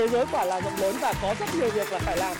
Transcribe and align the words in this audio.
thế 0.00 0.08
giới 0.08 0.24
quả 0.32 0.44
là 0.44 0.60
rộng 0.60 0.76
lớn 0.80 0.96
và 1.00 1.14
có 1.22 1.34
rất 1.40 1.46
nhiều 1.58 1.70
việc 1.70 1.92
là 1.92 1.98
phải 1.98 2.16
làm 2.16 2.36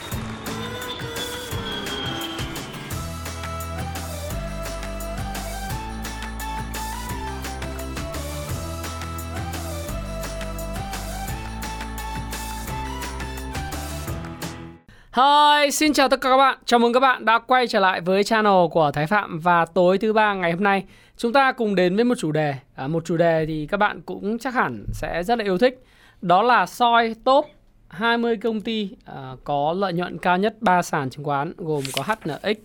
Hi, 15.12 15.70
xin 15.70 15.92
chào 15.92 16.08
tất 16.08 16.20
cả 16.20 16.28
các 16.28 16.36
bạn. 16.36 16.58
Chào 16.64 16.80
mừng 16.80 16.92
các 16.92 17.00
bạn 17.00 17.24
đã 17.24 17.38
quay 17.38 17.66
trở 17.66 17.80
lại 17.80 18.00
với 18.00 18.24
channel 18.24 18.52
của 18.70 18.90
Thái 18.94 19.06
Phạm 19.06 19.40
và 19.40 19.64
tối 19.64 19.98
thứ 19.98 20.12
ba 20.12 20.34
ngày 20.34 20.52
hôm 20.52 20.62
nay 20.62 20.84
chúng 21.16 21.32
ta 21.32 21.52
cùng 21.52 21.74
đến 21.74 21.96
với 21.96 22.04
một 22.04 22.14
chủ 22.18 22.32
đề. 22.32 22.54
À, 22.74 22.88
một 22.88 23.04
chủ 23.04 23.16
đề 23.16 23.44
thì 23.46 23.66
các 23.70 23.76
bạn 23.76 24.00
cũng 24.06 24.38
chắc 24.38 24.54
hẳn 24.54 24.84
sẽ 24.92 25.22
rất 25.22 25.38
là 25.38 25.44
yêu 25.44 25.58
thích. 25.58 25.84
Đó 26.22 26.42
là 26.42 26.66
soi 26.66 27.14
top 27.24 27.46
20 27.88 28.36
công 28.36 28.60
ty 28.60 28.90
uh, 29.10 29.44
có 29.44 29.72
lợi 29.72 29.92
nhuận 29.92 30.18
cao 30.18 30.38
nhất 30.38 30.56
ba 30.60 30.82
sàn 30.82 31.10
chứng 31.10 31.24
khoán 31.24 31.52
gồm 31.56 31.82
có 31.92 32.02
HNX, 32.02 32.56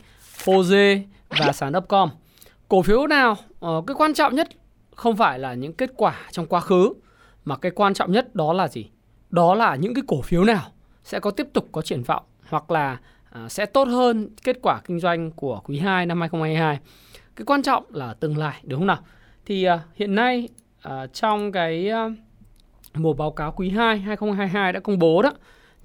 HOSE 0.46 1.02
và 1.30 1.52
sàn 1.52 1.78
Upcom. 1.78 2.10
Cổ 2.68 2.82
phiếu 2.82 3.08
nào 3.08 3.38
uh, 3.66 3.88
cái 3.88 3.96
quan 3.98 4.14
trọng 4.14 4.36
nhất 4.36 4.50
không 4.96 5.16
phải 5.16 5.40
là 5.40 5.54
những 5.54 5.74
kết 5.74 5.92
quả 5.96 6.16
trong 6.32 6.46
quá 6.46 6.60
khứ 6.60 6.94
mà 7.46 7.58
cái 7.58 7.72
quan 7.72 7.94
trọng 7.94 8.12
nhất 8.12 8.36
đó 8.36 8.54
là 8.54 8.68
gì? 8.68 8.90
Đó 9.30 9.56
là 9.56 9.76
những 9.76 9.94
cái 9.94 10.04
cổ 10.08 10.22
phiếu 10.22 10.44
nào 10.44 10.72
sẽ 11.04 11.20
có 11.20 11.32
tiếp 11.32 11.48
tục 11.54 11.70
có 11.72 11.82
triển 11.82 12.04
vọng 12.04 12.24
hoặc 12.50 12.72
là 12.72 12.98
uh, 13.46 13.52
sẽ 13.52 13.66
tốt 13.66 13.88
hơn 13.88 14.30
kết 14.44 14.58
quả 14.62 14.82
kinh 14.86 15.00
doanh 15.00 15.32
của 15.32 15.62
quý 15.64 15.80
2 15.80 16.06
năm 16.06 16.20
2022. 16.22 16.80
Cái 17.36 17.46
quan 17.46 17.64
trọng 17.64 17.84
là 17.90 18.14
tương 18.14 18.38
lai 18.38 18.62
đúng 18.64 18.80
không 18.80 18.88
nào? 18.88 19.00
Thì 19.46 19.68
uh, 19.70 19.80
hiện 19.96 20.16
nay 20.16 20.50
uh, 20.88 21.14
trong 21.14 21.52
cái 21.52 21.92
uh, 22.08 22.12
mùa 22.98 23.14
báo 23.14 23.32
cáo 23.32 23.52
quý 23.52 23.70
2 23.70 24.00
2022 24.00 24.74
đã 24.74 24.80
công 24.80 25.00
bố 25.00 25.22
đó 25.22 25.34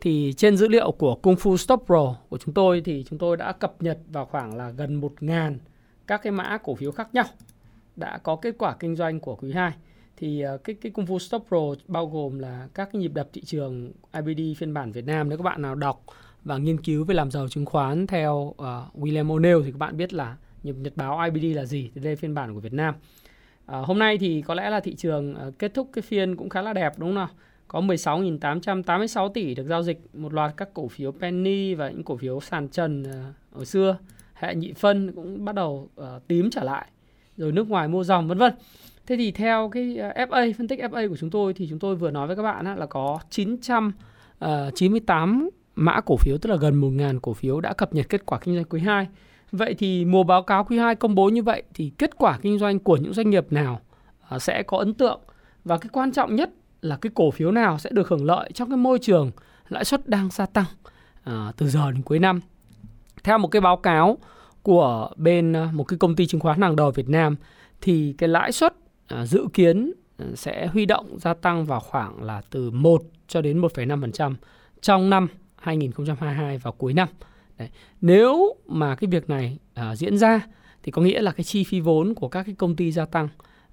thì 0.00 0.34
trên 0.36 0.56
dữ 0.56 0.68
liệu 0.68 0.92
của 0.92 1.14
Kung 1.14 1.34
Fu 1.34 1.56
Stop 1.56 1.82
Pro 1.86 2.16
của 2.28 2.38
chúng 2.38 2.54
tôi 2.54 2.82
thì 2.84 3.04
chúng 3.08 3.18
tôi 3.18 3.36
đã 3.36 3.52
cập 3.52 3.82
nhật 3.82 3.98
vào 4.12 4.26
khoảng 4.26 4.56
là 4.56 4.70
gần 4.70 5.00
1.000 5.00 5.56
các 6.06 6.22
cái 6.22 6.32
mã 6.32 6.58
cổ 6.64 6.74
phiếu 6.74 6.92
khác 6.92 7.08
nhau 7.12 7.24
đã 7.96 8.18
có 8.18 8.36
kết 8.36 8.54
quả 8.58 8.76
kinh 8.80 8.96
doanh 8.96 9.20
của 9.20 9.36
quý 9.36 9.52
2 9.52 9.72
thì 10.16 10.40
ờ, 10.40 10.56
cái 10.56 10.76
cái 10.80 10.92
Kung 10.92 11.04
Fu 11.04 11.18
Stop 11.18 11.44
Pro 11.48 11.58
bao 11.88 12.06
gồm 12.06 12.38
là 12.38 12.68
các 12.74 12.88
cái 12.92 13.00
nhịp 13.00 13.12
đập 13.14 13.28
thị 13.32 13.42
trường 13.44 13.92
IBD 14.12 14.58
phiên 14.58 14.74
bản 14.74 14.92
Việt 14.92 15.04
Nam 15.06 15.28
nếu 15.28 15.38
các 15.38 15.44
bạn 15.44 15.62
nào 15.62 15.74
đọc 15.74 16.04
và 16.44 16.58
nghiên 16.58 16.80
cứu 16.80 17.04
về 17.04 17.14
làm 17.14 17.30
giàu 17.30 17.48
chứng 17.48 17.66
khoán 17.66 18.06
theo 18.06 18.34
uh, 18.34 18.56
William 18.94 19.26
O'Neill 19.26 19.62
thì 19.64 19.70
các 19.70 19.78
bạn 19.78 19.96
biết 19.96 20.12
là 20.12 20.36
nhịp 20.62 20.74
nhật 20.76 20.96
báo 20.96 21.20
IBD 21.20 21.56
là 21.56 21.64
gì 21.64 21.90
thì 21.94 22.00
đây 22.00 22.16
phiên 22.16 22.34
bản 22.34 22.54
của 22.54 22.60
Việt 22.60 22.72
Nam. 22.72 22.94
À, 23.70 23.78
hôm 23.78 23.98
nay 23.98 24.18
thì 24.18 24.42
có 24.42 24.54
lẽ 24.54 24.70
là 24.70 24.80
thị 24.80 24.94
trường 24.94 25.34
ờ, 25.34 25.50
kết 25.58 25.74
thúc 25.74 25.90
cái 25.92 26.02
phiên 26.02 26.36
cũng 26.36 26.48
khá 26.48 26.62
là 26.62 26.72
đẹp 26.72 26.92
đúng 26.96 27.08
không 27.08 27.14
nào? 27.14 27.28
Có 27.68 27.80
16.886 27.80 29.28
tỷ 29.28 29.54
được 29.54 29.66
giao 29.66 29.82
dịch, 29.82 30.00
một 30.14 30.34
loạt 30.34 30.56
các 30.56 30.68
cổ 30.74 30.88
phiếu 30.88 31.12
penny 31.12 31.74
và 31.74 31.90
những 31.90 32.04
cổ 32.04 32.16
phiếu 32.16 32.40
sàn 32.40 32.68
trần 32.68 33.02
ờ, 33.02 33.32
ở 33.52 33.64
xưa, 33.64 33.96
hệ 34.34 34.54
nhị 34.54 34.72
phân 34.72 35.12
cũng 35.12 35.44
bắt 35.44 35.54
đầu 35.54 35.88
uh, 36.00 36.06
tím 36.28 36.50
trở 36.50 36.62
lại, 36.62 36.86
rồi 37.36 37.52
nước 37.52 37.68
ngoài 37.68 37.88
mua 37.88 38.04
dòng 38.04 38.28
vân 38.28 38.38
vân. 38.38 38.52
Thế 39.06 39.16
thì 39.16 39.32
theo 39.32 39.68
cái 39.72 39.84
FA 40.14 40.52
phân 40.58 40.68
tích 40.68 40.80
FA 40.80 41.08
của 41.08 41.16
chúng 41.16 41.30
tôi 41.30 41.54
thì 41.54 41.66
chúng 41.70 41.78
tôi 41.78 41.96
vừa 41.96 42.10
nói 42.10 42.26
với 42.26 42.36
các 42.36 42.42
bạn 42.42 42.78
là 42.78 42.86
có 42.86 43.18
998 43.30 45.50
mã 45.74 46.00
cổ 46.00 46.16
phiếu 46.16 46.38
tức 46.38 46.50
là 46.50 46.56
gần 46.56 46.80
1.000 46.80 47.20
cổ 47.20 47.32
phiếu 47.32 47.60
đã 47.60 47.72
cập 47.72 47.94
nhật 47.94 48.06
kết 48.08 48.26
quả 48.26 48.38
kinh 48.38 48.54
doanh 48.54 48.64
quý 48.64 48.80
2 48.80 49.06
Vậy 49.52 49.74
thì 49.74 50.04
mùa 50.04 50.22
báo 50.22 50.42
cáo 50.42 50.64
quý 50.64 50.78
2 50.78 50.94
công 50.94 51.14
bố 51.14 51.28
như 51.28 51.42
vậy 51.42 51.62
thì 51.74 51.92
kết 51.98 52.10
quả 52.16 52.38
kinh 52.42 52.58
doanh 52.58 52.78
của 52.78 52.96
những 52.96 53.12
doanh 53.12 53.30
nghiệp 53.30 53.52
nào 53.52 53.80
à, 54.28 54.38
sẽ 54.38 54.62
có 54.62 54.78
ấn 54.78 54.94
tượng 54.94 55.20
và 55.64 55.78
cái 55.78 55.88
quan 55.92 56.12
trọng 56.12 56.36
nhất 56.36 56.50
là 56.82 56.96
cái 56.96 57.10
cổ 57.14 57.30
phiếu 57.30 57.50
nào 57.50 57.78
sẽ 57.78 57.90
được 57.92 58.08
hưởng 58.08 58.24
lợi 58.24 58.50
trong 58.54 58.70
cái 58.70 58.76
môi 58.76 58.98
trường 58.98 59.30
lãi 59.68 59.84
suất 59.84 60.08
đang 60.08 60.28
gia 60.30 60.46
tăng 60.46 60.64
à, 61.24 61.52
từ 61.56 61.68
giờ 61.68 61.90
đến 61.90 62.02
cuối 62.02 62.18
năm. 62.18 62.40
Theo 63.24 63.38
một 63.38 63.48
cái 63.48 63.60
báo 63.60 63.76
cáo 63.76 64.18
của 64.62 65.10
bên 65.16 65.52
à, 65.52 65.70
một 65.72 65.84
cái 65.84 65.98
công 65.98 66.16
ty 66.16 66.26
chứng 66.26 66.40
khoán 66.40 66.62
hàng 66.62 66.76
đầu 66.76 66.90
Việt 66.90 67.08
Nam 67.08 67.36
thì 67.80 68.14
cái 68.18 68.28
lãi 68.28 68.52
suất 68.52 68.74
à, 69.06 69.26
dự 69.26 69.46
kiến 69.52 69.92
sẽ 70.34 70.66
huy 70.66 70.86
động 70.86 71.18
gia 71.18 71.34
tăng 71.34 71.64
vào 71.64 71.80
khoảng 71.80 72.22
là 72.22 72.42
từ 72.50 72.70
1 72.70 73.02
cho 73.28 73.40
đến 73.40 73.60
1,5% 73.60 74.34
trong 74.80 75.10
năm 75.10 75.28
2022 75.56 76.58
vào 76.58 76.72
cuối 76.72 76.94
năm. 76.94 77.08
Đấy. 77.60 77.68
Nếu 78.00 78.56
mà 78.66 78.94
cái 78.94 79.08
việc 79.10 79.30
này 79.30 79.58
uh, 79.80 79.98
diễn 79.98 80.18
ra 80.18 80.46
thì 80.82 80.92
có 80.92 81.02
nghĩa 81.02 81.22
là 81.22 81.32
cái 81.32 81.44
chi 81.44 81.64
phí 81.64 81.80
vốn 81.80 82.14
của 82.14 82.28
các 82.28 82.42
cái 82.46 82.54
công 82.58 82.76
ty 82.76 82.92
gia 82.92 83.04
tăng 83.04 83.28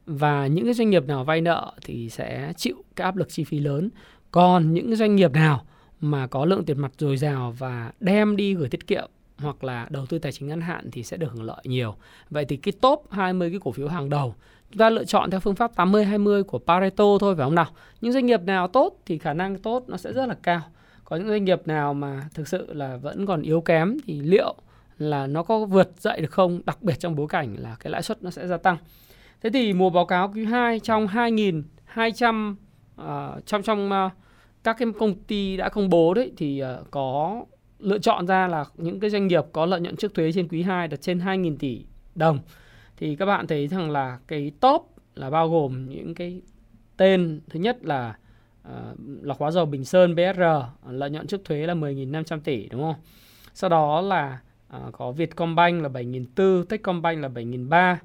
và 0.06 0.48
những 0.48 0.66
cái 0.66 0.74
doanh 0.74 0.90
nghiệp 0.90 1.08
nào 1.08 1.24
vay 1.24 1.42
nợ 1.42 1.74
thì 1.86 2.10
sẽ 2.10 2.54
chịu 2.58 2.76
cái 2.96 3.06
áp 3.06 3.16
lực 3.16 3.30
chi 3.30 3.44
phí 3.44 3.60
lớn. 3.60 3.90
Còn 4.32 4.74
những 4.74 4.96
doanh 4.96 5.16
nghiệp 5.16 5.32
nào 5.32 5.66
mà 6.00 6.28
có 6.28 6.46
lượng 6.46 6.66
tiền 6.66 6.80
mặt 6.80 6.92
dồi 6.98 7.18
dào 7.18 7.56
và 7.58 7.92
đem 8.00 8.36
đi 8.36 8.54
gửi 8.54 8.70
tiết 8.70 8.88
kiệm 8.88 9.10
hoặc 9.38 9.64
là 9.64 9.88
đầu 9.90 10.06
tư 10.06 10.20
tài 10.20 10.32
chính 10.32 10.48
ngắn 10.48 10.62
hạn 10.62 10.92
thì 10.92 11.04
sẽ 11.04 11.18
được 11.18 11.32
hưởng 11.32 11.44
lợi 11.44 11.62
nhiều. 11.64 11.96
Vậy 12.30 12.46
thì 12.46 12.58
cái 12.58 12.72
top 12.82 13.06
20 13.12 13.50
cái 13.50 13.60
cổ 13.64 13.72
phiếu 13.72 13.88
hàng 13.88 14.10
đầu 14.10 14.36
chúng 14.72 14.78
ta 14.78 14.90
lựa 14.90 15.06
chọn 15.06 15.32
theo 15.32 15.40
phương 15.40 15.56
pháp 15.56 15.76
80 15.76 16.06
20 16.06 16.44
của 16.44 16.60
Pareto 16.60 17.18
thôi 17.20 17.36
phải 17.36 17.46
không 17.46 17.56
nào? 17.56 17.68
Những 18.02 18.12
doanh 18.12 18.26
nghiệp 18.26 18.42
nào 18.42 18.68
tốt 18.68 19.02
thì 19.06 19.18
khả 19.18 19.34
năng 19.34 19.58
tốt 19.58 19.84
nó 19.88 19.98
sẽ 19.98 20.14
rất 20.14 20.26
là 20.26 20.36
cao 20.44 20.62
có 21.10 21.16
những 21.16 21.28
doanh 21.28 21.46
nghiệp 21.46 21.68
nào 21.68 21.94
mà 21.94 22.30
thực 22.34 22.48
sự 22.48 22.74
là 22.74 22.98
vẫn 22.98 23.26
còn 23.26 23.42
yếu 23.42 23.62
kém 23.62 23.98
thì 24.06 24.22
liệu 24.22 24.56
là 24.98 25.28
nó 25.28 25.44
có 25.44 25.66
vượt 25.66 25.92
dậy 25.98 26.22
được 26.22 26.32
không? 26.32 26.62
Đặc 26.66 26.84
biệt 26.84 27.00
trong 27.00 27.16
bối 27.16 27.28
cảnh 27.28 27.56
là 27.60 27.76
cái 27.80 27.92
lãi 27.92 28.02
suất 28.02 28.24
nó 28.24 28.30
sẽ 28.30 28.48
gia 28.48 28.58
tăng. 28.58 28.78
Thế 29.42 29.50
thì 29.50 29.74
mùa 29.74 29.90
báo 29.90 30.06
cáo 30.06 30.32
quý 30.36 30.46
2 30.46 30.80
trong 30.80 31.08
2.200 31.08 32.52
uh, 32.52 32.58
ờ, 32.96 33.40
trong 33.46 33.64
trong 33.64 33.90
uh, 33.90 34.12
các 34.64 34.76
cái 34.80 34.88
công 35.00 35.16
ty 35.24 35.58
đã 35.58 35.70
công 35.70 35.90
bố 35.90 36.14
đấy 36.14 36.32
thì 36.38 36.64
uh, 36.64 36.92
có 36.92 37.44
lựa 37.80 38.00
chọn 38.00 38.28
ra 38.28 38.48
là 38.48 38.66
những 38.78 39.00
cái 39.00 39.10
doanh 39.10 39.28
nghiệp 39.28 39.44
có 39.52 39.66
lợi 39.66 39.82
nhuận 39.82 39.96
trước 39.96 40.14
thuế 40.14 40.32
trên 40.32 40.48
quý 40.48 40.62
2 40.62 40.88
đạt 40.88 41.02
trên 41.02 41.20
2.000 41.20 41.58
tỷ 41.58 41.86
đồng. 42.16 42.40
Thì 42.98 43.16
các 43.16 43.26
bạn 43.26 43.48
thấy 43.48 43.68
rằng 43.68 43.92
là 43.92 44.20
cái 44.28 44.52
top 44.60 44.96
là 45.16 45.30
bao 45.30 45.50
gồm 45.50 45.90
những 45.90 46.16
cái 46.16 46.42
tên. 46.98 47.42
Thứ 47.50 47.60
nhất 47.60 47.86
là 47.86 48.18
uh, 48.68 49.00
lọc 49.22 49.40
hóa 49.40 49.52
dầu 49.52 49.66
Bình 49.66 49.86
Sơn 49.86 50.16
BSR 50.16 50.42
ờ, 50.42 50.70
lợi 50.90 51.10
nhuận 51.10 51.28
trước 51.28 51.46
thuế 51.46 51.68
là 51.68 51.74
10.500 51.74 52.40
tỷ 52.40 52.70
đúng 52.70 52.82
không? 52.82 52.96
Sau 53.54 53.70
đó 53.70 54.02
là 54.02 54.40
uh, 54.78 54.94
có 54.94 55.12
Vietcombank 55.12 55.84
là 55.84 55.90
7.400, 55.90 56.64
Techcombank 56.64 57.22
là 57.22 57.30
7.300, 57.30 57.96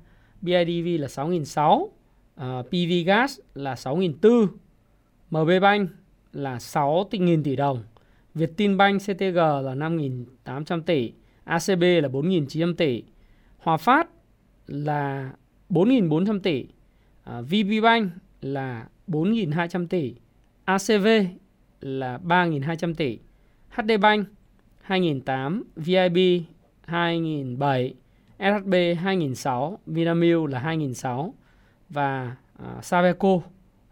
BIDV 0.40 1.02
là 1.02 1.06
6.600, 1.06 1.80
uh, 1.80 2.66
PV 2.66 3.06
Gas 3.06 3.38
là 3.54 3.74
6.400, 3.74 4.46
MB 5.30 5.62
Bank 5.62 5.90
là 6.32 6.56
6.000 6.56 7.42
tỷ 7.42 7.56
đồng, 7.56 7.82
Vietinbank 8.34 9.00
CTG 9.02 9.36
là 9.36 9.74
5.800 9.74 10.82
tỷ, 10.82 11.12
ACB 11.44 11.82
là 11.82 12.08
4.900 12.08 12.74
tỷ, 12.74 13.02
Hòa 13.58 13.76
Phát 13.76 14.08
là 14.66 15.32
4.400 15.70 16.40
tỷ, 16.40 16.66
uh, 17.30 17.44
VPBank 17.46 18.12
là 18.40 18.86
4.200 19.08 19.86
tỷ, 19.86 20.14
ACV 20.64 21.06
là 21.80 22.18
3.200 22.24 22.94
tỷ, 22.94 23.18
HD 23.70 23.90
Bank 24.00 24.28
2008, 24.82 25.64
VIB 25.76 26.44
2007, 26.84 27.94
SHB 28.38 28.74
2006, 28.98 29.78
Vinamilk 29.86 30.48
là 30.48 30.58
2006 30.58 31.34
và 31.88 32.36
uh, 32.62 32.84
Saveco 32.84 33.40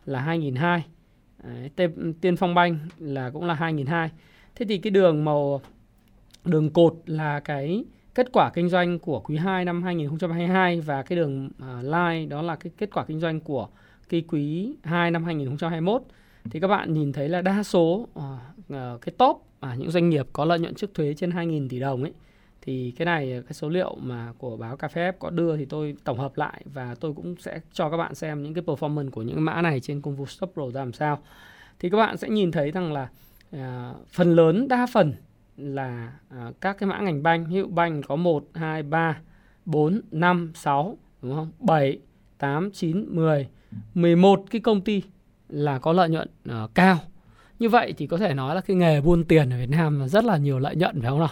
là 0.04 0.20
2002. 0.20 0.84
Đấy, 1.44 1.88
Tiên 2.20 2.36
Phong 2.36 2.54
Bank 2.54 2.78
là 2.98 3.31
cũng 3.31 3.44
là 3.44 3.54
2002. 3.54 4.10
Thế 4.54 4.66
thì 4.69 4.78
cái 4.78 4.91
đường 4.91 5.25
màu 5.25 5.60
đường 6.44 6.70
cột 6.70 6.94
là 7.06 7.41
cái 7.41 7.84
kết 8.14 8.32
quả 8.32 8.50
kinh 8.54 8.69
doanh 8.69 8.98
của 8.98 9.20
quý 9.20 9.37
2 9.37 9.64
năm 9.64 9.82
2022 9.82 10.81
và 10.81 11.02
cái 11.02 11.16
đường 11.16 11.47
uh, 11.47 11.84
line 11.84 12.26
đó 12.26 12.42
là 12.42 12.56
cái 12.56 12.72
kết 12.78 12.91
quả 12.92 13.04
kinh 13.04 13.20
doanh 13.20 13.41
của 13.41 13.69
cái 14.08 14.25
quý 14.28 14.75
2 14.82 15.10
năm 15.10 15.25
2021 15.25 16.02
thì 16.51 16.61
các 16.61 16.69
bạn 16.69 16.95
nhìn 16.95 17.12
thấy 17.12 17.28
là 17.28 17.43
đa 17.43 17.62
số 17.62 18.09
à, 18.15 18.39
à, 18.69 18.95
cái 19.00 19.12
top 19.19 19.43
à, 19.61 19.75
những 19.75 19.91
doanh 19.91 20.09
nghiệp 20.09 20.26
có 20.32 20.44
lợi 20.44 20.59
nhuận 20.59 20.75
trước 20.75 20.94
thuế 20.94 21.14
trên 21.14 21.31
2.000 21.31 21.69
tỷ 21.69 21.81
đồng 21.81 22.03
ấy 22.03 22.12
thì 22.62 22.94
cái 22.97 23.06
này 23.06 23.32
à, 23.32 23.41
cái 23.41 23.53
số 23.53 23.69
liệu 23.69 23.97
mà 24.00 24.32
của 24.38 24.56
báo 24.56 24.76
cà 24.76 24.88
phê 24.88 25.12
có 25.19 25.31
đưa 25.31 25.56
thì 25.56 25.64
tôi 25.64 25.97
tổng 26.05 26.19
hợp 26.19 26.37
lại 26.37 26.62
và 26.64 26.94
tôi 27.00 27.12
cũng 27.12 27.37
sẽ 27.38 27.61
cho 27.73 27.91
các 27.91 27.97
bạn 27.97 28.14
xem 28.14 28.43
những 28.43 28.55
cái 28.55 28.64
performance 28.64 29.11
của 29.11 29.23
những 29.23 29.44
mã 29.44 29.62
này 29.62 29.81
trên 29.81 30.00
công 30.00 30.17
vụ 30.17 30.26
Stop 30.26 30.53
Pro 30.53 30.70
ra 30.70 30.81
làm 30.81 30.93
sao 30.93 31.19
thì 31.79 31.91
các 31.91 31.97
bạn 31.97 32.17
sẽ 32.17 32.29
nhìn 32.29 32.53
thấy 32.53 32.70
rằng 32.70 32.93
là 32.93 33.09
à, 33.53 33.94
phần 34.12 34.35
lớn 34.35 34.69
đa 34.69 34.87
phần 34.93 35.14
là 35.56 36.12
à, 36.29 36.53
các 36.61 36.79
cái 36.79 36.88
mã 36.88 37.00
ngành 37.00 37.23
banh 37.23 37.47
ví 37.47 37.56
dụ 37.56 37.67
banh 37.67 38.03
có 38.03 38.17
1, 38.17 38.44
2, 38.55 38.82
3, 38.82 39.20
4, 39.64 40.00
5, 40.11 40.53
6 40.55 40.99
đúng 41.23 41.35
không? 41.35 41.50
7, 41.59 41.99
8, 42.38 42.70
9, 42.70 43.05
10, 43.09 43.49
11 43.94 44.44
cái 44.50 44.61
công 44.61 44.81
ty 44.81 45.03
là 45.50 45.79
có 45.79 45.93
lợi 45.93 46.08
nhuận 46.08 46.29
uh, 46.49 46.75
cao 46.75 46.99
như 47.58 47.69
vậy 47.69 47.94
thì 47.97 48.06
có 48.06 48.17
thể 48.17 48.35
nói 48.35 48.55
là 48.55 48.61
cái 48.61 48.76
nghề 48.76 49.00
buôn 49.00 49.25
tiền 49.25 49.50
ở 49.50 49.58
Việt 49.58 49.70
Nam 49.70 50.08
rất 50.08 50.25
là 50.25 50.37
nhiều 50.37 50.58
lợi 50.58 50.76
nhuận 50.76 51.00
phải 51.00 51.11
không 51.11 51.19
nào 51.19 51.29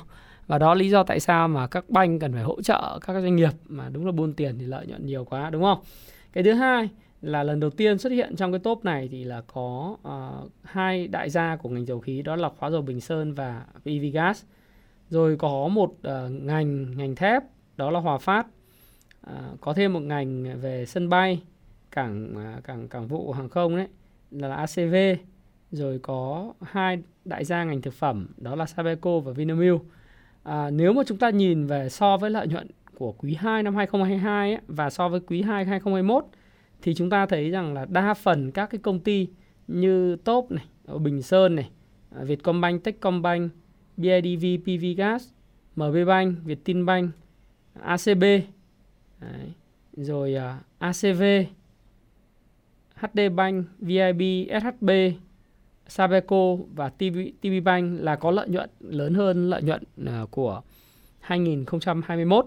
và 0.47 0.59
đó 0.59 0.75
lý 0.75 0.91
do 0.91 1.03
tại 1.03 1.21
sao 1.21 1.49
mà 1.49 1.67
các 1.67 1.91
banh 1.91 2.19
cần 2.19 2.33
phải 2.33 2.43
hỗ 2.43 2.63
trợ 2.63 2.99
các 3.07 3.13
doanh 3.13 3.37
nghiệp 3.37 3.53
mà 3.69 3.89
đúng 3.89 4.07
là 4.07 4.13
buôn 4.13 4.33
tiền 4.33 4.59
thì 4.59 4.65
lợi 4.65 4.87
nhuận 4.87 5.07
nhiều 5.07 5.25
quá 5.25 5.51
đúng 5.51 5.63
không 5.63 5.79
cái 6.33 6.45
thứ 6.45 6.53
hai 6.53 6.89
là 7.23 7.43
lần 7.43 7.61
đầu 7.61 7.71
tiên 7.71 7.99
xuất 7.99 8.11
hiện 8.11 8.37
trong 8.37 8.53
cái 8.53 8.59
top 8.59 8.85
này 8.85 9.09
thì 9.13 9.25
là 9.25 9.43
có 9.47 9.97
uh, 10.09 10.51
hai 10.63 11.09
đại 11.09 11.31
gia 11.31 11.57
của 11.57 11.69
ngành 11.69 11.87
dầu 11.87 12.01
khí 12.01 12.23
đó 12.23 12.37
là 12.37 12.49
khóa 12.49 12.71
dầu 12.71 12.83
Bình 12.83 13.01
Sơn 13.01 13.35
và 13.35 13.65
PVGas. 13.81 14.45
Rồi 15.11 15.37
có 15.37 15.69
một 15.69 15.91
uh, 15.91 16.31
ngành 16.31 16.97
ngành 16.97 17.15
thép 17.15 17.43
đó 17.77 17.91
là 17.91 18.01
Hòa 18.01 18.19
Phát. 18.19 18.47
Uh, 19.31 19.61
có 19.61 19.73
thêm 19.73 19.93
một 19.93 20.01
ngành 20.01 20.61
về 20.61 20.87
sân 20.87 21.09
bay, 21.09 21.43
cảng 21.91 22.35
uh, 22.59 22.65
cảng 22.65 22.89
cảng 22.89 23.09
vụ 23.09 23.33
hàng 23.33 23.49
không 23.49 23.77
đấy 23.77 23.87
là 24.31 24.55
ACV. 24.55 24.95
Rồi 25.71 25.99
có 26.03 26.53
hai 26.63 26.99
đại 27.25 27.45
gia 27.45 27.65
ngành 27.65 27.83
thực 27.83 27.95
phẩm 27.95 28.29
đó 28.37 28.55
là 28.55 28.67
Sabeco 28.67 29.19
và 29.19 29.33
Vinamilk. 29.33 29.83
À, 30.43 30.71
nếu 30.71 30.93
mà 30.93 31.03
chúng 31.07 31.19
ta 31.19 31.31
nhìn 31.31 31.67
về 31.67 31.89
so 31.89 32.17
với 32.17 32.31
lợi 32.31 32.47
nhuận 32.47 32.71
của 32.95 33.13
quý 33.13 33.35
2 33.35 33.63
năm 33.63 33.77
2022 33.77 34.53
ấy, 34.53 34.61
và 34.67 34.91
so 34.91 35.09
với 35.09 35.21
quý 35.21 35.43
2 35.43 35.65
2021 35.65 36.25
thì 36.83 36.95
chúng 36.95 37.11
ta 37.11 37.27
thấy 37.27 37.51
rằng 37.51 37.75
là 37.75 37.85
đa 37.85 38.15
phần 38.15 38.51
các 38.51 38.71
cái 38.71 38.79
công 38.79 39.01
ty 39.01 39.29
như 39.69 40.17
Top 40.17 40.51
này, 40.51 40.65
Bình 41.01 41.23
Sơn 41.23 41.55
này, 41.55 41.71
à, 42.11 42.25
Vietcombank, 42.25 42.85
Techcombank, 42.85 43.53
BIDV, 43.97 44.45
PVGas, 44.65 45.29
MBBank, 45.77 46.45
Vietinbank, 46.45 47.11
ACB, 47.81 48.23
đấy, 49.21 49.53
rồi 49.97 50.35
à, 50.35 50.59
uh, 50.59 50.65
ACV, 50.79 51.23
HD 53.01 53.21
Bank, 53.35 53.67
VIB, 53.79 54.23
SHB, 54.63 54.91
Sabeco 55.87 56.57
và 56.75 56.89
TV, 56.89 57.19
TV 57.41 57.65
Bank 57.65 58.01
là 58.01 58.17
có 58.17 58.31
lợi 58.31 58.49
nhuận 58.49 58.71
lớn 58.81 59.15
hơn 59.15 59.51
lợi 59.51 59.63
nhuận 59.63 59.83
à, 60.07 60.25
của 60.31 60.63
2021. 61.21 62.47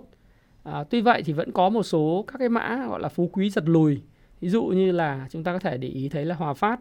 À, 0.63 0.83
tuy 0.83 1.01
vậy 1.01 1.23
thì 1.25 1.33
vẫn 1.33 1.51
có 1.51 1.69
một 1.69 1.83
số 1.83 2.25
các 2.27 2.37
cái 2.39 2.49
mã 2.49 2.85
gọi 2.87 2.99
là 3.01 3.09
phú 3.09 3.29
quý 3.33 3.49
giật 3.49 3.63
lùi. 3.67 4.01
Ví 4.41 4.49
dụ 4.49 4.63
như 4.63 4.91
là 4.91 5.27
chúng 5.29 5.43
ta 5.43 5.53
có 5.53 5.59
thể 5.59 5.77
để 5.77 5.87
ý 5.87 6.09
thấy 6.09 6.25
là 6.25 6.35
Hòa 6.35 6.53
Phát 6.53 6.79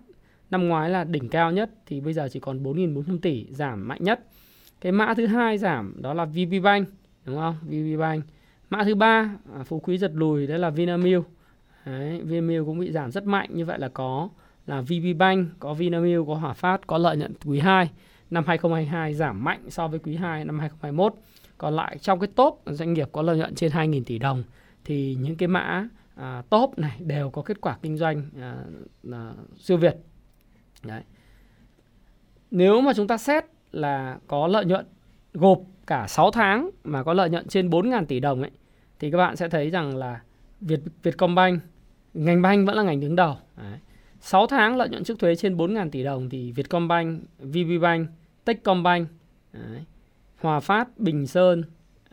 năm 0.51 0.69
ngoái 0.69 0.91
là 0.91 1.05
đỉnh 1.05 1.29
cao 1.29 1.53
nhất 1.53 1.71
thì 1.87 2.01
bây 2.01 2.13
giờ 2.13 2.29
chỉ 2.33 2.41
còn 2.41 2.63
4.400 2.63 3.19
tỷ 3.19 3.47
giảm 3.51 3.89
mạnh 3.89 4.05
nhất. 4.05 4.21
Cái 4.81 4.93
mã 4.93 5.15
thứ 5.15 5.27
hai 5.27 5.59
giảm 5.59 5.95
đó 6.03 6.15
là 6.15 6.25
VP 6.25 6.63
Bank 6.63 6.89
đúng 7.25 7.37
không? 7.37 7.57
VP 7.63 8.01
Bank. 8.01 8.25
Mã 8.71 8.85
thứ 8.85 8.95
ba 8.95 9.37
à, 9.55 9.63
phú 9.65 9.81
quý 9.81 9.99
giật 9.99 10.13
lùi 10.15 10.47
đấy 10.47 10.59
là 10.59 10.71
Vinamilk. 10.71 11.25
Đấy, 11.85 12.21
Vinamilk 12.23 12.67
cũng 12.67 12.79
bị 12.79 12.93
giảm 12.93 13.11
rất 13.11 13.25
mạnh 13.25 13.49
như 13.53 13.65
vậy 13.65 13.79
là 13.79 13.89
có 13.89 14.29
là 14.67 14.81
VB 14.81 15.19
Bank, 15.19 15.49
có 15.59 15.75
Vinamilk, 15.75 16.27
có 16.27 16.35
Hòa 16.35 16.53
Phát 16.53 16.87
có 16.87 16.99
lợi 16.99 17.17
nhuận 17.17 17.35
quý 17.45 17.59
2 17.59 17.91
năm 18.31 18.45
2022 18.47 19.15
giảm 19.15 19.45
mạnh 19.45 19.71
so 19.71 19.89
với 19.89 19.99
quý 19.99 20.17
2 20.17 20.45
năm 20.45 20.59
2021. 20.59 21.15
Còn 21.59 21.77
lại 21.77 21.99
trong 21.99 22.21
cái 22.21 22.29
top 22.35 22.63
doanh 22.67 22.93
nghiệp 22.93 23.09
có 23.13 23.23
lợi 23.23 23.37
nhuận 23.37 23.55
trên 23.55 23.73
2.000 23.73 24.03
tỷ 24.07 24.19
đồng 24.19 24.43
thì 24.85 25.17
những 25.21 25.37
cái 25.37 25.49
mã 25.49 25.89
à, 26.15 26.43
top 26.51 26.79
này 26.79 26.97
đều 27.01 27.31
có 27.31 27.43
kết 27.43 27.61
quả 27.61 27.79
kinh 27.83 27.97
doanh 27.97 28.31
à, 28.41 28.57
à, 29.13 29.33
siêu 29.59 29.77
việt. 29.77 29.97
Đấy. 30.83 31.03
Nếu 32.51 32.81
mà 32.81 32.93
chúng 32.97 33.07
ta 33.07 33.19
xét 33.19 33.45
là 33.73 34.19
có 34.27 34.47
lợi 34.47 34.65
nhuận 34.65 34.87
gộp 35.35 35.61
cả 35.87 36.07
6 36.09 36.31
tháng 36.31 36.71
mà 36.85 37.03
có 37.03 37.13
lợi 37.13 37.31
nhuận 37.31 37.49
trên 37.49 37.69
4.000 37.69 38.05
tỷ 38.05 38.21
đồng 38.21 38.41
ấy 38.41 38.51
thì 38.99 39.11
các 39.11 39.19
bạn 39.19 39.37
sẽ 39.37 39.49
thấy 39.49 39.71
rằng 39.71 39.97
là 39.97 40.21
Việt 40.61 40.81
Vietcombank. 41.03 41.63
Ngành 42.15 42.43
banh 42.43 42.67
vẫn 42.67 42.77
là 42.77 42.83
ngành 42.83 43.01
đứng 43.01 43.17
đầu. 43.17 43.37
Đấy. 43.57 43.79
6 44.21 44.47
tháng 44.47 44.77
lợi 44.77 44.89
nhuận 44.89 45.05
trước 45.05 45.19
thuế 45.19 45.37
trên 45.37 45.57
4.000 45.57 45.91
tỷ 45.91 46.05
đồng 46.05 46.29
thì 46.29 46.53
Vietcombank, 46.53 47.23
VPBank, 47.39 48.09
Techcombank, 48.45 49.09
đấy, 49.53 49.85
Hòa 50.37 50.61
Phát, 50.61 50.99
Bình 50.99 51.27
Sơn, 51.27 51.65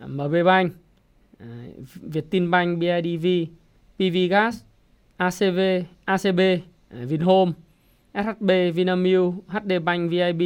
MB 0.07 0.35
Bank, 0.45 0.73
Vietinbank, 1.95 2.79
BIDV, 2.79 3.27
PVGas, 3.95 4.63
ACV, 5.17 5.59
ACB, 6.05 6.39
Vinhome, 6.89 7.51
SHB, 8.13 8.49
Vinamilk, 8.75 9.33
HD 9.47 9.71
Bank, 9.83 10.11
VIB, 10.11 10.41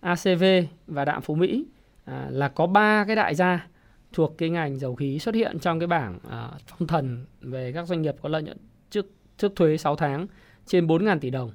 ACV 0.00 0.44
và 0.86 1.04
Đạm 1.04 1.22
Phú 1.22 1.34
Mỹ. 1.34 1.64
À, 2.04 2.26
là 2.30 2.48
có 2.48 2.66
ba 2.66 3.04
cái 3.04 3.16
đại 3.16 3.34
gia 3.34 3.66
thuộc 4.14 4.38
cái 4.38 4.50
ngành 4.50 4.78
dầu 4.78 4.94
khí 4.94 5.18
xuất 5.18 5.34
hiện 5.34 5.58
trong 5.58 5.80
cái 5.80 5.86
bảng 5.86 6.18
à, 6.30 6.50
phong 6.66 6.86
thần 6.86 7.24
về 7.40 7.72
các 7.72 7.86
doanh 7.86 8.02
nghiệp 8.02 8.14
có 8.22 8.28
lợi 8.28 8.42
nhuận 8.42 8.56
trước 8.90 9.06
trước 9.38 9.56
thuế 9.56 9.76
6 9.76 9.96
tháng 9.96 10.26
trên 10.66 10.86
4.000 10.86 11.18
tỷ 11.18 11.30
đồng. 11.30 11.52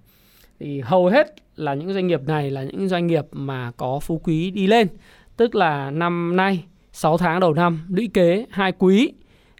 Thì 0.60 0.82
hầu 0.82 1.08
hết 1.08 1.36
là 1.56 1.74
những 1.74 1.94
doanh 1.94 2.08
nghiệp 2.08 2.22
này 2.28 2.52
là 2.52 2.64
những 2.64 2.88
doanh 2.88 3.08
nghiệp 3.08 3.26
mà 3.32 3.72
có 3.78 4.00
phú 4.00 4.22
quý 4.24 4.52
đi 4.52 4.68
lên 4.68 4.88
Tức 5.40 5.56
là 5.56 5.92
năm 5.92 6.36
nay 6.36 6.66
6 6.92 7.18
tháng 7.18 7.40
đầu 7.40 7.54
năm 7.54 7.80
lũy 7.90 8.10
kế 8.14 8.46
hai 8.50 8.72
quý 8.72 9.14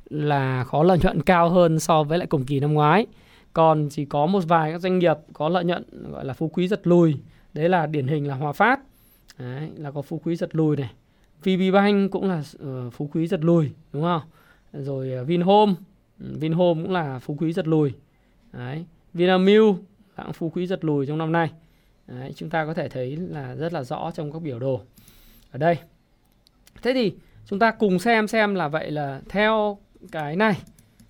là 0.10 0.66
có 0.70 0.84
lợi 0.84 0.98
nhuận 1.04 1.22
cao 1.22 1.50
hơn 1.50 1.80
so 1.80 2.04
với 2.04 2.18
lại 2.18 2.28
cùng 2.28 2.46
kỳ 2.46 2.60
năm 2.60 2.74
ngoái. 2.74 3.08
Còn 3.54 3.88
chỉ 3.92 4.06
có 4.06 4.26
một 4.26 4.44
vài 4.48 4.72
các 4.72 4.82
doanh 4.82 5.00
nghiệp 5.00 5.18
có 5.34 5.50
lợi 5.50 5.64
nhuận 5.64 6.12
gọi 6.12 6.26
là 6.26 6.34
phú 6.34 6.50
quý 6.54 6.68
giật 6.68 6.88
lùi. 6.88 7.16
Đấy 7.54 7.70
là 7.70 7.86
điển 7.86 8.08
hình 8.08 8.28
là 8.28 8.36
Hòa 8.36 8.52
Phát. 8.52 8.80
Đấy, 9.38 9.70
là 9.76 9.92
có 9.92 10.02
phú 10.02 10.22
quý 10.24 10.36
giật 10.36 10.56
lùi 10.56 10.78
này. 10.78 10.90
VB 11.44 11.74
Bank 11.74 12.12
cũng 12.12 12.30
là 12.30 12.44
ờ, 12.60 12.90
phú 12.90 13.10
quý 13.14 13.28
giật 13.28 13.44
lùi 13.44 13.72
đúng 13.94 14.04
không? 14.04 14.22
Rồi 14.74 15.12
ờ, 15.12 15.24
Vinhome, 15.24 15.74
ừ, 16.20 16.38
Vinhome 16.40 16.84
cũng 16.84 16.92
là 16.92 17.20
phú 17.20 17.36
quý 17.40 17.54
giật 17.54 17.68
lùi. 17.68 17.94
Đấy, 18.54 18.86
Vinamilk 19.14 19.76
cũng 20.16 20.34
phú 20.34 20.52
quý 20.56 20.68
giật 20.68 20.86
lùi 20.86 21.06
trong 21.06 21.18
năm 21.18 21.32
nay. 21.32 21.52
Đấy, 22.08 22.34
chúng 22.36 22.50
ta 22.50 22.66
có 22.66 22.74
thể 22.74 22.90
thấy 22.90 23.16
là 23.16 23.56
rất 23.56 23.74
là 23.74 23.84
rõ 23.84 24.12
trong 24.12 24.32
các 24.32 24.42
biểu 24.42 24.60
đồ 24.60 24.82
ở 25.52 25.60
đây. 25.60 25.78
Thế 26.82 26.94
thì 26.94 27.14
chúng 27.46 27.60
ta 27.60 27.72
cùng 27.72 28.00
xem 28.00 28.28
xem 28.28 28.56
là 28.56 28.68
vậy 28.68 28.92
là 28.92 29.22
theo 29.30 29.78
cái 30.12 30.36
này 30.36 30.62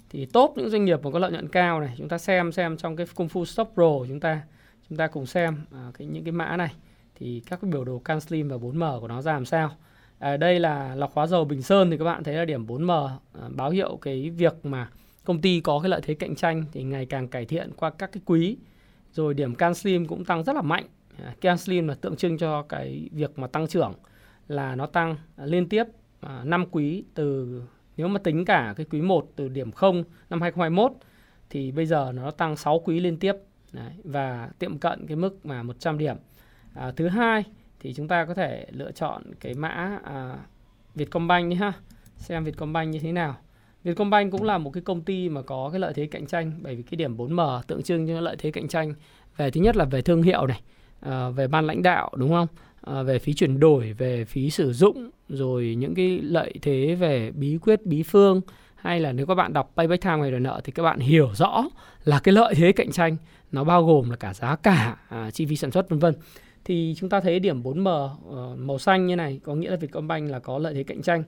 thì 0.09 0.25
tốt 0.25 0.53
những 0.57 0.69
doanh 0.69 0.85
nghiệp 0.85 0.99
mà 1.03 1.11
có 1.11 1.19
lợi 1.19 1.31
nhuận 1.31 1.47
cao 1.47 1.79
này 1.79 1.95
chúng 1.97 2.09
ta 2.09 2.17
xem 2.17 2.51
xem 2.51 2.77
trong 2.77 2.95
cái 2.95 3.07
công 3.15 3.29
phu 3.29 3.45
stop 3.45 3.71
pro 3.73 3.83
của 3.83 4.05
chúng 4.07 4.19
ta 4.19 4.41
chúng 4.89 4.97
ta 4.97 5.07
cùng 5.07 5.25
xem 5.25 5.57
à, 5.71 5.91
cái 5.97 6.07
những 6.07 6.23
cái 6.23 6.31
mã 6.31 6.57
này 6.57 6.73
thì 7.15 7.41
các 7.45 7.61
cái 7.61 7.71
biểu 7.71 7.85
đồ 7.85 7.99
can 7.99 8.21
slim 8.21 8.49
và 8.49 8.57
4M 8.57 8.99
của 8.99 9.07
nó 9.07 9.21
ra 9.21 9.33
làm 9.33 9.45
sao. 9.45 9.71
À, 10.19 10.38
đây 10.38 10.60
là 10.60 10.95
lọc 10.95 11.13
hóa 11.13 11.27
dầu 11.27 11.45
Bình 11.45 11.62
Sơn 11.62 11.92
thì 11.92 11.98
các 11.98 12.06
bạn 12.06 12.24
thấy 12.24 12.36
là 12.36 12.45
điểm 12.45 12.66
4M 12.66 13.07
à, 13.33 13.50
báo 13.50 13.69
hiệu 13.69 13.98
cái 14.01 14.30
việc 14.30 14.66
mà 14.66 14.89
công 15.25 15.42
ty 15.42 15.62
có 15.62 15.80
cái 15.80 15.89
lợi 15.89 16.01
thế 16.04 16.13
cạnh 16.13 16.36
tranh 16.36 16.66
thì 16.71 16.83
ngày 16.83 17.06
càng 17.06 17.27
cải 17.27 17.45
thiện 17.45 17.71
qua 17.77 17.89
các 17.89 18.12
cái 18.12 18.21
quý. 18.25 18.57
Rồi 19.12 19.33
điểm 19.33 19.56
can 19.56 19.74
slim 19.74 20.06
cũng 20.06 20.25
tăng 20.25 20.44
rất 20.44 20.56
là 20.56 20.62
mạnh. 20.62 20.86
À, 21.24 21.36
can 21.42 21.57
slim 21.57 21.88
là 21.88 21.94
tượng 21.94 22.16
trưng 22.16 22.38
cho 22.38 22.62
cái 22.62 23.10
việc 23.12 23.39
mà 23.39 23.48
tăng 23.48 23.68
trưởng 23.68 23.94
là 24.48 24.75
nó 24.75 24.86
tăng 24.86 25.16
liên 25.38 25.69
tiếp 25.69 25.83
à, 26.22 26.42
5 26.44 26.65
quý 26.72 27.04
từ 27.13 27.62
nếu 27.98 28.07
mà 28.07 28.19
tính 28.19 28.45
cả 28.45 28.74
cái 28.77 28.86
quý 28.89 29.01
1 29.01 29.31
từ 29.36 29.48
điểm 29.48 29.72
0 29.72 30.04
năm 30.30 30.42
2021 30.42 30.92
thì 31.50 31.72
bây 31.72 31.86
giờ 31.86 32.12
nó 32.15 32.31
tăng 32.31 32.56
6 32.56 32.80
quý 32.80 33.00
liên 33.00 33.18
tiếp 33.18 33.36
Đấy, 33.74 33.94
và 34.04 34.50
tiệm 34.60 34.77
cận 34.77 35.07
cái 35.07 35.18
mức 35.18 35.45
mà 35.45 35.63
100 35.63 35.98
điểm. 35.98 36.15
À, 36.74 36.92
thứ 36.95 37.07
hai 37.07 37.44
thì 37.79 37.93
chúng 37.93 38.07
ta 38.07 38.25
có 38.25 38.33
thể 38.33 38.65
lựa 38.71 38.91
chọn 38.91 39.24
cái 39.39 39.53
mã 39.53 40.00
à, 40.03 40.38
Vietcombank 40.95 41.50
đi 41.50 41.55
ha. 41.55 41.74
Xem 42.17 42.43
Vietcombank 42.43 42.93
như 42.93 43.00
thế 43.00 43.12
nào. 43.12 43.36
Vietcombank 43.83 44.31
cũng 44.31 44.43
là 44.43 44.57
một 44.57 44.71
cái 44.71 44.83
công 44.83 45.01
ty 45.01 45.29
mà 45.29 45.41
có 45.41 45.69
cái 45.71 45.79
lợi 45.79 45.93
thế 45.93 46.05
cạnh 46.05 46.25
tranh 46.25 46.51
bởi 46.62 46.75
vì 46.75 46.83
cái 46.83 46.95
điểm 46.95 47.17
4M 47.17 47.62
tượng 47.62 47.83
trưng 47.83 48.07
cho 48.07 48.19
lợi 48.21 48.36
thế 48.39 48.51
cạnh 48.51 48.67
tranh 48.67 48.93
về 49.38 49.51
thứ 49.51 49.62
nhất 49.62 49.75
là 49.75 49.86
về 49.86 50.01
thương 50.01 50.21
hiệu 50.21 50.48
này, 50.48 50.62
à, 51.00 51.29
về 51.29 51.48
ban 51.48 51.67
lãnh 51.67 51.81
đạo 51.81 52.12
đúng 52.15 52.29
không? 52.29 52.48
À, 52.81 53.03
về 53.03 53.19
phí 53.19 53.33
chuyển 53.33 53.59
đổi, 53.59 53.93
về 53.93 54.25
phí 54.25 54.50
sử 54.50 54.74
dụng, 54.74 55.09
rồi 55.29 55.75
những 55.77 55.95
cái 55.95 56.19
lợi 56.24 56.53
thế 56.62 56.95
về 56.95 57.31
bí 57.31 57.57
quyết, 57.57 57.86
bí 57.86 58.03
phương 58.03 58.41
hay 58.75 59.00
là 59.00 59.12
nếu 59.12 59.25
các 59.25 59.36
bạn 59.36 59.53
đọc 59.53 59.71
Payback 59.75 60.03
Time 60.03 60.17
ngày 60.17 60.31
đòi 60.31 60.39
nợ 60.39 60.62
thì 60.63 60.71
các 60.71 60.83
bạn 60.83 61.00
hiểu 61.00 61.29
rõ 61.36 61.65
là 62.03 62.19
cái 62.19 62.33
lợi 62.33 62.55
thế 62.55 62.71
cạnh 62.71 62.91
tranh 62.91 63.17
nó 63.51 63.63
bao 63.63 63.86
gồm 63.86 64.09
là 64.09 64.15
cả 64.15 64.33
giá 64.33 64.55
cả, 64.55 64.98
à, 65.09 65.31
chi 65.31 65.45
phí 65.45 65.55
sản 65.55 65.71
xuất 65.71 65.89
vân 65.89 66.00
vân. 66.00 66.13
Thì 66.66 66.96
chúng 66.98 67.10
ta 67.10 67.20
thấy 67.20 67.39
điểm 67.39 67.63
4M 67.63 68.10
ờ, 68.32 68.56
màu 68.56 68.80
xanh 68.80 69.08
như 69.08 69.16
này 69.16 69.39
có 69.44 69.56
nghĩa 69.56 69.70
là 69.70 69.75
Vietcombank 69.75 70.30
là 70.30 70.39
có 70.39 70.58
lợi 70.58 70.74
thế 70.74 70.84
cạnh 70.84 71.01
tranh. 71.01 71.24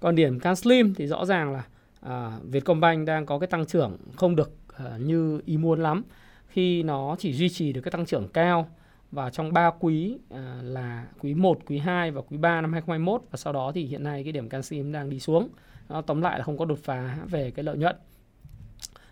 Còn 0.00 0.14
điểm 0.14 0.40
Can 0.40 0.56
Slim 0.56 0.94
thì 0.94 1.06
rõ 1.06 1.24
ràng 1.24 1.52
là 1.52 1.64
à, 2.00 2.38
Vietcombank 2.42 3.06
đang 3.06 3.26
có 3.26 3.38
cái 3.38 3.46
tăng 3.46 3.66
trưởng 3.66 3.98
không 4.16 4.36
được 4.36 4.52
à, 4.76 4.96
như 4.98 5.40
ý 5.46 5.56
muốn 5.56 5.82
lắm 5.82 6.02
khi 6.48 6.82
nó 6.82 7.16
chỉ 7.18 7.32
duy 7.32 7.48
trì 7.48 7.72
được 7.72 7.80
cái 7.80 7.90
tăng 7.92 8.06
trưởng 8.06 8.28
cao 8.28 8.68
và 9.10 9.30
trong 9.30 9.52
3 9.52 9.70
quý 9.80 10.18
à, 10.30 10.58
là 10.62 11.06
quý 11.20 11.34
1, 11.34 11.58
quý 11.66 11.78
2 11.78 12.10
và 12.10 12.20
quý 12.20 12.36
3 12.36 12.60
năm 12.60 12.72
2021 12.72 13.22
và 13.30 13.36
sau 13.36 13.52
đó 13.52 13.72
thì 13.74 13.84
hiện 13.84 14.02
nay 14.02 14.24
cái 14.24 14.32
điểm 14.32 14.48
canxi 14.48 14.82
đang 14.92 15.10
đi 15.10 15.20
xuống. 15.20 15.48
Nó 15.88 16.00
tóm 16.00 16.22
lại 16.22 16.38
là 16.38 16.44
không 16.44 16.58
có 16.58 16.64
đột 16.64 16.78
phá 16.82 17.18
về 17.30 17.50
cái 17.50 17.64
lợi 17.64 17.76
nhuận. 17.76 17.96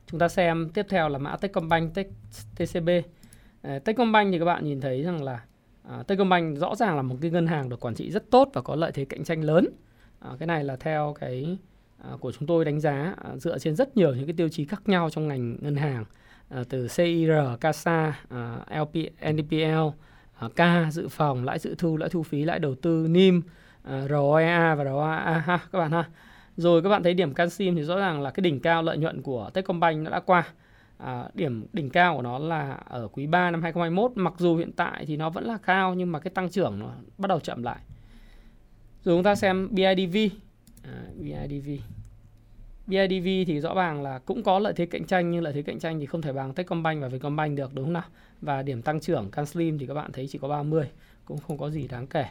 Chúng 0.06 0.20
ta 0.20 0.28
xem 0.28 0.70
tiếp 0.74 0.86
theo 0.88 1.08
là 1.08 1.18
mã 1.18 1.36
Techcombank 1.36 1.94
Tech, 1.94 2.06
TCB. 2.56 2.88
À, 3.62 3.78
Techcombank 3.78 4.32
thì 4.32 4.38
các 4.38 4.44
bạn 4.44 4.64
nhìn 4.64 4.80
thấy 4.80 5.02
rằng 5.02 5.22
là 5.22 5.40
à, 5.88 6.02
Techcombank 6.02 6.58
rõ 6.58 6.74
ràng 6.74 6.96
là 6.96 7.02
một 7.02 7.16
cái 7.20 7.30
ngân 7.30 7.46
hàng 7.46 7.68
được 7.68 7.80
quản 7.80 7.94
trị 7.94 8.10
rất 8.10 8.30
tốt 8.30 8.50
và 8.52 8.62
có 8.62 8.74
lợi 8.74 8.92
thế 8.92 9.04
cạnh 9.04 9.24
tranh 9.24 9.44
lớn. 9.44 9.68
À, 10.20 10.30
cái 10.38 10.46
này 10.46 10.64
là 10.64 10.76
theo 10.76 11.14
cái 11.20 11.58
à, 11.98 12.10
của 12.20 12.32
chúng 12.32 12.46
tôi 12.46 12.64
đánh 12.64 12.80
giá 12.80 13.14
à, 13.24 13.36
dựa 13.36 13.58
trên 13.58 13.76
rất 13.76 13.96
nhiều 13.96 14.14
những 14.14 14.26
cái 14.26 14.34
tiêu 14.36 14.48
chí 14.48 14.64
khác 14.64 14.82
nhau 14.86 15.10
trong 15.10 15.28
ngành 15.28 15.56
ngân 15.60 15.76
hàng 15.76 16.04
À, 16.54 16.64
từ 16.68 16.88
CIR, 16.88 17.30
CASA, 17.60 18.18
à, 18.28 18.58
LP, 18.68 18.94
NDPL, 19.32 19.88
à, 20.34 20.48
K 20.56 20.92
dự 20.92 21.08
phòng, 21.08 21.44
lãi 21.44 21.58
dự 21.58 21.74
thu, 21.78 21.96
lãi 21.96 22.08
thu 22.08 22.22
phí, 22.22 22.44
lãi 22.44 22.58
đầu 22.58 22.74
tư, 22.74 23.06
NIM, 23.08 23.42
à, 23.82 24.06
ROEA 24.08 24.74
và 24.74 24.84
ROAA 24.84 25.38
ha 25.38 25.58
các 25.72 25.78
bạn 25.78 25.90
ha. 25.92 26.04
Rồi 26.56 26.82
các 26.82 26.88
bạn 26.88 27.02
thấy 27.02 27.14
điểm 27.14 27.34
CanSim 27.34 27.76
thì 27.76 27.82
rõ 27.82 27.98
ràng 27.98 28.22
là 28.22 28.30
cái 28.30 28.42
đỉnh 28.42 28.60
cao 28.60 28.82
lợi 28.82 28.98
nhuận 28.98 29.22
của 29.22 29.50
Techcombank 29.54 30.04
nó 30.04 30.10
đã 30.10 30.20
qua. 30.20 30.44
À, 31.04 31.28
điểm 31.34 31.66
đỉnh 31.72 31.90
cao 31.90 32.16
của 32.16 32.22
nó 32.22 32.38
là 32.38 32.78
ở 32.88 33.08
quý 33.08 33.26
3 33.26 33.50
năm 33.50 33.62
2021 33.62 34.12
mặc 34.14 34.34
dù 34.38 34.56
hiện 34.56 34.72
tại 34.72 35.06
thì 35.06 35.16
nó 35.16 35.30
vẫn 35.30 35.44
là 35.44 35.58
cao 35.58 35.94
nhưng 35.94 36.12
mà 36.12 36.18
cái 36.18 36.30
tăng 36.30 36.50
trưởng 36.50 36.78
nó 36.78 36.90
bắt 37.18 37.28
đầu 37.28 37.40
chậm 37.40 37.62
lại. 37.62 37.78
Rồi 39.04 39.16
chúng 39.16 39.22
ta 39.22 39.34
xem 39.34 39.68
BIDV. 39.70 40.16
À, 40.82 41.04
BIDV. 41.16 41.70
BIDV 42.86 43.26
thì 43.46 43.60
rõ 43.60 43.74
ràng 43.74 44.02
là 44.02 44.18
cũng 44.18 44.42
có 44.42 44.58
lợi 44.58 44.72
thế 44.76 44.86
cạnh 44.86 45.04
tranh 45.04 45.30
nhưng 45.30 45.42
lợi 45.42 45.52
thế 45.52 45.62
cạnh 45.62 45.78
tranh 45.78 46.00
thì 46.00 46.06
không 46.06 46.22
thể 46.22 46.32
bằng 46.32 46.54
Techcombank 46.54 47.02
và 47.02 47.08
Vietcombank 47.08 47.56
được 47.56 47.74
đúng 47.74 47.84
không 47.84 47.92
nào? 47.92 48.04
Và 48.40 48.62
điểm 48.62 48.82
tăng 48.82 49.00
trưởng 49.00 49.30
CanSlim 49.30 49.78
thì 49.78 49.86
các 49.86 49.94
bạn 49.94 50.12
thấy 50.12 50.28
chỉ 50.28 50.38
có 50.38 50.48
30 50.48 50.90
cũng 51.24 51.38
không 51.38 51.58
có 51.58 51.70
gì 51.70 51.88
đáng 51.88 52.06
kể. 52.06 52.26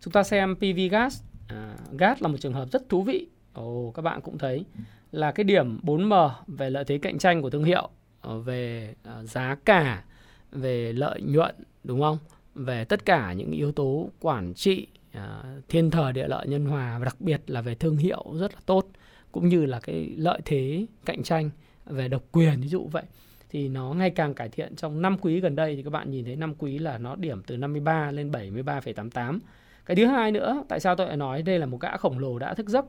Chúng 0.00 0.12
ta 0.12 0.22
xem 0.22 0.56
PV 0.56 0.80
Gas. 0.90 1.22
À, 1.48 1.76
gas 1.98 2.22
là 2.22 2.28
một 2.28 2.36
trường 2.40 2.52
hợp 2.52 2.68
rất 2.72 2.88
thú 2.88 3.02
vị. 3.02 3.26
Ồ, 3.52 3.92
các 3.94 4.02
bạn 4.02 4.20
cũng 4.20 4.38
thấy 4.38 4.64
là 5.12 5.32
cái 5.32 5.44
điểm 5.44 5.80
4M 5.82 6.30
về 6.46 6.70
lợi 6.70 6.84
thế 6.84 6.98
cạnh 6.98 7.18
tranh 7.18 7.42
của 7.42 7.50
thương 7.50 7.64
hiệu, 7.64 7.88
Ờ, 8.28 8.38
về 8.38 8.94
à, 9.02 9.22
giá 9.22 9.56
cả, 9.64 10.04
về 10.52 10.92
lợi 10.92 11.20
nhuận 11.22 11.54
đúng 11.84 12.00
không? 12.00 12.18
Về 12.54 12.84
tất 12.84 13.04
cả 13.04 13.32
những 13.32 13.50
yếu 13.50 13.72
tố 13.72 14.10
quản 14.20 14.54
trị, 14.54 14.86
à, 15.12 15.42
thiên 15.68 15.90
thời 15.90 16.12
địa 16.12 16.28
lợi 16.28 16.48
nhân 16.48 16.64
hòa 16.66 16.98
và 16.98 17.04
đặc 17.04 17.16
biệt 17.20 17.40
là 17.46 17.60
về 17.60 17.74
thương 17.74 17.96
hiệu 17.96 18.24
rất 18.34 18.54
là 18.54 18.60
tốt 18.66 18.86
cũng 19.32 19.48
như 19.48 19.66
là 19.66 19.80
cái 19.80 20.14
lợi 20.16 20.40
thế 20.44 20.86
cạnh 21.04 21.22
tranh 21.22 21.50
về 21.86 22.08
độc 22.08 22.22
quyền 22.32 22.60
ví 22.60 22.68
dụ 22.68 22.88
vậy 22.92 23.02
thì 23.50 23.68
nó 23.68 23.92
ngày 23.92 24.10
càng 24.10 24.34
cải 24.34 24.48
thiện 24.48 24.76
trong 24.76 25.02
năm 25.02 25.18
quý 25.20 25.40
gần 25.40 25.56
đây 25.56 25.76
thì 25.76 25.82
các 25.82 25.90
bạn 25.90 26.10
nhìn 26.10 26.24
thấy 26.24 26.36
năm 26.36 26.54
quý 26.58 26.78
là 26.78 26.98
nó 26.98 27.16
điểm 27.16 27.42
từ 27.46 27.56
53 27.56 28.10
lên 28.10 28.30
73,88. 28.30 29.38
Cái 29.86 29.96
thứ 29.96 30.06
hai 30.06 30.32
nữa, 30.32 30.64
tại 30.68 30.80
sao 30.80 30.96
tôi 30.96 31.06
lại 31.06 31.16
nói 31.16 31.42
đây 31.42 31.58
là 31.58 31.66
một 31.66 31.80
gã 31.80 31.96
khổng 31.96 32.18
lồ 32.18 32.38
đã 32.38 32.54
thức 32.54 32.68
giấc 32.68 32.84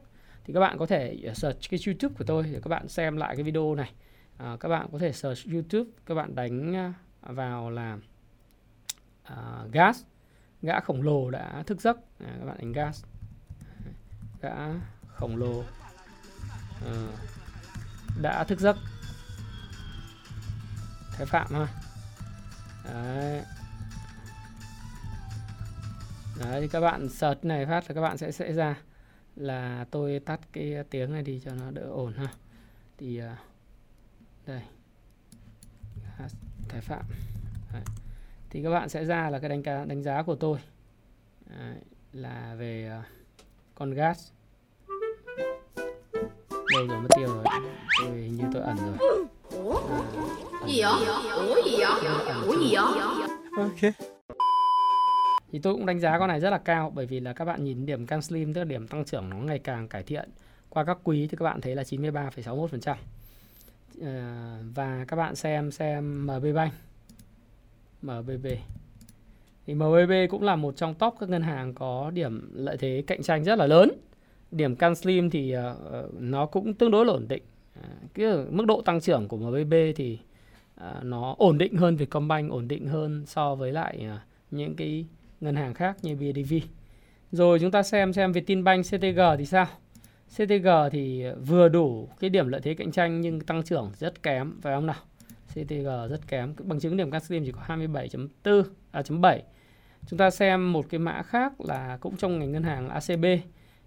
thì 0.46 0.54
các 0.54 0.60
bạn 0.60 0.78
có 0.78 0.86
thể 0.86 1.18
search 1.34 1.70
cái 1.70 1.80
YouTube 1.86 2.16
của 2.18 2.24
tôi 2.28 2.44
để 2.44 2.60
các 2.64 2.70
bạn 2.70 2.88
xem 2.88 3.18
lại 3.18 3.36
cái 3.36 3.44
video 3.44 3.76
này. 3.76 3.92
À, 4.40 4.58
các 4.60 4.70
bạn 4.70 4.88
có 4.92 4.98
thể 4.98 5.14
search 5.14 5.48
YouTube, 5.54 5.92
các 6.06 6.16
bạn 6.16 6.36
đánh 6.36 6.74
ờ, 7.22 7.34
vào 7.34 7.70
là 7.70 7.98
à, 9.24 9.64
gas, 9.72 10.02
gã 10.62 10.80
khổng 10.80 11.02
lồ 11.02 11.30
đã 11.30 11.64
thức 11.68 11.82
giấc. 11.82 11.98
À, 12.20 12.36
các 12.40 12.46
bạn 12.46 12.58
đánh 12.58 12.72
gas, 12.72 13.04
gã 14.42 14.56
khổng 15.08 15.38
lồ 15.38 15.64
à, 16.86 16.94
đã 18.22 18.44
thức 18.44 18.60
giấc. 18.60 18.78
Thái 21.12 21.26
Phạm 21.26 21.48
ha. 21.52 21.68
Đấy. 22.86 23.44
Đấy 26.40 26.62
thì 26.62 26.68
các 26.68 26.82
bạn 26.82 27.10
search 27.10 27.46
này 27.46 27.66
phát 27.66 27.90
là 27.90 27.96
các 27.96 28.02
bạn 28.02 28.18
sẽ 28.18 28.32
sẽ 28.32 28.54
ra 28.54 28.76
là 29.36 29.86
tôi 29.92 30.20
tắt 30.20 30.40
cái 30.54 30.76
tiếng 30.90 31.12
này 31.12 31.24
đi 31.24 31.42
cho 31.46 31.52
nó 31.56 31.72
đỡ 31.72 31.84
ổn 31.84 32.14
ha. 32.14 32.28
Thì 32.98 33.22
uh, 33.24 33.49
đây 34.50 34.62
Thái 36.70 36.82
Phạm 36.82 37.06
Đấy. 37.74 37.82
thì 38.50 38.64
các 38.64 38.70
bạn 38.70 38.90
sẽ 38.90 39.06
ra 39.06 39.30
là 39.30 39.40
cái 39.40 39.50
đánh 39.50 39.64
giá 39.64 39.86
đánh 39.86 40.04
giá 40.04 40.24
của 40.24 40.36
tôi 40.36 40.60
Đấy, 41.46 41.76
là 42.14 42.56
về 42.58 42.92
uh, 43.00 43.06
con 43.76 43.94
gas 43.94 44.32
đâu 46.74 46.88
rồi 46.88 47.02
mất 47.02 47.08
tiêu 47.16 47.28
rồi 47.28 47.44
tôi 48.00 48.18
hình 48.18 48.36
như 48.36 48.44
tôi 48.54 48.62
ẩn 48.62 48.78
rồi? 48.78 49.26
Gì 50.68 50.82
vậy? 50.82 50.94
Ủa 51.36 51.56
gì 51.66 51.76
vậy? 51.78 51.92
Ủa 52.46 52.58
gì 52.60 52.76
vậy? 52.76 53.30
Ok. 53.58 53.94
thì 55.52 55.60
tôi 55.60 55.74
cũng 55.74 55.86
đánh 55.86 56.00
giá 56.00 56.20
con 56.20 56.28
này 56.28 56.40
rất 56.40 56.50
là 56.50 56.58
cao 56.58 56.92
bởi 56.96 57.06
vì 57.06 57.20
là 57.20 57.34
các 57.34 57.46
bạn 57.46 57.64
nhìn 57.64 57.86
điểm 57.86 58.06
CanSlim 58.06 58.54
tức 58.54 58.62
là 58.62 58.66
điểm 58.66 58.88
tăng 58.88 59.06
trưởng 59.06 59.30
nó 59.30 59.36
ngày 59.38 59.60
càng 59.60 59.88
cải 59.88 60.04
thiện 60.04 60.30
qua 60.70 60.84
các 60.84 60.98
quý 61.04 61.28
thì 61.32 61.38
các 61.38 61.44
bạn 61.44 61.62
thấy 61.62 61.76
là 61.76 61.84
93,61% 61.84 62.92
à, 62.92 62.98
Ờ, 64.02 64.10
và 64.76 65.06
các 65.08 65.16
bạn 65.16 65.36
xem 65.36 65.72
xem 65.72 66.28
MB 66.28 66.46
Bank 66.56 66.74
MBB 68.02 68.48
thì 69.68 69.74
MBB 69.74 70.12
cũng 70.30 70.44
là 70.44 70.56
một 70.56 70.76
trong 70.78 70.94
top 70.94 71.16
các 71.20 71.30
ngân 71.30 71.42
hàng 71.42 71.74
có 71.74 72.12
điểm 72.14 72.52
lợi 72.54 72.78
thế 72.78 73.04
cạnh 73.08 73.24
tranh 73.24 73.44
rất 73.44 73.60
là 73.60 73.68
lớn. 73.68 73.92
Điểm 74.52 74.76
Can 74.76 74.96
Slim 74.96 75.30
thì 75.30 75.56
uh, 75.58 76.14
nó 76.20 76.46
cũng 76.46 76.74
tương 76.74 76.92
đối 76.92 77.06
là 77.06 77.14
ổn 77.14 77.28
định. 77.28 77.44
À, 77.82 77.90
cái 78.14 78.28
mức 78.50 78.66
độ 78.66 78.82
tăng 78.82 79.02
trưởng 79.02 79.28
của 79.28 79.38
MBB 79.38 79.74
thì 79.96 80.20
uh, 80.76 81.04
nó 81.04 81.36
ổn 81.38 81.58
định 81.58 81.76
hơn 81.76 81.96
Vietcombank 81.96 82.52
ổn 82.52 82.68
định 82.68 82.88
hơn 82.88 83.26
so 83.26 83.56
với 83.56 83.72
lại 83.72 84.08
uh, 84.16 84.20
những 84.52 84.76
cái 84.76 85.06
ngân 85.42 85.56
hàng 85.56 85.74
khác 85.74 85.98
như 86.02 86.16
BIDV 86.16 86.54
rồi 87.32 87.60
chúng 87.60 87.72
ta 87.72 87.84
xem 87.84 88.14
xem 88.14 88.32
Vietinbank 88.32 88.86
CTG 88.86 89.20
thì 89.38 89.46
sao? 89.46 89.68
CTG 90.36 90.68
thì 90.92 91.26
vừa 91.46 91.70
đủ 91.70 92.10
cái 92.20 92.30
điểm 92.30 92.48
lợi 92.48 92.62
thế 92.62 92.74
cạnh 92.74 92.92
tranh 92.92 93.22
nhưng 93.22 93.42
tăng 93.42 93.64
trưởng 93.64 93.92
rất 93.98 94.24
kém 94.24 94.62
phải 94.62 94.76
không 94.76 94.86
nào 94.86 94.96
CTG 95.48 95.88
rất 96.10 96.28
kém 96.28 96.54
bằng 96.64 96.80
chứng 96.80 96.98
điểm 96.98 97.12
CanSlim 97.12 97.46
chỉ 97.46 97.52
có 97.52 97.62
27.4 97.68 98.64
à, 98.92 99.02
7 99.22 99.44
chúng 100.08 100.20
ta 100.20 100.30
xem 100.30 100.74
một 100.74 100.86
cái 100.90 101.00
mã 101.00 101.22
khác 101.24 101.62
là 101.62 101.98
cũng 102.02 102.18
trong 102.18 102.40
ngành 102.40 102.52
ngân 102.52 102.64
hàng 102.64 102.88
là 102.88 102.94
ACB 102.94 103.26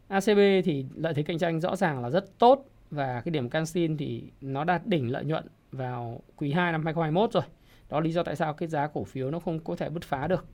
ACB 0.09 0.39
thì 0.65 0.87
lợi 0.95 1.15
thế 1.15 1.23
cạnh 1.23 1.39
tranh 1.39 1.61
rõ 1.61 1.77
ràng 1.77 2.03
là 2.03 2.11
rất 2.11 2.39
tốt 2.39 2.67
và 2.91 3.23
cái 3.25 3.33
điểm 3.33 3.51
canxin 3.51 3.97
thì 3.97 4.23
nó 4.41 4.65
đạt 4.65 4.87
đỉnh 4.87 5.13
lợi 5.13 5.25
nhuận 5.25 5.45
vào 5.73 6.21
quý 6.37 6.53
2 6.53 6.73
năm 6.73 6.85
2021 6.85 7.33
rồi. 7.33 7.43
Đó 7.89 8.01
lý 8.01 8.13
do 8.13 8.23
tại 8.23 8.37
sao 8.37 8.55
cái 8.55 8.69
giá 8.69 8.87
cổ 8.87 9.05
phiếu 9.05 9.31
nó 9.31 9.39
không 9.39 9.59
có 9.65 9.77
thể 9.77 9.89
bứt 9.91 10.05
phá 10.05 10.27
được. 10.27 10.47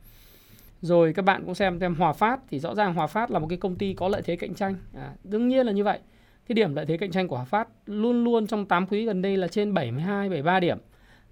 Rồi 0.80 1.12
các 1.12 1.24
bạn 1.24 1.44
cũng 1.44 1.54
xem 1.54 1.80
xem 1.80 1.94
Hòa 1.94 2.12
Phát 2.12 2.40
thì 2.48 2.58
rõ 2.58 2.74
ràng 2.74 2.94
Hòa 2.94 3.06
Phát 3.06 3.30
là 3.30 3.38
một 3.38 3.46
cái 3.48 3.58
công 3.58 3.76
ty 3.76 3.94
có 3.94 4.08
lợi 4.08 4.22
thế 4.22 4.36
cạnh 4.36 4.54
tranh. 4.54 4.74
À, 4.94 5.12
đương 5.24 5.48
nhiên 5.48 5.66
là 5.66 5.72
như 5.72 5.84
vậy. 5.84 5.98
Cái 6.48 6.54
điểm 6.54 6.74
lợi 6.74 6.86
thế 6.86 6.96
cạnh 6.96 7.10
tranh 7.10 7.28
của 7.28 7.36
Hòa 7.36 7.44
Phát 7.44 7.68
luôn 7.86 8.24
luôn 8.24 8.46
trong 8.46 8.66
8 8.66 8.86
quý 8.86 9.04
gần 9.04 9.22
đây 9.22 9.36
là 9.36 9.48
trên 9.48 9.74
72 9.74 10.28
73 10.28 10.60
điểm. 10.60 10.78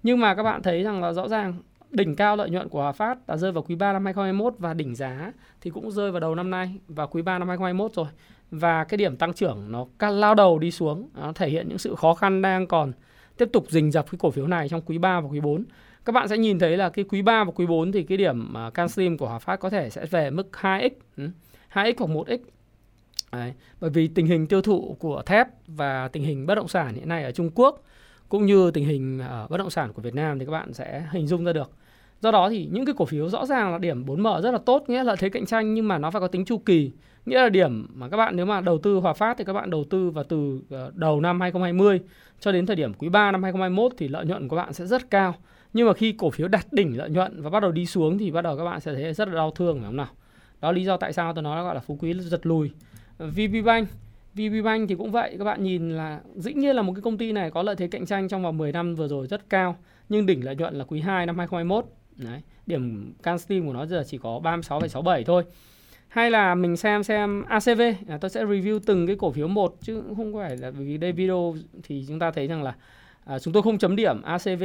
Nhưng 0.03 0.19
mà 0.19 0.35
các 0.35 0.43
bạn 0.43 0.63
thấy 0.63 0.83
rằng 0.83 1.01
là 1.01 1.13
rõ 1.13 1.27
ràng 1.27 1.53
đỉnh 1.91 2.15
cao 2.15 2.35
lợi 2.35 2.49
nhuận 2.49 2.69
của 2.69 2.81
Hòa 2.81 2.91
Phát 2.91 3.27
đã 3.27 3.37
rơi 3.37 3.51
vào 3.51 3.63
quý 3.63 3.75
3 3.75 3.93
năm 3.93 4.05
2021 4.05 4.53
và 4.57 4.73
đỉnh 4.73 4.95
giá 4.95 5.31
thì 5.61 5.71
cũng 5.71 5.91
rơi 5.91 6.11
vào 6.11 6.19
đầu 6.19 6.35
năm 6.35 6.49
nay 6.49 6.75
và 6.87 7.05
quý 7.05 7.21
3 7.21 7.39
năm 7.39 7.47
2021 7.47 7.93
rồi. 7.93 8.07
Và 8.51 8.83
cái 8.83 8.97
điểm 8.97 9.17
tăng 9.17 9.33
trưởng 9.33 9.71
nó 9.71 9.85
lao 9.99 10.35
đầu 10.35 10.59
đi 10.59 10.71
xuống, 10.71 11.09
nó 11.15 11.31
thể 11.33 11.49
hiện 11.49 11.69
những 11.69 11.77
sự 11.77 11.95
khó 11.95 12.13
khăn 12.13 12.41
đang 12.41 12.67
còn 12.67 12.91
tiếp 13.37 13.49
tục 13.53 13.65
rình 13.69 13.91
rập 13.91 14.11
cái 14.11 14.19
cổ 14.19 14.31
phiếu 14.31 14.47
này 14.47 14.69
trong 14.69 14.81
quý 14.81 14.97
3 14.97 15.19
và 15.19 15.29
quý 15.29 15.39
4. 15.39 15.63
Các 16.07 16.13
bạn 16.13 16.27
sẽ 16.27 16.37
nhìn 16.37 16.59
thấy 16.59 16.77
là 16.77 16.89
cái 16.89 17.05
quý 17.09 17.21
3 17.21 17.43
và 17.43 17.51
quý 17.55 17.65
4 17.65 17.91
thì 17.91 18.03
cái 18.03 18.17
điểm 18.17 18.57
à, 18.57 18.67
uh, 18.67 18.73
CanSlim 18.73 19.17
của 19.17 19.27
Hòa 19.27 19.39
Phát 19.39 19.59
có 19.59 19.69
thể 19.69 19.89
sẽ 19.89 20.05
về 20.05 20.29
mức 20.29 20.49
2x, 20.51 20.89
2x 21.73 21.93
ừ, 21.97 22.05
hoặc 22.05 22.09
1x. 22.09 22.37
Đấy, 23.31 23.53
bởi 23.79 23.89
vì 23.89 24.07
tình 24.07 24.27
hình 24.27 24.47
tiêu 24.47 24.61
thụ 24.61 24.95
của 24.99 25.21
thép 25.25 25.47
và 25.67 26.07
tình 26.07 26.23
hình 26.23 26.45
bất 26.45 26.55
động 26.55 26.67
sản 26.67 26.95
hiện 26.95 27.09
nay 27.09 27.23
ở 27.23 27.31
Trung 27.31 27.49
Quốc 27.55 27.83
cũng 28.29 28.45
như 28.45 28.71
tình 28.71 28.85
hình 28.85 29.19
ở 29.19 29.47
bất 29.49 29.57
động 29.57 29.69
sản 29.69 29.93
của 29.93 30.01
Việt 30.01 30.15
Nam 30.15 30.39
thì 30.39 30.45
các 30.45 30.51
bạn 30.51 30.73
sẽ 30.73 31.07
hình 31.11 31.27
dung 31.27 31.45
ra 31.45 31.53
được. 31.53 31.71
Do 32.21 32.31
đó 32.31 32.49
thì 32.49 32.69
những 32.71 32.85
cái 32.85 32.95
cổ 32.97 33.05
phiếu 33.05 33.29
rõ 33.29 33.45
ràng 33.45 33.71
là 33.71 33.77
điểm 33.77 34.05
4M 34.05 34.41
rất 34.41 34.51
là 34.51 34.59
tốt, 34.65 34.83
nghĩa 34.87 35.03
là 35.03 35.15
thế 35.15 35.29
cạnh 35.29 35.45
tranh 35.45 35.73
nhưng 35.73 35.87
mà 35.87 35.97
nó 35.97 36.11
phải 36.11 36.19
có 36.19 36.27
tính 36.27 36.45
chu 36.45 36.57
kỳ. 36.57 36.91
Nghĩa 37.25 37.41
là 37.41 37.49
điểm 37.49 37.87
mà 37.93 38.09
các 38.09 38.17
bạn 38.17 38.35
nếu 38.35 38.45
mà 38.45 38.61
đầu 38.61 38.77
tư 38.77 38.95
Hòa 38.95 39.13
Phát 39.13 39.37
thì 39.37 39.43
các 39.43 39.53
bạn 39.53 39.69
đầu 39.69 39.83
tư 39.89 40.09
vào 40.09 40.23
từ 40.23 40.61
ờ, 40.69 40.91
đầu 40.95 41.21
năm 41.21 41.41
2020 41.41 41.99
cho 42.39 42.51
đến 42.51 42.65
thời 42.65 42.75
điểm 42.75 42.93
quý 42.93 43.09
3 43.09 43.31
năm 43.31 43.43
2021 43.43 43.91
thì 43.97 44.07
lợi 44.07 44.25
nhuận 44.25 44.47
của 44.47 44.55
các 44.55 44.63
bạn 44.63 44.73
sẽ 44.73 44.85
rất 44.85 45.09
cao. 45.09 45.35
Nhưng 45.73 45.87
mà 45.87 45.93
khi 45.93 46.11
cổ 46.11 46.29
phiếu 46.29 46.47
đạt 46.47 46.65
đỉnh 46.71 46.97
lợi 46.97 47.09
nhuận 47.09 47.41
và 47.41 47.49
bắt 47.49 47.59
đầu 47.59 47.71
đi 47.71 47.85
xuống 47.85 48.17
thì 48.17 48.31
bắt 48.31 48.41
đầu 48.41 48.57
các 48.57 48.63
bạn 48.63 48.79
sẽ 48.79 48.93
thấy 48.93 49.13
rất 49.13 49.27
là 49.27 49.35
đau 49.35 49.51
thương 49.51 49.77
phải 49.77 49.85
không 49.85 49.97
nào? 49.97 50.07
Đó 50.61 50.71
lý 50.71 50.83
do 50.83 50.97
tại 50.97 51.13
sao 51.13 51.33
tôi 51.33 51.43
nói 51.43 51.63
gọi 51.63 51.75
là 51.75 51.81
phú 51.81 51.97
quý 51.99 52.13
giật 52.13 52.45
lùi. 52.45 52.71
VPBank 53.17 53.89
VPBank 54.37 54.89
thì 54.89 54.95
cũng 54.95 55.11
vậy 55.11 55.35
các 55.37 55.43
bạn 55.43 55.63
nhìn 55.63 55.89
là 55.89 56.19
dĩ 56.35 56.53
nhiên 56.53 56.75
là 56.75 56.81
một 56.81 56.93
cái 56.93 57.01
công 57.01 57.17
ty 57.17 57.31
này 57.31 57.51
có 57.51 57.63
lợi 57.63 57.75
thế 57.75 57.87
cạnh 57.87 58.05
tranh 58.05 58.27
trong 58.27 58.43
vòng 58.43 58.57
10 58.57 58.71
năm 58.71 58.95
vừa 58.95 59.07
rồi 59.07 59.27
rất 59.27 59.49
cao 59.49 59.77
nhưng 60.09 60.25
đỉnh 60.25 60.45
lợi 60.45 60.55
nhuận 60.55 60.75
là 60.75 60.85
quý 60.85 61.01
2 61.01 61.25
năm 61.25 61.37
2021 61.37 61.85
Đấy, 62.15 62.41
điểm 62.65 63.13
CanSlim 63.23 63.67
của 63.67 63.73
nó 63.73 63.85
giờ 63.85 64.03
chỉ 64.07 64.17
có 64.17 64.39
36,67 64.43 65.23
thôi 65.23 65.43
hay 66.07 66.31
là 66.31 66.55
mình 66.55 66.77
xem 66.77 67.03
xem 67.03 67.43
ACV 67.47 67.81
à, 68.07 68.17
tôi 68.21 68.29
sẽ 68.29 68.45
review 68.45 68.79
từng 68.85 69.07
cái 69.07 69.15
cổ 69.19 69.31
phiếu 69.31 69.47
một 69.47 69.75
chứ 69.81 70.03
không 70.17 70.33
phải 70.33 70.57
là 70.57 70.69
vì 70.69 70.97
đây 70.97 71.11
video 71.11 71.55
thì 71.83 72.05
chúng 72.07 72.19
ta 72.19 72.31
thấy 72.31 72.47
rằng 72.47 72.63
là 72.63 72.75
à, 73.25 73.39
chúng 73.39 73.53
tôi 73.53 73.63
không 73.63 73.77
chấm 73.77 73.95
điểm 73.95 74.21
ACV 74.21 74.63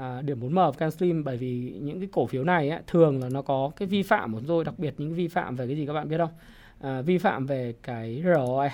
à, 0.00 0.22
điểm 0.22 0.40
4M 0.40 0.72
của 0.72 0.78
Canstream 0.78 1.24
bởi 1.24 1.36
vì 1.36 1.74
những 1.80 2.00
cái 2.00 2.08
cổ 2.12 2.26
phiếu 2.26 2.44
này 2.44 2.70
ấy, 2.70 2.80
thường 2.86 3.22
là 3.22 3.28
nó 3.28 3.42
có 3.42 3.70
cái 3.76 3.88
vi 3.88 4.02
phạm 4.02 4.32
một 4.32 4.40
rồi 4.46 4.64
đặc 4.64 4.78
biệt 4.78 4.94
những 4.98 5.08
cái 5.08 5.16
vi 5.16 5.28
phạm 5.28 5.56
về 5.56 5.66
cái 5.66 5.76
gì 5.76 5.86
các 5.86 5.92
bạn 5.92 6.08
biết 6.08 6.18
không? 6.18 6.32
À, 6.80 7.02
vi 7.02 7.18
phạm 7.18 7.46
về 7.46 7.74
cái 7.82 8.22
ROE 8.24 8.70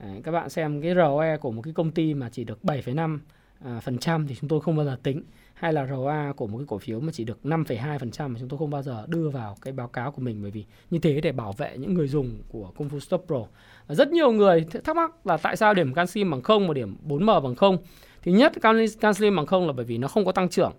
Đấy, 0.00 0.10
à, 0.16 0.20
các 0.24 0.32
bạn 0.32 0.50
xem 0.50 0.82
cái 0.82 0.94
ROE 0.94 1.36
của 1.36 1.50
một 1.50 1.62
cái 1.62 1.74
công 1.74 1.90
ty 1.90 2.14
mà 2.14 2.28
chỉ 2.32 2.44
được 2.44 2.58
7,5 2.62 3.18
à, 3.64 3.80
phần 3.80 3.98
trăm 3.98 4.26
thì 4.26 4.34
chúng 4.40 4.48
tôi 4.48 4.60
không 4.60 4.76
bao 4.76 4.86
giờ 4.86 4.96
tính. 5.02 5.22
Hay 5.54 5.72
là 5.72 5.86
ROA 5.86 6.32
của 6.36 6.46
một 6.46 6.58
cái 6.58 6.66
cổ 6.68 6.78
phiếu 6.78 7.00
mà 7.00 7.12
chỉ 7.12 7.24
được 7.24 7.38
5,2% 7.44 8.28
mà 8.28 8.38
chúng 8.40 8.48
tôi 8.48 8.58
không 8.58 8.70
bao 8.70 8.82
giờ 8.82 9.04
đưa 9.08 9.28
vào 9.28 9.56
cái 9.62 9.72
báo 9.72 9.88
cáo 9.88 10.12
của 10.12 10.22
mình 10.22 10.42
bởi 10.42 10.50
vì 10.50 10.64
như 10.90 10.98
thế 10.98 11.20
để 11.20 11.32
bảo 11.32 11.52
vệ 11.52 11.78
những 11.78 11.94
người 11.94 12.08
dùng 12.08 12.38
của 12.48 12.72
Kung 12.76 12.88
Fu 12.88 12.98
Stop 12.98 13.24
Pro. 13.26 13.44
Rất 13.88 14.10
nhiều 14.10 14.32
người 14.32 14.66
thắc 14.84 14.96
mắc 14.96 15.26
là 15.26 15.36
tại 15.36 15.56
sao 15.56 15.74
điểm 15.74 15.94
canxi 15.94 16.24
bằng 16.24 16.42
0 16.42 16.68
và 16.68 16.74
điểm 16.74 16.96
4M 17.08 17.40
bằng 17.40 17.54
0 17.54 17.78
thì 18.22 18.32
nhất 18.32 18.52
canceling 19.00 19.36
bằng 19.36 19.46
không 19.46 19.66
là 19.66 19.72
bởi 19.72 19.84
vì 19.84 19.98
nó 19.98 20.08
không 20.08 20.24
có 20.24 20.32
tăng 20.32 20.48
trưởng 20.48 20.72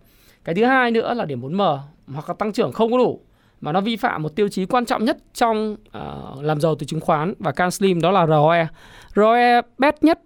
cái 0.43 0.55
thứ 0.55 0.65
hai 0.65 0.91
nữa 0.91 1.13
là 1.13 1.25
điểm 1.25 1.41
4M 1.41 1.77
hoặc 2.07 2.29
là 2.29 2.33
tăng 2.33 2.53
trưởng 2.53 2.71
không 2.71 2.91
có 2.91 2.97
đủ 2.97 3.21
mà 3.61 3.71
nó 3.71 3.81
vi 3.81 3.95
phạm 3.95 4.23
một 4.23 4.35
tiêu 4.35 4.49
chí 4.49 4.65
quan 4.65 4.85
trọng 4.85 5.05
nhất 5.05 5.17
trong 5.33 5.73
uh, 5.73 6.43
làm 6.43 6.61
giàu 6.61 6.75
từ 6.75 6.85
chứng 6.85 6.99
khoán 6.99 7.33
và 7.39 7.51
canceling 7.51 8.01
đó 8.01 8.11
là 8.11 8.27
ROE. 8.27 8.67
ROE 9.15 9.61
best 9.77 9.95
nhất 10.01 10.19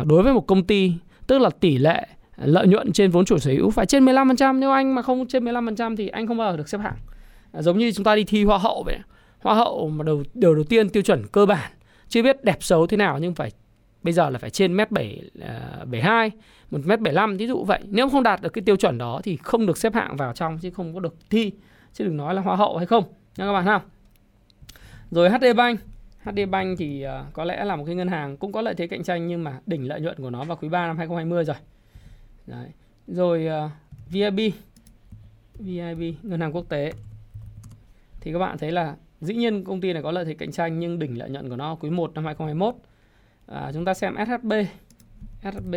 uh, 0.00 0.06
đối 0.06 0.22
với 0.22 0.32
một 0.32 0.46
công 0.46 0.64
ty 0.64 0.92
tức 1.26 1.38
là 1.38 1.50
tỷ 1.50 1.78
lệ 1.78 2.06
lợi 2.36 2.66
nhuận 2.66 2.92
trên 2.92 3.10
vốn 3.10 3.24
chủ 3.24 3.38
sở 3.38 3.50
hữu 3.50 3.70
phải 3.70 3.86
trên 3.86 4.04
15%, 4.04 4.58
nếu 4.58 4.70
anh 4.70 4.94
mà 4.94 5.02
không 5.02 5.26
trên 5.26 5.44
15% 5.44 5.96
thì 5.96 6.08
anh 6.08 6.26
không 6.26 6.36
bao 6.36 6.52
giờ 6.52 6.56
được 6.56 6.68
xếp 6.68 6.78
hạng. 6.78 6.96
Uh, 7.58 7.64
giống 7.64 7.78
như 7.78 7.92
chúng 7.92 8.04
ta 8.04 8.16
đi 8.16 8.24
thi 8.24 8.44
hoa 8.44 8.58
hậu 8.58 8.82
vậy. 8.82 8.98
Hoa 9.38 9.54
hậu 9.54 9.88
mà 9.88 10.04
đầu 10.04 10.22
điều 10.34 10.54
đầu 10.54 10.64
tiên 10.64 10.88
tiêu 10.88 11.02
chuẩn 11.02 11.26
cơ 11.26 11.46
bản 11.46 11.70
chưa 12.08 12.22
biết 12.22 12.44
đẹp 12.44 12.56
xấu 12.60 12.86
thế 12.86 12.96
nào 12.96 13.18
nhưng 13.18 13.34
phải 13.34 13.50
bây 14.06 14.12
giờ 14.12 14.30
là 14.30 14.38
phải 14.38 14.50
trên 14.50 14.76
mét 14.76 14.90
bảy 14.90 15.30
à, 15.40 15.84
bảy 15.84 16.00
hai 16.00 16.30
một 16.70 16.78
mét 16.84 17.00
bảy 17.00 17.14
năm 17.14 17.36
ví 17.36 17.46
dụ 17.46 17.64
vậy 17.64 17.80
nếu 17.90 18.08
không 18.08 18.22
đạt 18.22 18.42
được 18.42 18.52
cái 18.52 18.62
tiêu 18.62 18.76
chuẩn 18.76 18.98
đó 18.98 19.20
thì 19.24 19.36
không 19.36 19.66
được 19.66 19.78
xếp 19.78 19.94
hạng 19.94 20.16
vào 20.16 20.32
trong 20.32 20.58
chứ 20.58 20.70
không 20.70 20.94
có 20.94 21.00
được 21.00 21.14
thi 21.30 21.52
chứ 21.92 22.04
đừng 22.04 22.16
nói 22.16 22.34
là 22.34 22.42
hoa 22.42 22.56
hậu 22.56 22.76
hay 22.76 22.86
không 22.86 23.04
nha 23.36 23.46
các 23.46 23.52
bạn 23.52 23.66
ha 23.66 23.80
rồi 25.10 25.30
HD 25.30 25.44
Bank 25.56 25.80
HD 26.26 26.38
Bank 26.50 26.78
thì 26.78 27.02
à, 27.02 27.24
có 27.32 27.44
lẽ 27.44 27.64
là 27.64 27.76
một 27.76 27.84
cái 27.86 27.94
ngân 27.94 28.08
hàng 28.08 28.36
cũng 28.36 28.52
có 28.52 28.62
lợi 28.62 28.74
thế 28.74 28.86
cạnh 28.86 29.02
tranh 29.02 29.26
nhưng 29.26 29.44
mà 29.44 29.60
đỉnh 29.66 29.88
lợi 29.88 30.00
nhuận 30.00 30.16
của 30.18 30.30
nó 30.30 30.44
vào 30.44 30.56
quý 30.56 30.68
3 30.68 30.86
năm 30.86 30.98
2020 30.98 31.44
rồi. 31.44 31.56
Đấy. 32.46 32.68
Rồi 33.06 33.46
à, 33.46 33.64
uh, 33.64 33.70
VIB 34.10 34.40
VIB 35.58 36.14
ngân 36.22 36.40
hàng 36.40 36.52
quốc 36.52 36.68
tế 36.68 36.92
thì 38.20 38.32
các 38.32 38.38
bạn 38.38 38.58
thấy 38.58 38.72
là 38.72 38.96
dĩ 39.20 39.34
nhiên 39.34 39.64
công 39.64 39.80
ty 39.80 39.92
này 39.92 40.02
có 40.02 40.10
lợi 40.10 40.24
thế 40.24 40.34
cạnh 40.34 40.52
tranh 40.52 40.78
nhưng 40.78 40.98
đỉnh 40.98 41.18
lợi 41.18 41.30
nhuận 41.30 41.48
của 41.48 41.56
nó 41.56 41.74
quý 41.74 41.90
1 41.90 42.14
năm 42.14 42.24
2021. 42.24 42.74
À, 43.46 43.70
chúng 43.74 43.84
ta 43.84 43.94
xem 43.94 44.14
SHB. 44.26 44.52
SHB. 45.42 45.74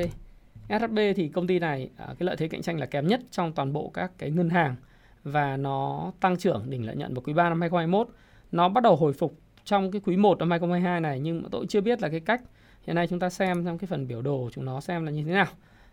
SHB 0.69 0.99
thì 1.15 1.29
công 1.29 1.47
ty 1.47 1.59
này 1.59 1.89
à, 1.97 2.05
cái 2.05 2.25
lợi 2.25 2.35
thế 2.37 2.47
cạnh 2.47 2.61
tranh 2.61 2.79
là 2.79 2.85
kém 2.85 3.07
nhất 3.07 3.21
trong 3.31 3.53
toàn 3.53 3.73
bộ 3.73 3.91
các 3.93 4.11
cái 4.17 4.31
ngân 4.31 4.49
hàng 4.49 4.75
và 5.23 5.57
nó 5.57 6.11
tăng 6.19 6.37
trưởng 6.37 6.69
đỉnh 6.69 6.85
lợi 6.85 6.95
nhuận 6.95 7.13
vào 7.13 7.21
quý 7.21 7.33
3 7.33 7.49
năm 7.49 7.61
2021. 7.61 8.07
Nó 8.51 8.69
bắt 8.69 8.83
đầu 8.83 8.95
hồi 8.95 9.13
phục 9.13 9.39
trong 9.63 9.91
cái 9.91 10.01
quý 10.05 10.17
1 10.17 10.39
năm 10.39 10.49
2022 10.49 11.01
này 11.01 11.19
nhưng 11.19 11.41
mà 11.41 11.49
tôi 11.51 11.65
chưa 11.69 11.81
biết 11.81 12.01
là 12.01 12.09
cái 12.09 12.19
cách 12.19 12.41
hiện 12.83 12.95
nay 12.95 13.07
chúng 13.07 13.19
ta 13.19 13.29
xem 13.29 13.65
trong 13.65 13.77
cái 13.77 13.87
phần 13.87 14.07
biểu 14.07 14.21
đồ 14.21 14.49
chúng 14.53 14.65
nó 14.65 14.81
xem 14.81 15.05
là 15.05 15.11
như 15.11 15.23
thế 15.23 15.31
nào. 15.31 15.47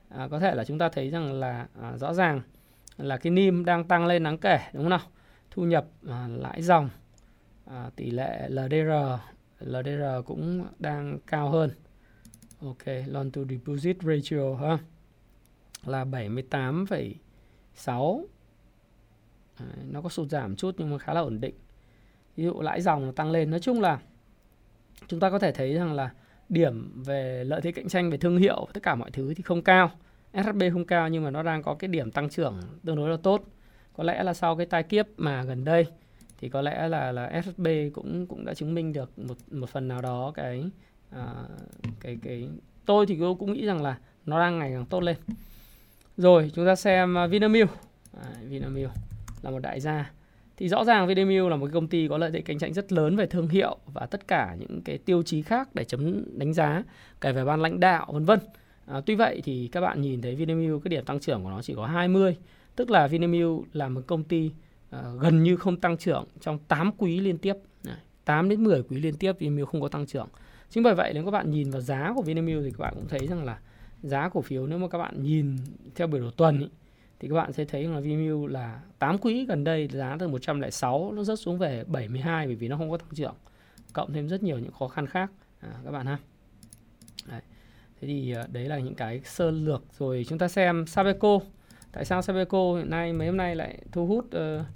À, 0.09 0.29
có 0.31 0.39
thể 0.39 0.55
là 0.55 0.65
chúng 0.65 0.79
ta 0.79 0.89
thấy 0.89 1.11
rằng 1.11 1.33
là 1.33 1.67
à, 1.83 1.97
rõ 1.97 2.15
ràng 2.15 2.41
là 2.97 3.17
cái 3.17 3.31
NIM 3.31 3.65
đang 3.65 3.85
tăng 3.85 4.07
lên 4.07 4.25
đáng 4.25 4.39
kể 4.39 4.59
đúng 4.73 4.83
không 4.83 4.91
nào? 4.91 5.01
Thu 5.51 5.65
nhập 5.65 5.87
à, 6.09 6.29
lãi 6.31 6.63
dòng 6.63 6.91
à, 7.67 7.91
tỷ 7.97 8.11
lệ 8.11 8.49
LDR 8.49 9.21
LDR 9.61 10.25
cũng 10.27 10.67
đang 10.79 11.19
cao 11.27 11.51
hơn. 11.51 11.71
Ok, 12.61 12.85
loan 13.07 13.31
to 13.31 13.41
deposit 13.51 13.97
ratio 14.03 14.55
ha. 14.55 14.79
Là 15.85 16.05
78,6. 16.05 18.25
À, 19.57 19.67
nó 19.91 20.01
có 20.01 20.09
sụt 20.09 20.29
giảm 20.29 20.57
chút 20.57 20.75
nhưng 20.79 20.91
mà 20.91 20.99
khá 20.99 21.15
là 21.15 21.21
ổn 21.21 21.41
định. 21.41 21.55
Ví 22.37 22.45
dụ 22.45 22.61
lãi 22.61 22.81
dòng 22.81 23.13
tăng 23.13 23.31
lên. 23.31 23.51
Nói 23.51 23.61
chung 23.61 23.81
là 23.81 24.01
chúng 25.07 25.21
ta 25.21 25.31
có 25.31 25.39
thể 25.39 25.53
thấy 25.53 25.75
rằng 25.75 25.93
là 25.93 26.11
điểm 26.49 27.03
về 27.05 27.45
lợi 27.45 27.61
thế 27.61 27.73
cạnh 27.73 27.89
tranh 27.89 28.11
về 28.11 28.17
thương 28.17 28.37
hiệu 28.37 28.69
tất 28.73 28.83
cả 28.83 28.95
mọi 28.95 29.11
thứ 29.11 29.35
thì 29.35 29.43
không 29.43 29.63
cao. 29.63 29.91
SHB 30.33 30.63
không 30.73 30.85
cao 30.85 31.09
nhưng 31.09 31.25
mà 31.25 31.31
nó 31.31 31.43
đang 31.43 31.63
có 31.63 31.75
cái 31.75 31.89
điểm 31.89 32.11
tăng 32.11 32.29
trưởng 32.29 32.61
tương 32.85 32.97
đối 32.97 33.11
là 33.11 33.17
tốt. 33.23 33.45
Có 33.93 34.05
lẽ 34.05 34.23
là 34.23 34.35
sau 34.35 34.57
cái 34.57 34.67
tai 34.67 34.83
kiếp 34.83 35.07
mà 35.17 35.43
gần 35.43 35.65
đây 35.65 35.87
thì 36.39 36.49
có 36.49 36.63
lẽ 36.63 36.89
là 36.89 37.13
là 37.13 37.43
FSB 37.45 37.91
cũng 37.91 38.27
cũng 38.27 38.45
đã 38.45 38.55
chứng 38.55 38.75
minh 38.75 38.93
được 38.93 39.19
một 39.19 39.37
một 39.51 39.69
phần 39.69 39.89
nào 39.89 40.03
đó 40.03 40.33
cái 40.35 40.65
à, 41.11 41.35
cái 42.01 42.19
cái 42.23 42.49
tôi 42.87 43.07
thì 43.07 43.17
tôi 43.21 43.35
cũng 43.35 43.53
nghĩ 43.53 43.67
rằng 43.67 43.83
là 43.83 43.99
nó 44.27 44.41
đang 44.41 44.59
ngày 44.59 44.71
càng 44.73 44.87
tốt 44.87 45.03
lên. 45.03 45.17
Rồi 46.17 46.51
chúng 46.55 46.67
ta 46.67 46.77
xem 46.77 47.19
à, 47.19 47.27
Vinamilk. 47.27 47.71
À, 48.23 48.29
Vinamilk 48.49 48.91
là 49.43 49.51
một 49.51 49.59
đại 49.59 49.81
gia. 49.81 50.13
Thì 50.57 50.69
rõ 50.69 50.85
ràng 50.85 51.07
Vinamilk 51.07 51.49
là 51.49 51.57
một 51.57 51.71
công 51.73 51.89
ty 51.89 52.09
có 52.09 52.19
lợi 52.19 52.31
thế 52.31 52.41
cạnh 52.41 52.59
tranh 52.59 52.73
rất 52.73 52.93
lớn 52.93 53.17
về 53.17 53.27
thương 53.27 53.49
hiệu 53.49 53.77
và 53.87 54.07
tất 54.07 54.29
cả 54.29 54.57
những 54.59 54.83
cái 54.85 54.99
tiêu 54.99 55.23
chí 55.23 55.43
khác 55.43 55.69
để 55.75 55.85
chấm 55.85 56.25
đánh 56.39 56.53
giá 56.53 56.83
kể 57.21 57.33
về 57.33 57.45
ban 57.45 57.63
lãnh 57.63 57.81
đạo 57.81 58.07
vân 58.13 58.25
vân. 58.25 58.39
À, 58.87 59.01
tuy 59.07 59.15
vậy 59.15 59.41
thì 59.45 59.69
các 59.73 59.81
bạn 59.81 60.01
nhìn 60.01 60.23
thấy 60.23 60.35
Vinamilk 60.35 60.85
cái 60.85 60.89
điểm 60.89 61.05
tăng 61.05 61.21
trưởng 61.21 61.45
của 61.45 61.51
nó 61.51 61.63
chỉ 61.63 61.75
có 61.75 61.87
20, 61.87 62.37
tức 62.77 62.91
là 62.91 63.07
Vinamilk 63.07 63.65
là 63.73 63.89
một 63.89 64.01
công 64.07 64.25
ty 64.25 64.47
uh, 64.47 64.66
Ờ, 64.91 65.19
gần 65.21 65.43
như 65.43 65.57
không 65.57 65.81
tăng 65.81 65.97
trưởng 65.97 66.25
trong 66.41 66.59
8 66.59 66.91
quý 66.99 67.21
liên 67.21 67.39
tiếp. 67.39 67.57
8 68.27 68.49
đến 68.49 68.65
10 68.65 68.83
quý 68.83 69.01
liên 69.01 69.17
tiếp 69.17 69.33
Vinamilk 69.39 69.69
không 69.69 69.81
có 69.81 69.89
tăng 69.89 70.07
trưởng. 70.07 70.29
Chính 70.71 70.83
bởi 70.83 70.95
vậy 70.95 71.13
nếu 71.15 71.25
các 71.25 71.31
bạn 71.31 71.51
nhìn 71.51 71.71
vào 71.71 71.81
giá 71.81 72.13
của 72.17 72.23
Vinamilk 72.23 72.65
thì 72.65 72.71
các 72.71 72.79
bạn 72.79 72.95
cũng 72.95 73.09
thấy 73.09 73.27
rằng 73.27 73.45
là 73.45 73.59
giá 74.03 74.29
cổ 74.29 74.41
phiếu 74.41 74.67
nếu 74.67 74.79
mà 74.79 74.89
các 74.89 74.99
bạn 74.99 75.23
nhìn 75.23 75.57
theo 75.95 76.07
biểu 76.07 76.21
đồ 76.21 76.31
tuần 76.31 76.61
ý, 76.61 76.69
thì 77.21 77.29
các 77.29 77.35
bạn 77.35 77.53
sẽ 77.53 77.65
thấy 77.65 77.85
là 77.85 78.01
Vinamilk 78.01 78.51
là 78.51 78.81
8 78.99 79.19
quý 79.19 79.47
gần 79.47 79.65
đây 79.65 79.89
giá 79.93 80.17
từ 80.19 80.29
106 80.29 81.13
nó 81.13 81.25
rớt 81.25 81.39
xuống 81.39 81.59
về 81.59 81.85
72 81.87 82.47
bởi 82.47 82.55
vì 82.55 82.69
nó 82.69 82.77
không 82.77 82.91
có 82.91 82.97
tăng 82.97 83.15
trưởng. 83.15 83.35
Cộng 83.93 84.13
thêm 84.13 84.29
rất 84.29 84.43
nhiều 84.43 84.59
những 84.59 84.73
khó 84.73 84.89
khăn 84.89 85.07
khác 85.07 85.31
à, 85.61 85.69
các 85.85 85.91
bạn 85.91 86.07
ha. 86.07 86.19
Đấy. 87.29 87.41
Thế 88.01 88.09
thì 88.09 88.33
ờ, 88.33 88.47
đấy 88.53 88.65
là 88.65 88.79
những 88.79 88.95
cái 88.95 89.21
sơ 89.25 89.51
lược 89.51 89.83
rồi 89.99 90.27
chúng 90.29 90.39
ta 90.39 90.49
xem 90.49 90.87
Sabeco. 90.87 91.39
Tại 91.97 92.05
sao 92.05 92.23
Sabeco 92.23 92.75
hiện 92.77 92.91
nay 92.91 93.13
mấy 93.13 93.27
hôm 93.27 93.37
nay 93.37 93.57
lại 93.57 93.79
thu 93.93 94.07
hút 94.07 94.25
uh, 94.27 94.67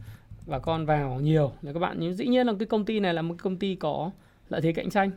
bà 0.46 0.58
con 0.58 0.86
vào 0.86 1.20
nhiều? 1.20 1.52
là 1.62 1.72
các 1.72 1.78
bạn 1.78 2.00
nhớ 2.00 2.12
dĩ 2.12 2.26
nhiên 2.26 2.46
là 2.46 2.52
cái 2.58 2.66
công 2.66 2.84
ty 2.84 3.00
này 3.00 3.14
là 3.14 3.22
một 3.22 3.34
công 3.42 3.56
ty 3.56 3.74
có 3.74 4.10
lợi 4.48 4.60
thế 4.60 4.72
cạnh 4.72 4.90
tranh. 4.90 5.10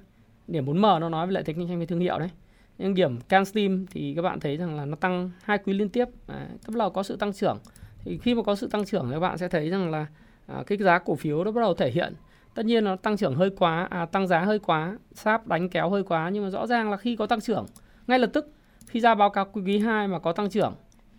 Điểm 0.48 0.66
4M 0.66 1.00
nó 1.00 1.10
nói 1.10 1.28
về 1.28 1.34
lợi 1.34 1.44
thế 1.44 1.54
cạnh 1.54 1.68
tranh 1.68 1.80
về 1.80 1.86
thương 1.86 2.00
hiệu 2.00 2.20
đấy. 2.20 2.30
Nhưng 2.78 2.94
điểm 2.94 3.20
CanSteam 3.30 3.86
thì 3.92 4.14
các 4.16 4.22
bạn 4.22 4.40
thấy 4.40 4.58
rằng 4.58 4.76
là 4.76 4.86
nó 4.86 4.96
tăng 4.96 5.32
hai 5.44 5.58
quý 5.58 5.74
liên 5.74 5.90
tiếp, 5.90 6.06
à, 6.28 6.48
tức 6.68 6.76
là 6.76 6.90
có 6.90 7.04
sự 7.04 7.16
tăng 7.16 7.34
trưởng. 7.34 7.58
Thì 8.06 8.18
khi 8.18 8.36
mà 8.36 8.44
có 8.44 8.56
sự 8.56 8.68
tăng 8.68 8.86
trưởng 8.86 9.06
thì 9.08 9.14
các 9.14 9.20
bạn 9.20 9.38
sẽ 9.38 9.48
thấy 9.48 9.70
rằng 9.70 9.92
là 9.92 10.06
à, 10.48 10.64
cái 10.68 10.78
giá 10.78 11.00
cổ 11.00 11.16
phiếu 11.16 11.44
nó 11.44 11.52
bắt 11.52 11.62
đầu 11.62 11.74
thể 11.74 11.92
hiện 11.92 12.14
tất 12.56 12.66
nhiên 12.66 12.84
nó 12.84 12.96
tăng 12.96 13.18
trưởng 13.18 13.36
hơi 13.36 13.50
quá 13.50 13.88
à, 13.90 14.06
tăng 14.06 14.28
giá 14.28 14.40
hơi 14.40 14.60
quá 14.60 14.98
sáp 15.14 15.48
đánh 15.48 15.70
kéo 15.70 15.90
hơi 15.90 16.04
quá 16.04 16.30
nhưng 16.34 16.44
mà 16.44 16.50
rõ 16.50 16.68
ràng 16.68 16.92
là 16.92 16.98
khi 16.98 17.16
có 17.16 17.26
tăng 17.26 17.42
trưởng 17.42 17.66
ngay 18.08 18.20
lập 18.20 18.30
tức 18.34 18.52
khi 18.88 19.00
ra 19.00 19.16
báo 19.16 19.30
cáo 19.30 19.46
quý 19.46 19.80
2 19.80 20.08
mà 20.08 20.20
có 20.20 20.32
tăng 20.32 20.50
trưởng 20.50 20.74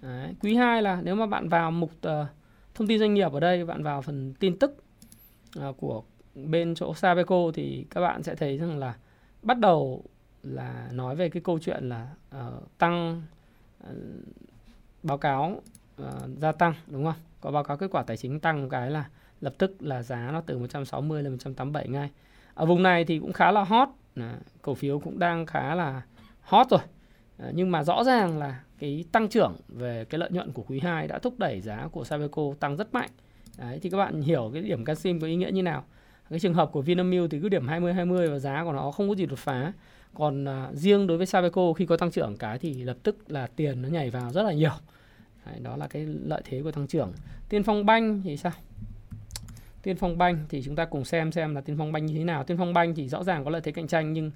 đấy, 0.05 0.35
quý 0.41 0.55
2 0.55 0.83
là 0.83 1.01
nếu 1.03 1.15
mà 1.15 1.27
bạn 1.27 1.49
vào 1.49 1.71
mục 1.71 1.91
uh, 1.91 2.27
thông 2.75 2.89
tin 2.89 2.99
doanh 2.99 3.15
nghiệp 3.15 3.33
ở 3.33 3.41
đây 3.41 3.65
bạn 3.65 3.83
vào 3.83 4.03
phần 4.03 4.35
tin 4.35 4.59
tức 4.59 4.85
uh, 5.69 5.77
của 5.77 6.03
bên 6.35 6.75
chỗ 6.75 6.95
Sabeco 6.95 7.51
thì 7.55 7.87
các 7.91 8.01
bạn 8.01 8.23
sẽ 8.23 8.35
thấy 8.35 8.59
rằng 8.59 8.79
là 8.79 8.95
bắt 9.43 9.59
đầu 9.59 10.05
là 10.43 10.89
nói 10.93 11.17
về 11.17 11.29
cái 11.29 11.43
câu 11.43 11.59
chuyện 11.59 11.89
là 11.89 12.09
uh, 12.37 12.79
tăng 12.79 13.23
uh, 13.85 13.97
báo 15.03 15.19
cáo 15.19 15.63
uh, 16.03 16.07
gia 16.41 16.53
tăng 16.53 16.75
đúng 16.87 17.05
không? 17.05 17.15
Có 17.41 17.51
báo 17.51 17.65
cáo 17.65 17.77
kết 17.77 17.91
quả 17.91 18.03
tài 18.03 18.17
chính 18.17 18.41
tăng 18.41 18.63
một 18.63 18.69
cái 18.71 18.91
là 18.91 19.05
lập 19.41 19.55
tức 19.59 19.83
là 19.83 20.03
giá 20.03 20.31
nó 20.33 20.41
từ 20.47 20.59
160 20.59 21.23
lên 21.23 21.33
187 21.33 21.89
ngay. 21.89 22.11
Ở 22.55 22.67
vùng 22.67 22.83
này 22.83 23.05
thì 23.05 23.19
cũng 23.19 23.33
khá 23.33 23.51
là 23.51 23.65
hot, 23.65 23.89
à, 24.17 24.37
cổ 24.63 24.75
phiếu 24.75 24.99
cũng 24.99 25.19
đang 25.19 25.47
khá 25.47 25.75
là 25.75 26.03
hot 26.41 26.67
rồi. 26.71 26.81
À, 27.39 27.51
nhưng 27.55 27.71
mà 27.71 27.85
rõ 27.85 28.05
ràng 28.05 28.39
là 28.39 28.63
cái 28.85 29.05
tăng 29.13 29.29
trưởng 29.29 29.57
về 29.69 30.05
cái 30.05 30.19
lợi 30.19 30.31
nhuận 30.33 30.53
của 30.53 30.63
quý 30.63 30.81
2 30.81 31.09
đã 31.09 31.19
thúc 31.19 31.39
đẩy 31.39 31.61
giá 31.61 31.89
của 31.93 32.05
Sabeco 32.05 32.43
tăng 32.61 32.77
rất 32.77 32.95
mạnh. 32.95 33.11
Đấy 33.59 33.79
thì 33.83 33.91
các 33.91 33.97
bạn 33.97 34.23
hiểu 34.23 34.51
cái 34.55 34.63
điểm 34.63 34.85
canxim 34.85 35.21
có 35.21 35.27
ý 35.27 35.37
nghĩa 35.37 35.51
như 35.51 35.63
nào. 35.63 35.85
Cái 36.31 36.41
trường 36.41 36.55
hợp 36.55 36.71
của 36.73 36.83
Vinamilk 36.83 37.31
thì 37.31 37.41
cứ 37.41 37.49
điểm 37.49 37.69
20 37.69 37.95
20 37.95 38.29
và 38.29 38.39
giá 38.39 38.65
của 38.65 38.73
nó 38.73 38.91
không 38.91 39.09
có 39.09 39.15
gì 39.15 39.27
đột 39.27 39.39
phá. 39.39 39.73
Còn 40.15 40.45
à, 40.45 40.69
riêng 40.73 41.07
đối 41.07 41.17
với 41.17 41.27
Sabeco 41.27 41.73
khi 41.73 41.87
có 41.87 41.97
tăng 41.97 42.11
trưởng 42.11 42.37
cái 42.37 42.59
thì 42.59 42.75
lập 42.75 42.97
tức 43.03 43.17
là 43.27 43.47
tiền 43.47 43.83
nó 43.83 43.89
nhảy 43.89 44.11
vào 44.11 44.33
rất 44.33 44.43
là 44.43 44.53
nhiều. 44.53 44.75
Đấy, 45.47 45.61
đó 45.61 45.77
là 45.77 45.87
cái 45.87 46.07
lợi 46.07 46.43
thế 46.45 46.63
của 46.63 46.73
tăng 46.73 46.87
trưởng. 46.87 47.13
Tiên 47.49 47.63
Phong 47.63 47.87
Banh 47.87 48.23
thì 48.25 48.37
sao? 48.37 48.53
Tiên 49.83 49.97
Phong 49.97 50.19
Banh 50.19 50.39
thì 50.49 50.63
chúng 50.63 50.77
ta 50.77 50.85
cùng 50.85 51.05
xem 51.05 51.33
xem 51.33 51.55
là 51.55 51.61
Tiên 51.61 51.77
Phong 51.79 51.93
Banh 51.93 52.07
như 52.07 52.15
thế 52.15 52.25
nào. 52.25 52.45
Tiên 52.45 52.57
Phong 52.57 52.73
Banh 52.73 52.95
thì 52.95 53.09
rõ 53.09 53.25
ràng 53.25 53.45
có 53.45 53.51
lợi 53.51 53.61
thế 53.61 53.73
cạnh 53.73 53.87
tranh 53.87 54.13
nhưng 54.13 54.31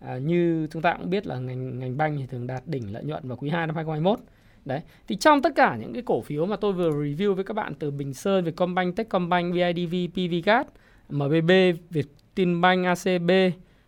à, 0.00 0.18
như 0.18 0.66
chúng 0.70 0.82
ta 0.82 0.94
cũng 0.94 1.10
biết 1.10 1.26
là 1.26 1.38
ngành 1.38 1.78
ngành 1.78 1.96
banh 1.96 2.16
thì 2.18 2.26
thường 2.26 2.46
đạt 2.46 2.62
đỉnh 2.66 2.92
lợi 2.92 3.04
nhuận 3.04 3.28
vào 3.28 3.36
quý 3.36 3.50
2 3.50 3.66
năm 3.66 3.76
2021. 3.76 4.18
Đấy. 4.64 4.80
Thì 5.08 5.16
trong 5.16 5.42
tất 5.42 5.52
cả 5.56 5.76
những 5.80 5.92
cái 5.92 6.02
cổ 6.02 6.20
phiếu 6.20 6.46
mà 6.46 6.56
tôi 6.56 6.72
vừa 6.72 6.90
review 6.90 7.34
với 7.34 7.44
các 7.44 7.54
bạn 7.54 7.74
từ 7.74 7.90
Bình 7.90 8.14
Sơn, 8.14 8.44
Vietcombank, 8.44 8.96
Techcombank, 8.96 9.54
BIDV, 9.54 9.94
PVGat, 10.12 10.66
MBB, 11.08 11.50
Vietinbank, 11.90 12.86
ACB, 12.86 13.30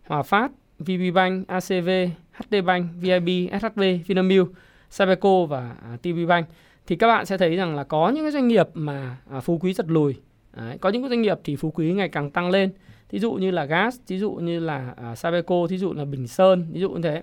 Hòa 0.06 0.22
Phát, 0.22 0.52
VPBank, 0.78 1.46
ACV, 1.48 1.88
HDBank, 2.32 2.90
VIB, 3.00 3.60
SHB, 3.60 3.80
Vinamilk, 4.06 4.48
Sabeco 4.90 5.44
và 5.44 5.76
à, 5.82 5.96
TPBank 6.02 6.48
thì 6.86 6.96
các 6.96 7.06
bạn 7.06 7.26
sẽ 7.26 7.38
thấy 7.38 7.56
rằng 7.56 7.76
là 7.76 7.84
có 7.84 8.08
những 8.08 8.24
cái 8.24 8.32
doanh 8.32 8.48
nghiệp 8.48 8.66
mà 8.74 9.16
à, 9.30 9.40
phú 9.40 9.58
quý 9.58 9.72
giật 9.72 9.86
lùi, 9.88 10.14
Đấy, 10.56 10.78
có 10.78 10.88
những 10.88 11.02
cái 11.02 11.08
doanh 11.08 11.22
nghiệp 11.22 11.38
thì 11.44 11.56
phú 11.56 11.70
quý 11.70 11.92
ngày 11.92 12.08
càng 12.08 12.30
tăng 12.30 12.50
lên. 12.50 12.70
Thí 13.08 13.18
dụ 13.18 13.32
như 13.32 13.50
là 13.50 13.64
gas, 13.64 13.98
thí 14.06 14.18
dụ 14.18 14.30
như 14.32 14.60
là 14.60 14.94
à, 14.96 15.14
Sabeco, 15.14 15.66
thí 15.68 15.78
dụ 15.78 15.92
là 15.92 16.04
Bình 16.04 16.28
Sơn, 16.28 16.66
thí 16.74 16.80
dụ 16.80 16.90
như 16.90 17.02
thế. 17.02 17.22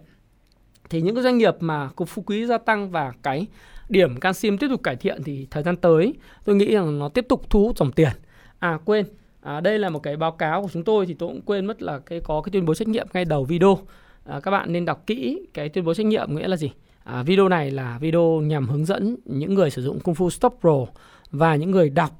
Thì 0.89 1.01
những 1.01 1.15
cái 1.15 1.23
doanh 1.23 1.37
nghiệp 1.37 1.55
mà 1.59 1.89
cục 1.95 2.09
phú 2.09 2.23
quý 2.25 2.45
gia 2.45 2.57
tăng 2.57 2.91
và 2.91 3.13
cái 3.23 3.47
điểm 3.89 4.19
canxim 4.19 4.57
tiếp 4.57 4.67
tục 4.69 4.83
cải 4.83 4.95
thiện 4.95 5.23
thì 5.23 5.47
thời 5.51 5.63
gian 5.63 5.75
tới 5.75 6.13
tôi 6.45 6.55
nghĩ 6.55 6.73
rằng 6.73 6.99
nó 6.99 7.09
tiếp 7.09 7.25
tục 7.29 7.49
thu 7.49 7.63
hút 7.63 7.77
dòng 7.77 7.91
tiền. 7.91 8.11
À 8.59 8.79
quên, 8.85 9.05
À, 9.43 9.61
đây 9.61 9.79
là 9.79 9.89
một 9.89 9.99
cái 9.99 10.17
báo 10.17 10.31
cáo 10.31 10.61
của 10.61 10.69
chúng 10.73 10.83
tôi 10.83 11.05
thì 11.05 11.13
tôi 11.13 11.29
cũng 11.29 11.41
quên 11.41 11.65
mất 11.65 11.81
là 11.81 11.99
cái 11.99 12.19
có 12.19 12.41
cái 12.41 12.51
tuyên 12.51 12.65
bố 12.65 12.73
trách 12.73 12.87
nhiệm 12.87 13.07
ngay 13.13 13.25
đầu 13.25 13.43
video. 13.43 13.77
À, 14.25 14.39
các 14.39 14.51
bạn 14.51 14.73
nên 14.73 14.85
đọc 14.85 15.03
kỹ 15.07 15.45
cái 15.53 15.69
tuyên 15.69 15.85
bố 15.85 15.93
trách 15.93 16.05
nhiệm 16.05 16.35
nghĩa 16.35 16.47
là 16.47 16.57
gì? 16.57 16.71
À, 17.03 17.23
video 17.23 17.49
này 17.49 17.71
là 17.71 17.97
video 18.01 18.41
nhằm 18.41 18.67
hướng 18.67 18.85
dẫn 18.85 19.15
những 19.25 19.53
người 19.53 19.69
sử 19.69 19.81
dụng 19.81 19.99
công 19.99 20.15
phu 20.15 20.29
Stop 20.29 20.57
Pro 20.61 20.85
và 21.31 21.55
những 21.55 21.71
người 21.71 21.89
đọc 21.89 22.11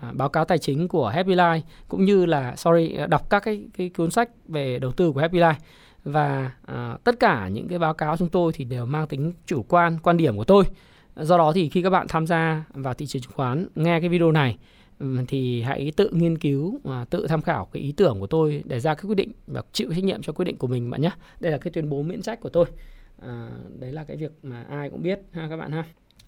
À, 0.00 0.12
báo 0.12 0.28
cáo 0.28 0.44
tài 0.44 0.58
chính 0.58 0.88
của 0.88 1.08
Happy 1.08 1.34
Life 1.34 1.60
cũng 1.88 2.04
như 2.04 2.26
là 2.26 2.56
sorry 2.56 2.94
à, 2.94 3.06
đọc 3.06 3.30
các 3.30 3.40
cái 3.40 3.64
cái 3.76 3.88
cuốn 3.88 4.10
sách 4.10 4.30
về 4.48 4.78
đầu 4.78 4.92
tư 4.92 5.12
của 5.12 5.20
Happy 5.20 5.38
Life 5.38 5.54
và 6.04 6.52
à, 6.66 6.96
tất 7.04 7.20
cả 7.20 7.48
những 7.48 7.68
cái 7.68 7.78
báo 7.78 7.94
cáo 7.94 8.16
chúng 8.16 8.28
tôi 8.28 8.52
thì 8.52 8.64
đều 8.64 8.86
mang 8.86 9.06
tính 9.06 9.32
chủ 9.46 9.62
quan 9.68 9.98
quan 10.02 10.16
điểm 10.16 10.36
của 10.36 10.44
tôi 10.44 10.64
Do 11.16 11.38
đó 11.38 11.52
thì 11.52 11.68
khi 11.68 11.82
các 11.82 11.90
bạn 11.90 12.06
tham 12.08 12.26
gia 12.26 12.64
vào 12.74 12.94
thị 12.94 13.06
trường 13.06 13.22
chứng 13.22 13.32
khoán, 13.32 13.66
nghe 13.74 14.00
cái 14.00 14.08
video 14.08 14.32
này 14.32 14.58
thì 15.28 15.62
hãy 15.62 15.92
tự 15.96 16.10
nghiên 16.12 16.38
cứu 16.38 16.80
và 16.84 17.04
tự 17.04 17.26
tham 17.26 17.42
khảo 17.42 17.68
cái 17.72 17.82
ý 17.82 17.92
tưởng 17.92 18.20
của 18.20 18.26
tôi 18.26 18.62
để 18.64 18.80
ra 18.80 18.94
cái 18.94 19.04
quyết 19.06 19.14
định 19.14 19.32
và 19.46 19.62
chịu 19.72 19.90
trách 19.94 20.04
nhiệm 20.04 20.22
cho 20.22 20.32
quyết 20.32 20.44
định 20.44 20.56
của 20.56 20.66
mình 20.66 20.90
bạn 20.90 21.02
nhé. 21.02 21.10
Đây 21.40 21.52
là 21.52 21.58
cái 21.58 21.70
tuyên 21.70 21.90
bố 21.90 22.02
miễn 22.02 22.22
trách 22.22 22.40
của 22.40 22.48
tôi. 22.48 22.66
À, 23.22 23.48
đấy 23.78 23.92
là 23.92 24.04
cái 24.04 24.16
việc 24.16 24.32
mà 24.42 24.64
ai 24.70 24.90
cũng 24.90 25.02
biết 25.02 25.20
ha 25.32 25.46
các 25.50 25.56
bạn 25.56 25.72
ha. 25.72 25.84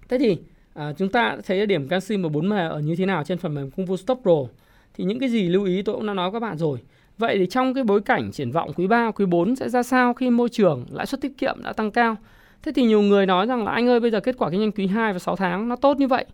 Thế 0.09 0.19
thì 0.19 0.39
à, 0.75 0.93
chúng 0.99 1.09
ta 1.09 1.37
thấy 1.47 1.67
điểm 1.67 1.89
canxi 1.89 2.17
14M 2.17 2.71
ở 2.71 2.81
như 2.81 2.97
thế 2.97 3.07
nào 3.07 3.25
trên 3.25 3.39
phần 3.39 3.55
mềm 3.55 3.71
Kung 3.71 3.87
Fu 3.87 3.97
Stop 3.97 4.21
Pro 4.23 4.47
thì 4.95 5.05
những 5.05 5.19
cái 5.19 5.29
gì 5.29 5.49
lưu 5.49 5.65
ý 5.65 5.83
tôi 5.83 5.95
cũng 5.95 6.07
đã 6.07 6.15
nói 6.15 6.31
với 6.31 6.41
các 6.41 6.47
bạn 6.47 6.59
rồi. 6.59 6.79
Vậy 7.19 7.39
thì 7.39 7.47
trong 7.47 7.75
cái 7.75 7.85
bối 7.85 8.01
cảnh 8.01 8.33
triển 8.33 8.51
vọng 8.51 8.73
quý 8.73 8.87
3, 8.87 9.11
quý 9.11 9.27
4 9.27 9.57
sẽ 9.57 9.69
ra 9.69 9.83
sao 9.83 10.15
khi 10.15 10.31
môi 10.31 10.49
trường 10.49 10.87
lãi 10.91 11.07
suất 11.07 11.21
tiết 11.21 11.39
kiệm 11.39 11.63
đã 11.63 11.73
tăng 11.73 11.91
cao? 11.91 12.17
Thế 12.63 12.73
thì 12.75 12.83
nhiều 12.83 13.03
người 13.03 13.27
nói 13.27 13.47
rằng 13.47 13.65
là 13.65 13.73
anh 13.73 13.89
ơi 13.89 14.01
bây 14.01 14.11
giờ 14.11 14.21
kết 14.21 14.35
quả 14.39 14.51
kinh 14.51 14.61
doanh 14.61 14.73
quý 14.73 14.87
2 14.87 15.13
và 15.13 15.19
6 15.19 15.37
tháng 15.37 15.69
nó 15.69 15.77
tốt 15.77 15.97
như 15.97 16.09
vậy. 16.09 16.25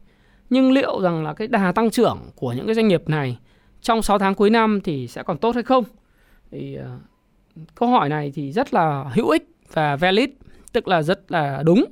Nhưng 0.51 0.73
liệu 0.73 1.01
rằng 1.01 1.25
là 1.25 1.35
cái 1.35 1.49
đà 1.49 1.73
tăng 1.73 1.91
trưởng 1.91 2.19
của 2.37 2.53
những 2.53 2.67
cái 2.67 2.75
doanh 2.75 2.89
nghiệp 2.89 3.09
này 3.09 3.39
trong 3.83 4.03
6 4.03 4.19
tháng 4.19 4.35
cuối 4.35 4.51
năm 4.51 4.81
thì 4.85 5.09
sẽ 5.09 5.23
còn 5.23 5.39
tốt 5.39 5.55
hay 5.55 5.63
không? 5.63 5.85
Thì 6.51 6.79
uh, 6.81 7.65
câu 7.75 7.89
hỏi 7.89 8.09
này 8.09 8.33
thì 8.35 8.53
rất 8.53 8.75
là 8.75 9.05
hữu 9.15 9.29
ích 9.29 9.49
và 9.73 9.97
valid, 9.97 10.29
tức 10.73 10.89
là 10.89 11.03
rất 11.03 11.33
là 11.33 11.63
đúng. 11.63 11.85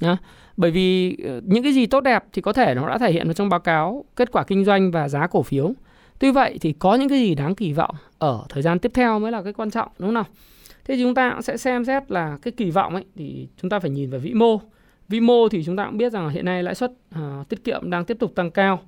Nhá. 0.00 0.16
Bởi 0.60 0.70
vì 0.70 1.16
ờ, 1.24 1.40
những 1.44 1.62
cái 1.62 1.72
gì 1.72 1.86
tốt 1.86 2.00
đẹp 2.00 2.24
thì 2.32 2.42
có 2.42 2.52
thể 2.52 2.74
nó 2.74 2.88
đã 2.88 2.98
thể 2.98 3.12
hiện 3.12 3.26
ở 3.26 3.32
trong 3.32 3.48
báo 3.48 3.60
cáo 3.60 4.04
kết 4.16 4.32
quả 4.32 4.44
kinh 4.44 4.64
doanh 4.64 4.90
và 4.90 5.08
giá 5.08 5.26
cổ 5.26 5.42
phiếu. 5.42 5.72
Tuy 6.18 6.30
vậy 6.30 6.58
thì 6.60 6.72
có 6.72 6.94
những 6.94 7.08
cái 7.08 7.18
gì 7.18 7.34
đáng 7.34 7.54
kỳ 7.54 7.72
vọng 7.72 7.94
ở 8.18 8.44
thời 8.48 8.62
gian 8.62 8.78
tiếp 8.78 8.92
theo 8.94 9.18
mới 9.18 9.32
là 9.32 9.42
cái 9.42 9.52
quan 9.52 9.70
trọng 9.70 9.88
đúng 9.98 10.08
không 10.08 10.14
nào? 10.14 10.24
Thế 10.84 10.96
thì 10.96 11.02
chúng 11.02 11.14
ta 11.14 11.30
cũng 11.30 11.42
sẽ 11.42 11.56
xem 11.56 11.84
xét 11.84 12.10
là 12.10 12.38
cái 12.42 12.52
kỳ 12.52 12.70
vọng 12.70 12.94
ấy 12.94 13.04
thì 13.16 13.48
chúng 13.62 13.70
ta 13.70 13.78
phải 13.78 13.90
nhìn 13.90 14.10
vào 14.10 14.20
vĩ 14.20 14.34
mô. 14.34 14.60
Vĩ 15.08 15.20
mô 15.20 15.48
thì 15.48 15.64
chúng 15.64 15.76
ta 15.76 15.86
cũng 15.86 15.98
biết 15.98 16.12
rằng 16.12 16.28
hiện 16.28 16.44
nay 16.44 16.62
lãi 16.62 16.74
suất 16.74 16.92
uh, 17.14 17.48
tiết 17.48 17.64
kiệm 17.64 17.90
đang 17.90 18.04
tiếp 18.04 18.16
tục 18.20 18.32
tăng 18.34 18.50
cao. 18.50 18.80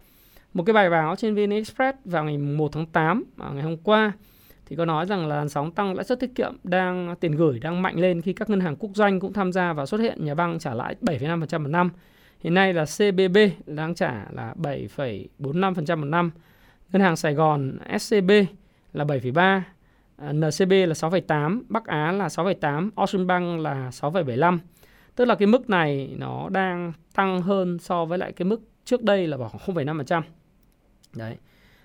Một 0.55 0.63
cái 0.67 0.75
bài 0.75 0.91
báo 0.91 1.17
trên 1.17 1.35
VN 1.35 1.51
Express 1.51 1.99
vào 2.05 2.25
ngày 2.25 2.39
1 2.39 2.73
tháng 2.73 2.87
8 2.87 3.25
ờ, 3.39 3.53
ngày 3.53 3.63
hôm 3.63 3.77
qua 3.77 4.13
thì 4.73 4.77
có 4.77 4.85
nói 4.85 5.07
rằng 5.07 5.27
là 5.27 5.37
làn 5.37 5.49
sóng 5.49 5.71
tăng 5.71 5.95
lãi 5.95 6.05
suất 6.05 6.21
tiết 6.21 6.35
kiệm 6.35 6.57
đang 6.65 7.15
tiền 7.21 7.33
gửi 7.33 7.59
đang 7.59 7.83
mạnh 7.83 7.99
lên 7.99 8.23
khi 8.23 8.33
các 8.33 8.51
ngân 8.51 8.61
hàng 8.61 8.77
quốc 8.77 8.91
doanh 8.95 9.21
cũng 9.21 9.33
tham 9.33 9.53
gia 9.53 9.73
và 9.73 9.87
xuất 9.87 10.01
hiện 10.01 10.25
nhà 10.25 10.35
băng 10.35 10.59
trả 10.59 10.75
lãi 10.75 10.95
7,5% 11.01 11.63
một 11.63 11.69
năm. 11.69 11.91
Hiện 12.41 12.55
nay 12.55 12.73
là 12.73 12.85
CBB 12.85 13.39
đang 13.67 13.95
trả 13.95 14.27
là 14.31 14.55
7,45% 14.57 15.97
một 15.97 16.05
năm. 16.05 16.31
Ngân 16.93 17.03
hàng 17.03 17.17
Sài 17.17 17.35
Gòn 17.35 17.79
SCB 17.99 18.31
là 18.93 19.05
7,3, 19.05 19.61
à, 20.17 20.33
NCB 20.33 20.71
là 20.71 20.95
6,8, 20.95 21.63
Bắc 21.69 21.87
Á 21.87 22.13
là 22.13 22.29
6,8, 22.29 22.91
Ocean 22.95 23.27
Bank 23.27 23.61
là 23.61 23.91
6,75. 23.91 24.59
Tức 25.17 25.25
là 25.25 25.35
cái 25.35 25.47
mức 25.47 25.71
này 25.71 26.15
nó 26.19 26.49
đang 26.49 26.93
tăng 27.15 27.43
hơn 27.43 27.79
so 27.79 28.05
với 28.05 28.19
lại 28.19 28.33
cái 28.33 28.47
mức 28.47 28.61
trước 28.85 29.03
đây 29.03 29.27
là 29.27 29.37
khoảng 29.37 29.77
0,5%. 29.77 30.23
Đấy. 31.17 31.37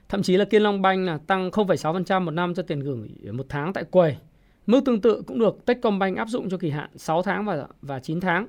Thậm 0.09 0.23
chí 0.23 0.37
là 0.37 0.45
Kiên 0.45 0.61
Long 0.61 0.81
Bank 0.81 1.05
là 1.05 1.17
tăng 1.27 1.49
0,6% 1.49 2.21
một 2.21 2.31
năm 2.31 2.53
cho 2.53 2.63
tiền 2.63 2.79
gửi 2.79 3.31
một 3.31 3.45
tháng 3.49 3.73
tại 3.73 3.83
quầy. 3.83 4.17
Mức 4.65 4.81
tương 4.85 5.01
tự 5.01 5.21
cũng 5.27 5.39
được 5.39 5.65
Techcombank 5.65 6.17
áp 6.17 6.27
dụng 6.27 6.49
cho 6.49 6.57
kỳ 6.57 6.69
hạn 6.69 6.89
6 6.95 7.21
tháng 7.21 7.45
và 7.45 7.67
và 7.81 7.99
9 7.99 8.19
tháng. 8.19 8.47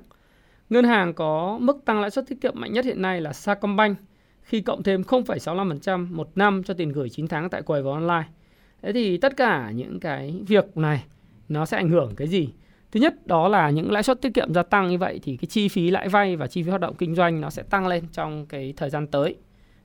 Ngân 0.69 0.85
hàng 0.85 1.13
có 1.13 1.57
mức 1.61 1.77
tăng 1.85 2.01
lãi 2.01 2.11
suất 2.11 2.27
tiết 2.27 2.41
kiệm 2.41 2.53
mạnh 2.55 2.73
nhất 2.73 2.85
hiện 2.85 3.01
nay 3.01 3.21
là 3.21 3.33
Sacombank 3.33 3.97
khi 4.41 4.61
cộng 4.61 4.83
thêm 4.83 5.01
0,65% 5.01 6.07
một 6.15 6.29
năm 6.35 6.63
cho 6.63 6.73
tiền 6.73 6.89
gửi 6.89 7.09
9 7.09 7.27
tháng 7.27 7.49
tại 7.49 7.61
quầy 7.61 7.81
và 7.83 7.91
online. 7.91 8.27
Thế 8.81 8.93
thì 8.93 9.17
tất 9.17 9.37
cả 9.37 9.71
những 9.71 9.99
cái 9.99 10.41
việc 10.47 10.77
này 10.77 11.03
nó 11.49 11.65
sẽ 11.65 11.77
ảnh 11.77 11.89
hưởng 11.89 12.15
cái 12.15 12.27
gì? 12.27 12.49
Thứ 12.91 12.99
nhất 12.99 13.27
đó 13.27 13.47
là 13.47 13.69
những 13.69 13.91
lãi 13.91 14.03
suất 14.03 14.21
tiết 14.21 14.33
kiệm 14.33 14.53
gia 14.53 14.63
tăng 14.63 14.87
như 14.87 14.97
vậy 14.97 15.19
thì 15.23 15.37
cái 15.37 15.47
chi 15.47 15.67
phí 15.67 15.89
lãi 15.89 16.09
vay 16.09 16.35
và 16.35 16.47
chi 16.47 16.63
phí 16.63 16.69
hoạt 16.69 16.81
động 16.81 16.95
kinh 16.95 17.15
doanh 17.15 17.41
nó 17.41 17.49
sẽ 17.49 17.63
tăng 17.63 17.87
lên 17.87 18.03
trong 18.11 18.45
cái 18.45 18.73
thời 18.77 18.89
gian 18.89 19.07
tới. 19.07 19.35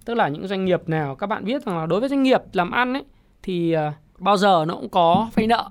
Tức 0.04 0.14
là 0.14 0.28
những 0.28 0.46
doanh 0.46 0.64
nghiệp 0.64 0.88
nào 0.88 1.14
các 1.14 1.26
bạn 1.26 1.44
biết 1.44 1.62
rằng 1.62 1.78
là 1.78 1.86
đối 1.86 2.00
với 2.00 2.08
doanh 2.08 2.22
nghiệp 2.22 2.40
làm 2.52 2.70
ăn 2.70 2.92
ấy 2.92 3.04
thì 3.42 3.76
uh, 3.76 3.94
bao 4.18 4.36
giờ 4.36 4.64
nó 4.68 4.74
cũng 4.74 4.88
có 4.88 5.30
vay 5.34 5.46
nợ. 5.46 5.70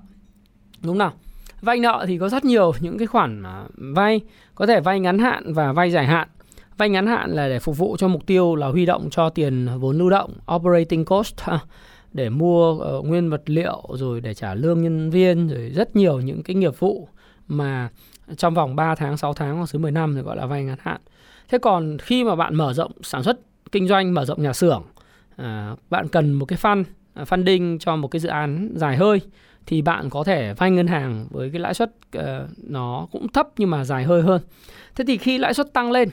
Đúng 0.82 0.98
nào? 0.98 1.12
Vay 1.60 1.80
nợ 1.80 2.04
thì 2.08 2.18
có 2.18 2.28
rất 2.28 2.44
nhiều 2.44 2.72
những 2.80 2.98
cái 2.98 3.06
khoản 3.06 3.42
ờ, 3.42 3.66
vay, 3.74 4.20
có 4.54 4.66
thể 4.66 4.80
vay 4.80 5.00
ngắn 5.00 5.18
hạn 5.18 5.52
và 5.52 5.72
vay 5.72 5.90
dài 5.90 6.06
hạn. 6.06 6.28
Vay 6.76 6.88
ngắn 6.88 7.06
hạn 7.06 7.30
là 7.30 7.48
để 7.48 7.58
phục 7.58 7.78
vụ 7.78 7.96
cho 7.96 8.08
mục 8.08 8.26
tiêu 8.26 8.56
là 8.56 8.66
huy 8.66 8.86
động 8.86 9.08
cho 9.10 9.30
tiền 9.30 9.68
vốn 9.78 9.98
lưu 9.98 10.10
động, 10.10 10.32
operating 10.54 11.04
cost 11.04 11.34
để 12.12 12.30
mua 12.30 12.72
uh, 12.72 13.06
nguyên 13.06 13.30
vật 13.30 13.42
liệu 13.46 13.82
rồi 13.92 14.20
để 14.20 14.34
trả 14.34 14.54
lương 14.54 14.82
nhân 14.82 15.10
viên 15.10 15.48
rồi 15.48 15.70
rất 15.70 15.96
nhiều 15.96 16.20
những 16.20 16.42
cái 16.42 16.56
nghiệp 16.56 16.78
vụ 16.78 17.08
mà 17.48 17.88
trong 18.36 18.54
vòng 18.54 18.76
3 18.76 18.94
tháng, 18.94 19.16
6 19.16 19.34
tháng 19.34 19.56
hoặc 19.56 19.66
dưới 19.68 19.80
10 19.80 19.90
năm 19.90 20.14
thì 20.16 20.22
gọi 20.22 20.36
là 20.36 20.46
vay 20.46 20.64
ngắn 20.64 20.78
hạn. 20.80 21.00
Thế 21.48 21.58
còn 21.58 21.98
khi 21.98 22.24
mà 22.24 22.36
bạn 22.36 22.54
mở 22.54 22.72
rộng 22.72 22.92
sản 23.02 23.22
xuất 23.22 23.40
kinh 23.74 23.88
doanh, 23.88 24.14
mở 24.14 24.24
rộng 24.24 24.42
nhà 24.42 24.52
xưởng, 24.52 24.82
à, 25.36 25.76
bạn 25.90 26.08
cần 26.08 26.32
một 26.32 26.46
cái 26.46 26.58
fund, 26.62 26.84
à, 27.14 27.24
funding 27.24 27.78
cho 27.78 27.96
một 27.96 28.08
cái 28.08 28.20
dự 28.20 28.28
án 28.28 28.72
dài 28.76 28.96
hơi 28.96 29.20
thì 29.66 29.82
bạn 29.82 30.10
có 30.10 30.24
thể 30.24 30.54
vay 30.54 30.70
ngân 30.70 30.86
hàng 30.86 31.26
với 31.30 31.50
cái 31.50 31.60
lãi 31.60 31.74
suất 31.74 31.90
uh, 32.18 32.22
nó 32.56 33.06
cũng 33.12 33.28
thấp 33.28 33.48
nhưng 33.56 33.70
mà 33.70 33.84
dài 33.84 34.04
hơi 34.04 34.22
hơn. 34.22 34.42
Thế 34.94 35.04
thì 35.06 35.18
khi 35.18 35.38
lãi 35.38 35.54
suất 35.54 35.72
tăng 35.72 35.90
lên 35.90 36.08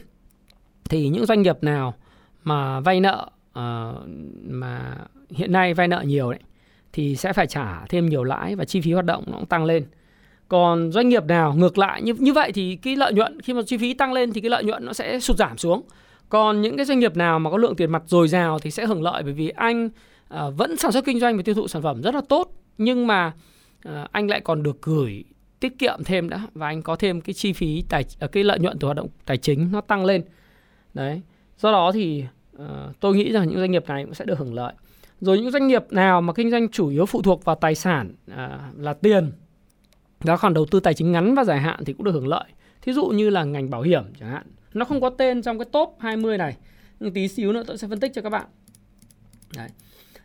thì 0.89 1.09
những 1.09 1.25
doanh 1.25 1.41
nghiệp 1.41 1.57
nào 1.61 1.93
mà 2.43 2.79
vay 2.79 2.99
nợ 2.99 3.29
uh, 3.49 4.07
mà 4.43 4.97
hiện 5.29 5.51
nay 5.51 5.73
vay 5.73 5.87
nợ 5.87 6.01
nhiều 6.05 6.31
đấy 6.31 6.39
thì 6.93 7.15
sẽ 7.15 7.33
phải 7.33 7.47
trả 7.47 7.85
thêm 7.89 8.05
nhiều 8.05 8.23
lãi 8.23 8.55
và 8.55 8.65
chi 8.65 8.81
phí 8.81 8.93
hoạt 8.93 9.05
động 9.05 9.23
nó 9.27 9.37
cũng 9.37 9.45
tăng 9.45 9.65
lên. 9.65 9.85
Còn 10.47 10.91
doanh 10.91 11.09
nghiệp 11.09 11.25
nào 11.25 11.53
ngược 11.53 11.77
lại 11.77 12.01
như 12.01 12.13
như 12.13 12.33
vậy 12.33 12.51
thì 12.51 12.75
cái 12.75 12.95
lợi 12.95 13.13
nhuận 13.13 13.41
khi 13.41 13.53
mà 13.53 13.61
chi 13.67 13.77
phí 13.77 13.93
tăng 13.93 14.13
lên 14.13 14.33
thì 14.33 14.41
cái 14.41 14.49
lợi 14.49 14.63
nhuận 14.63 14.85
nó 14.85 14.93
sẽ 14.93 15.19
sụt 15.19 15.37
giảm 15.37 15.57
xuống. 15.57 15.81
Còn 16.31 16.61
những 16.61 16.77
cái 16.77 16.85
doanh 16.85 16.99
nghiệp 16.99 17.15
nào 17.15 17.39
mà 17.39 17.49
có 17.49 17.57
lượng 17.57 17.75
tiền 17.75 17.91
mặt 17.91 18.03
dồi 18.05 18.27
dào 18.27 18.59
thì 18.59 18.71
sẽ 18.71 18.85
hưởng 18.85 19.03
lợi 19.03 19.23
bởi 19.23 19.33
vì 19.33 19.49
anh 19.49 19.89
à, 20.27 20.49
vẫn 20.49 20.77
sản 20.77 20.91
xuất 20.91 21.05
kinh 21.05 21.19
doanh 21.19 21.37
và 21.37 21.43
tiêu 21.45 21.55
thụ 21.55 21.67
sản 21.67 21.81
phẩm 21.81 22.01
rất 22.01 22.15
là 22.15 22.21
tốt, 22.29 22.53
nhưng 22.77 23.07
mà 23.07 23.33
à, 23.83 24.07
anh 24.11 24.27
lại 24.29 24.41
còn 24.41 24.63
được 24.63 24.81
gửi 24.81 25.23
tiết 25.59 25.79
kiệm 25.79 26.03
thêm 26.05 26.29
đã 26.29 26.47
và 26.53 26.67
anh 26.67 26.81
có 26.81 26.95
thêm 26.95 27.21
cái 27.21 27.33
chi 27.33 27.53
phí 27.53 27.83
tài 27.89 28.05
à, 28.19 28.27
cái 28.27 28.43
lợi 28.43 28.59
nhuận 28.59 28.79
từ 28.79 28.85
hoạt 28.85 28.97
động 28.97 29.07
tài 29.25 29.37
chính 29.37 29.71
nó 29.71 29.81
tăng 29.81 30.05
lên. 30.05 30.23
Đấy. 30.93 31.21
Do 31.57 31.71
đó 31.71 31.91
thì 31.91 32.23
tôi 32.99 33.15
nghĩ 33.15 33.31
rằng 33.31 33.49
những 33.49 33.59
doanh 33.59 33.71
nghiệp 33.71 33.83
này 33.87 34.05
cũng 34.05 34.13
sẽ 34.13 34.25
được 34.25 34.39
hưởng 34.39 34.53
lợi. 34.53 34.73
Rồi 35.21 35.39
những 35.39 35.51
doanh 35.51 35.67
nghiệp 35.67 35.83
nào 35.91 36.21
mà 36.21 36.33
kinh 36.33 36.51
doanh 36.51 36.69
chủ 36.69 36.87
yếu 36.87 37.05
phụ 37.05 37.21
thuộc 37.21 37.45
vào 37.45 37.55
tài 37.55 37.75
sản 37.75 38.13
là 38.77 38.93
tiền 38.93 39.31
đó 40.23 40.37
khoản 40.37 40.53
đầu 40.53 40.65
tư 40.65 40.79
tài 40.79 40.93
chính 40.93 41.11
ngắn 41.11 41.35
và 41.35 41.43
dài 41.43 41.59
hạn 41.59 41.85
thì 41.85 41.93
cũng 41.93 42.03
được 42.03 42.11
hưởng 42.11 42.27
lợi. 42.27 42.45
Thí 42.81 42.93
dụ 42.93 43.05
như 43.05 43.29
là 43.29 43.43
ngành 43.43 43.69
bảo 43.69 43.81
hiểm 43.81 44.03
chẳng 44.19 44.29
hạn. 44.29 44.43
Nó 44.73 44.85
không 44.85 45.01
có 45.01 45.09
tên 45.09 45.41
trong 45.41 45.59
cái 45.59 45.65
top 45.71 45.95
20 45.99 46.37
này. 46.37 46.57
Nhưng 46.99 47.13
tí 47.13 47.27
xíu 47.27 47.53
nữa 47.53 47.63
tôi 47.67 47.77
sẽ 47.77 47.87
phân 47.87 47.99
tích 47.99 48.11
cho 48.13 48.21
các 48.21 48.29
bạn. 48.29 48.45
Đấy. 49.57 49.69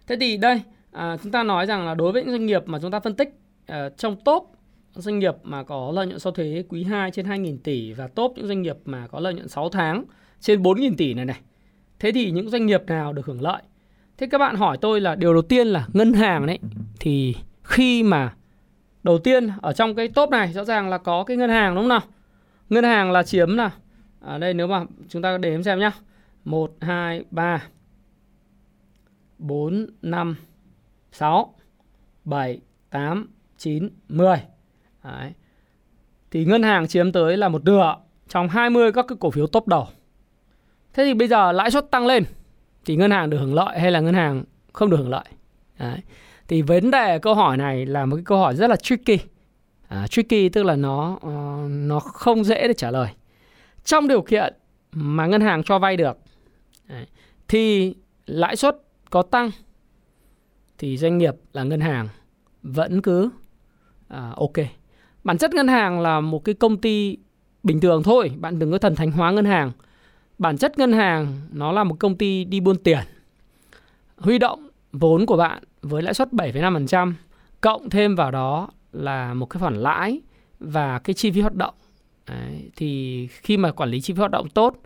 Thế 0.07 0.17
thì 0.21 0.37
đây, 0.37 0.63
à, 0.93 1.17
chúng 1.23 1.33
ta 1.33 1.43
nói 1.43 1.67
rằng 1.67 1.87
là 1.87 1.95
đối 1.95 2.13
với 2.13 2.23
những 2.23 2.31
doanh 2.31 2.47
nghiệp 2.47 2.63
mà 2.67 2.79
chúng 2.83 2.91
ta 2.91 3.01
phân 3.01 3.15
tích 3.15 3.29
uh, 3.73 3.77
trong 3.97 4.17
top 4.25 4.57
doanh 4.95 5.19
nghiệp 5.19 5.35
mà 5.43 5.63
có 5.63 5.93
lợi 5.95 6.07
nhuận 6.07 6.19
sau 6.19 6.33
thuế 6.33 6.65
quý 6.69 6.85
2 6.85 7.11
trên 7.11 7.27
2.000 7.27 7.59
tỷ 7.65 7.93
và 7.93 8.09
top 8.09 8.33
những 8.37 8.47
doanh 8.47 8.63
nghiệp 8.63 8.77
mà 8.85 9.07
có 9.07 9.21
lợi 9.21 9.35
nhuận 9.35 9.49
6 9.49 9.69
tháng 9.69 10.05
trên 10.41 10.63
4.000 10.63 10.95
tỷ 10.97 11.15
này 11.15 11.25
này. 11.25 11.41
Thế 11.99 12.13
thì 12.13 12.31
những 12.31 12.51
doanh 12.51 12.67
nghiệp 12.67 12.83
nào 12.87 13.13
được 13.13 13.27
hưởng 13.27 13.43
lợi? 13.43 13.63
Thế 14.19 14.27
các 14.27 14.39
bạn 14.39 14.57
hỏi 14.57 14.79
tôi 14.81 15.01
là 15.01 15.15
điều 15.15 15.33
đầu 15.33 15.43
tiên 15.43 15.67
là 15.67 15.89
ngân 15.93 16.13
hàng 16.13 16.47
đấy 16.47 16.59
thì 17.01 17.35
khi 17.63 18.03
mà 18.03 18.35
đầu 19.03 19.19
tiên 19.19 19.49
ở 19.63 19.73
trong 19.73 19.95
cái 19.95 20.09
top 20.09 20.31
này 20.31 20.53
rõ 20.53 20.65
ràng 20.65 20.89
là 20.89 20.99
có 20.99 21.25
cái 21.25 21.37
ngân 21.37 21.51
hàng 21.51 21.75
đúng 21.75 21.83
không 21.83 21.89
nào? 21.89 22.01
Ngân 22.69 22.85
hàng 22.85 23.13
là 23.13 23.23
chiếm 23.23 23.57
nào? 23.57 23.71
Ở 24.27 24.39
đây 24.39 24.55
nếu 24.55 24.67
mà 24.67 24.85
chúng 25.09 25.23
ta 25.23 25.39
đếm 25.39 25.63
xem 25.63 25.79
nhá. 25.79 25.93
1 26.45 26.73
2 26.81 27.25
3 27.31 27.63
4 29.39 29.87
5 30.03 30.37
6 31.13 31.55
7 32.25 32.61
8 32.91 33.29
9 33.59 33.89
10. 34.09 34.37
Đấy. 35.05 35.33
Thì 36.31 36.45
ngân 36.45 36.63
hàng 36.63 36.89
chiếm 36.89 37.13
tới 37.13 37.37
là 37.37 37.49
một 37.49 37.65
nửa 37.65 37.97
trong 38.29 38.49
20 38.49 38.93
các 38.93 39.05
cái 39.09 39.17
cổ 39.21 39.31
phiếu 39.31 39.47
top 39.47 39.69
đầu. 39.69 39.87
Thế 40.93 41.05
thì 41.05 41.15
bây 41.15 41.29
giờ 41.29 41.53
lãi 41.53 41.71
suất 41.71 41.91
tăng 41.91 42.07
lên 42.07 42.25
thì 42.85 42.97
ngân 42.97 43.11
hàng 43.11 43.31
được 43.31 43.39
hưởng 43.39 43.55
lợi 43.55 43.81
hay 43.81 43.91
là 43.91 44.01
ngân 44.01 44.15
hàng 44.15 44.45
không 44.73 44.91
được 44.91 44.97
hưởng 44.97 45.11
lợi? 45.11 45.25
Đấy. 45.79 46.01
Thì 46.49 46.63
vấn 46.63 46.91
đề 46.91 47.19
câu 47.19 47.35
hỏi 47.35 47.57
này 47.57 47.87
là 47.87 48.07
một 48.07 48.17
cái 48.17 48.25
câu 48.25 48.39
hỏi 48.39 48.57
rất 48.57 48.71
là 48.71 48.77
tricky. 48.77 49.19
À, 49.89 50.07
tricky 50.07 50.49
tức 50.49 50.63
là 50.63 50.77
nó 50.77 51.13
uh, 51.15 51.71
nó 51.71 52.01
không 52.01 52.45
dễ 52.45 52.69
để 52.69 52.75
trả 52.75 52.91
lời. 52.91 53.09
Trong 53.87 54.09
điều 54.09 54.23
kiện 54.23 54.55
mà 54.93 55.27
ngân 55.27 55.41
hàng 55.41 55.63
cho 55.63 55.79
vay 55.79 55.97
được 55.97 56.19
thì 57.49 57.95
lãi 58.27 58.57
suất 58.57 58.77
có 59.11 59.23
tăng 59.23 59.51
thì 60.79 60.97
doanh 60.97 61.19
nghiệp 61.19 61.35
là 61.53 61.63
ngân 61.63 61.81
hàng 61.81 62.09
vẫn 62.63 63.03
cứ 63.03 63.31
à, 64.09 64.33
ok. 64.37 64.53
Bản 65.25 65.39
chất 65.39 65.55
ngân 65.55 65.69
hàng 65.69 66.01
là 66.01 66.21
một 66.21 66.45
cái 66.45 66.55
công 66.55 66.81
ty 66.81 67.17
bình 67.63 67.81
thường 67.81 68.03
thôi, 68.03 68.33
bạn 68.39 68.59
đừng 68.59 68.73
có 68.73 68.79
thần 68.79 68.95
thánh 68.95 69.11
hóa 69.11 69.31
ngân 69.31 69.45
hàng. 69.45 69.73
Bản 70.39 70.57
chất 70.59 70.79
ngân 70.79 70.93
hàng 70.93 71.41
nó 71.53 71.73
là 71.73 71.85
một 71.85 71.97
công 71.99 72.17
ty 72.17 72.45
đi 72.45 72.61
buôn 72.61 72.77
tiền. 72.77 73.05
Huy 74.17 74.39
động 74.39 74.69
vốn 74.93 75.27
của 75.27 75.37
bạn 75.37 75.63
với 75.83 76.03
lãi 76.03 76.15
suất 76.15 76.29
7,5% 76.33 77.13
cộng 77.61 77.91
thêm 77.91 78.17
vào 78.17 78.31
đó 78.31 78.69
là 78.93 79.35
một 79.35 79.47
cái 79.47 79.61
khoản 79.61 79.75
lãi 79.75 80.21
và 80.61 80.99
cái 80.99 81.15
chi 81.15 81.31
phí 81.31 81.41
hoạt 81.41 81.55
động 81.55 81.75
Đấy, 82.29 82.71
thì 82.77 83.27
khi 83.27 83.57
mà 83.57 83.73
quản 83.73 83.91
lý 83.91 84.01
chi 84.01 84.15
phí 84.15 84.19
hoạt 84.19 84.31
động 84.31 84.49
tốt 84.49 84.77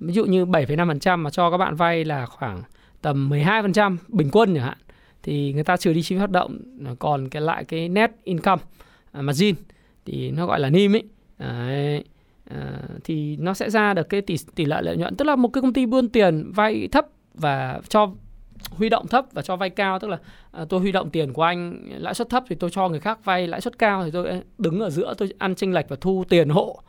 ví 0.00 0.12
dụ 0.12 0.24
như 0.24 0.44
7,5% 0.44 1.18
mà 1.18 1.30
cho 1.30 1.50
các 1.50 1.56
bạn 1.56 1.74
vay 1.74 2.04
là 2.04 2.26
khoảng 2.26 2.62
tầm 3.02 3.30
12% 3.30 3.96
bình 4.08 4.28
quân 4.32 4.54
chẳng 4.54 4.64
hạn 4.64 4.78
thì 5.22 5.52
người 5.52 5.64
ta 5.64 5.76
trừ 5.76 5.92
đi 5.92 6.02
chi 6.02 6.14
phí 6.14 6.18
hoạt 6.18 6.30
động 6.30 6.58
còn 6.98 7.28
cái 7.28 7.42
lại 7.42 7.64
cái 7.64 7.88
net 7.88 8.10
income 8.24 8.62
à, 9.12 9.22
margin 9.22 9.54
thì 10.06 10.30
nó 10.30 10.46
gọi 10.46 10.60
là 10.60 10.70
NIM 10.70 10.94
ấy 10.94 11.04
Đấy. 11.38 12.04
À, 12.50 12.82
thì 13.04 13.36
nó 13.36 13.54
sẽ 13.54 13.70
ra 13.70 13.94
được 13.94 14.08
cái 14.08 14.20
tỷ 14.20 14.36
tỷ 14.54 14.64
lệ 14.64 14.82
lợi 14.82 14.96
nhuận 14.96 15.16
tức 15.16 15.24
là 15.24 15.36
một 15.36 15.48
cái 15.48 15.62
công 15.62 15.72
ty 15.72 15.86
buôn 15.86 16.08
tiền 16.08 16.52
vay 16.52 16.88
thấp 16.92 17.06
và 17.34 17.80
cho 17.88 18.12
huy 18.70 18.88
động 18.88 19.06
thấp 19.06 19.24
và 19.32 19.42
cho 19.42 19.56
vay 19.56 19.70
cao 19.70 19.98
tức 19.98 20.08
là 20.08 20.18
à, 20.52 20.64
tôi 20.68 20.80
huy 20.80 20.92
động 20.92 21.10
tiền 21.10 21.32
của 21.32 21.42
anh 21.42 21.78
lãi 21.98 22.14
suất 22.14 22.28
thấp 22.28 22.44
thì 22.48 22.56
tôi 22.56 22.70
cho 22.70 22.88
người 22.88 23.00
khác 23.00 23.24
vay 23.24 23.46
lãi 23.46 23.60
suất 23.60 23.78
cao 23.78 24.04
thì 24.04 24.10
tôi 24.10 24.28
à, 24.28 24.40
đứng 24.58 24.80
ở 24.80 24.90
giữa 24.90 25.14
tôi 25.18 25.32
ăn 25.38 25.54
chênh 25.54 25.74
lệch 25.74 25.88
và 25.88 25.96
thu 26.00 26.24
tiền 26.28 26.48
hộ. 26.48 26.80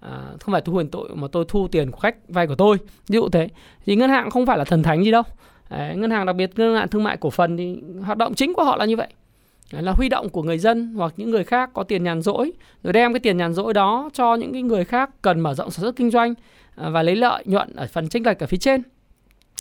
À, 0.00 0.22
không 0.40 0.52
phải 0.52 0.60
thu 0.60 0.72
huyền 0.72 0.88
tội 0.88 1.08
mà 1.14 1.28
tôi 1.32 1.44
thu 1.48 1.68
tiền 1.68 1.90
của 1.90 1.98
khách 1.98 2.16
vay 2.28 2.46
của 2.46 2.54
tôi. 2.54 2.76
Ví 3.08 3.14
dụ 3.14 3.28
thế. 3.28 3.48
Thì 3.86 3.96
ngân 3.96 4.10
hàng 4.10 4.30
không 4.30 4.46
phải 4.46 4.58
là 4.58 4.64
thần 4.64 4.82
thánh 4.82 5.04
gì 5.04 5.10
đâu. 5.10 5.22
Đấy, 5.70 5.96
ngân 5.96 6.10
hàng 6.10 6.26
đặc 6.26 6.36
biệt 6.36 6.50
ngân 6.56 6.74
hàng 6.74 6.88
thương 6.88 7.04
mại 7.04 7.16
cổ 7.16 7.30
phần 7.30 7.56
thì 7.56 7.80
hoạt 8.04 8.18
động 8.18 8.34
chính 8.34 8.54
của 8.54 8.64
họ 8.64 8.76
là 8.76 8.84
như 8.84 8.96
vậy. 8.96 9.08
Đấy, 9.72 9.82
là 9.82 9.92
huy 9.92 10.08
động 10.08 10.28
của 10.28 10.42
người 10.42 10.58
dân 10.58 10.94
hoặc 10.94 11.12
những 11.16 11.30
người 11.30 11.44
khác 11.44 11.70
có 11.74 11.82
tiền 11.82 12.04
nhàn 12.04 12.22
rỗi 12.22 12.52
rồi 12.82 12.92
đem 12.92 13.12
cái 13.12 13.20
tiền 13.20 13.36
nhàn 13.36 13.52
rỗi 13.54 13.74
đó 13.74 14.10
cho 14.12 14.34
những 14.34 14.52
cái 14.52 14.62
người 14.62 14.84
khác 14.84 15.10
cần 15.22 15.40
mở 15.40 15.54
rộng 15.54 15.70
sản 15.70 15.82
xuất 15.82 15.96
kinh 15.96 16.10
doanh 16.10 16.34
à, 16.76 16.88
và 16.88 17.02
lấy 17.02 17.16
lợi 17.16 17.42
nhuận 17.46 17.76
ở 17.76 17.86
phần 17.92 18.08
chênh 18.08 18.26
lệch 18.26 18.38
ở 18.38 18.46
phía 18.46 18.56
trên. 18.56 18.82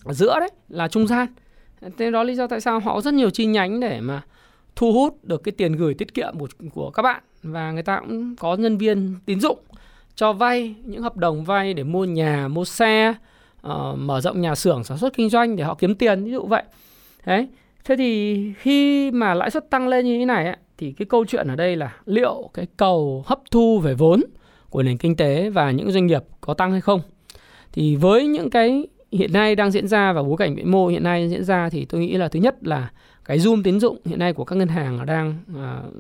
Ở 0.03 0.13
giữa 0.13 0.39
đấy 0.39 0.49
là 0.69 0.88
trung 0.88 1.08
gian 1.08 1.27
thế 1.98 2.12
đó 2.12 2.24
lý 2.24 2.36
do 2.36 2.48
tại 2.48 2.62
sao 2.62 2.80
họ 2.80 2.96
có 2.96 3.02
rất 3.02 3.13
nhiều 3.13 3.30
chi 3.30 3.46
nhánh 3.46 3.80
để 3.80 4.02
mà 4.02 4.22
thu 4.76 4.94
hút 4.94 5.24
được 5.24 5.44
cái 5.44 5.52
tiền 5.52 5.74
gửi 5.74 5.94
tiết 5.94 6.13
kiệm 6.13 6.40
của, 6.40 6.48
của 6.74 6.92
các 6.92 7.02
bạn. 7.02 7.24
Và 7.44 7.72
người 7.72 7.84
ta 7.84 8.00
cũng 8.00 8.36
có 8.36 8.56
nhân 8.56 8.78
viên 8.78 9.16
tín 9.26 9.40
dụng 9.40 9.60
cho 10.16 10.34
vay 10.34 10.76
những 10.84 11.02
hợp 11.02 11.18
đồng 11.18 11.44
vay 11.44 11.74
để 11.74 11.84
mua 11.84 12.06
nhà 12.06 12.48
mua 12.48 12.66
xe 12.66 13.13
uh, 13.68 13.98
mở 13.98 14.22
rộng 14.22 14.42
nhà 14.42 14.56
xưởng 14.56 14.84
sản 14.84 14.98
xuất 14.98 15.13
kinh 15.13 15.30
doanh 15.30 15.56
để 15.56 15.63
họ 15.63 15.76
kiếm 15.76 15.96
tiền 15.96 16.24
ví 16.24 16.32
dụ 16.32 16.46
vậy. 16.46 16.63
Đấy. 17.26 17.48
Thế 17.86 17.96
thì 17.96 18.54
khi 18.60 19.12
mà 19.12 19.34
lãi 19.34 19.52
suất 19.52 19.70
tăng 19.70 19.88
lên 19.88 20.06
như 20.06 20.20
thế 20.20 20.26
này 20.26 20.46
ấy, 20.46 20.58
thì 20.78 20.92
cái 20.92 21.06
câu 21.06 21.26
chuyện 21.26 21.48
ở 21.48 21.56
đây 21.56 21.76
là 21.76 21.96
liệu 22.06 22.50
cái 22.54 22.68
cầu 22.78 23.24
hấp 23.28 23.40
thu 23.52 23.80
về 23.80 23.94
vốn 23.94 24.22
của 24.70 24.84
nền 24.84 24.98
kinh 24.98 25.16
tế 25.16 25.50
và 25.50 25.72
những 25.72 25.92
doanh 25.92 26.08
nghiệp 26.08 26.24
có 26.42 26.54
tăng 26.54 26.72
hay 26.72 26.82
không? 26.82 27.02
Thì 27.72 27.96
với 27.96 28.28
những 28.28 28.50
cái 28.50 28.88
hiện 29.12 29.34
nay 29.34 29.56
đang 29.56 29.72
diễn 29.72 29.88
ra 29.88 30.13
và 30.13 30.24
bối 30.24 30.38
cảnh 30.38 30.56
vĩ 30.56 30.63
mô 30.63 30.88
hiện 30.88 31.04
nay 31.04 31.30
diễn 31.30 31.43
ra 31.43 31.70
thì 31.70 31.86
tôi 31.86 32.02
nghĩ 32.02 32.17
là 32.17 32.28
thứ 32.28 32.39
nhất 32.39 32.67
là 32.67 32.91
cái 33.26 33.38
zoom 33.38 33.63
tín 33.63 33.80
dụng 33.80 33.98
hiện 34.06 34.20
nay 34.20 34.34
của 34.34 34.46
các 34.46 34.56
ngân 34.56 34.67
hàng 34.67 35.06
đang 35.06 35.36
uh, 35.52 35.93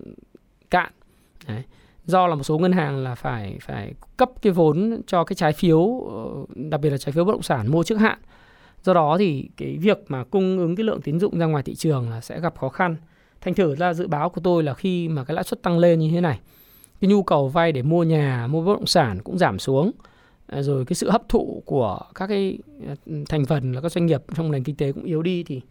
cạn. 0.69 0.91
Đấy. 1.47 1.63
do 2.05 2.27
là 2.27 2.35
một 2.35 2.43
số 2.43 2.57
ngân 2.57 2.71
hàng 2.71 3.03
là 3.03 3.15
phải 3.15 3.57
phải 3.61 3.93
cấp 4.17 4.29
cái 4.41 4.53
vốn 4.53 5.01
cho 5.07 5.23
cái 5.23 5.35
trái 5.35 5.53
phiếu 5.53 5.99
ờ, 6.11 6.45
đặc 6.55 6.81
biệt 6.81 6.89
là 6.89 6.97
trái 6.97 7.11
phiếu 7.11 7.25
bất 7.25 7.31
động 7.31 7.41
sản 7.41 7.71
mua 7.71 7.83
trước 7.83 7.95
hạn. 7.95 8.19
Do 8.83 8.93
đó 8.93 9.17
thì 9.19 9.49
cái 9.57 9.77
việc 9.77 10.05
mà 10.07 10.23
cung 10.23 10.57
ứng 10.57 10.75
cái 10.75 10.83
lượng 10.83 11.01
tín 11.01 11.19
dụng 11.19 11.39
ra 11.39 11.45
ngoài 11.45 11.63
thị 11.63 11.75
trường 11.75 12.09
là 12.09 12.21
sẽ 12.21 12.39
gặp 12.39 12.57
khó 12.57 12.69
khăn. 12.69 12.95
Thành 13.41 13.53
thử 13.53 13.75
ra 13.75 13.93
dự 13.93 14.07
báo 14.07 14.29
của 14.29 14.41
tôi 14.41 14.63
là 14.63 14.73
khi 14.73 15.07
mà 15.07 15.23
cái 15.23 15.35
lãi 15.35 15.43
suất 15.43 15.63
tăng 15.63 15.79
lên 15.79 15.99
như 15.99 16.11
thế 16.11 16.21
này 16.21 16.39
cái 17.01 17.09
nhu 17.09 17.23
cầu 17.23 17.47
vay 17.47 17.71
để 17.71 17.81
mua 17.81 18.03
nhà 18.03 18.47
mua 18.49 18.61
bất 18.61 18.73
động 18.73 18.85
sản 18.85 19.19
cũng 19.23 19.37
giảm 19.37 19.59
xuống. 19.59 19.91
À, 20.47 20.61
rồi 20.61 20.85
cái 20.85 20.95
sự 20.95 21.09
hấp 21.09 21.29
thụ 21.29 21.63
của 21.65 21.99
các 22.15 22.27
cái 22.27 22.59
à, 22.87 22.95
thành 23.29 23.45
phần 23.45 23.73
là 23.73 23.81
các 23.81 23.91
doanh 23.91 24.05
nghiệp 24.05 24.23
trong 24.35 24.51
nền 24.51 24.63
kinh 24.63 24.75
tế 24.75 24.91
cũng 24.91 25.03
yếu 25.03 25.21
đi 25.21 25.43
thì 25.43 25.61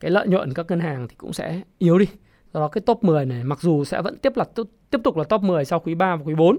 cái 0.00 0.10
lợi 0.10 0.28
nhuận 0.28 0.54
các 0.54 0.66
ngân 0.68 0.80
hàng 0.80 1.08
thì 1.08 1.14
cũng 1.18 1.32
sẽ 1.32 1.60
yếu 1.78 1.98
đi. 1.98 2.06
Do 2.54 2.60
đó 2.60 2.68
cái 2.68 2.82
top 2.86 3.04
10 3.04 3.26
này 3.26 3.44
mặc 3.44 3.58
dù 3.60 3.84
sẽ 3.84 4.02
vẫn 4.02 4.18
tiếp 4.18 4.36
là 4.36 4.44
tiếp 4.90 5.00
tục 5.04 5.16
là 5.16 5.24
top 5.24 5.42
10 5.42 5.64
sau 5.64 5.80
quý 5.80 5.94
3 5.94 6.16
và 6.16 6.22
quý 6.24 6.34
4. 6.34 6.58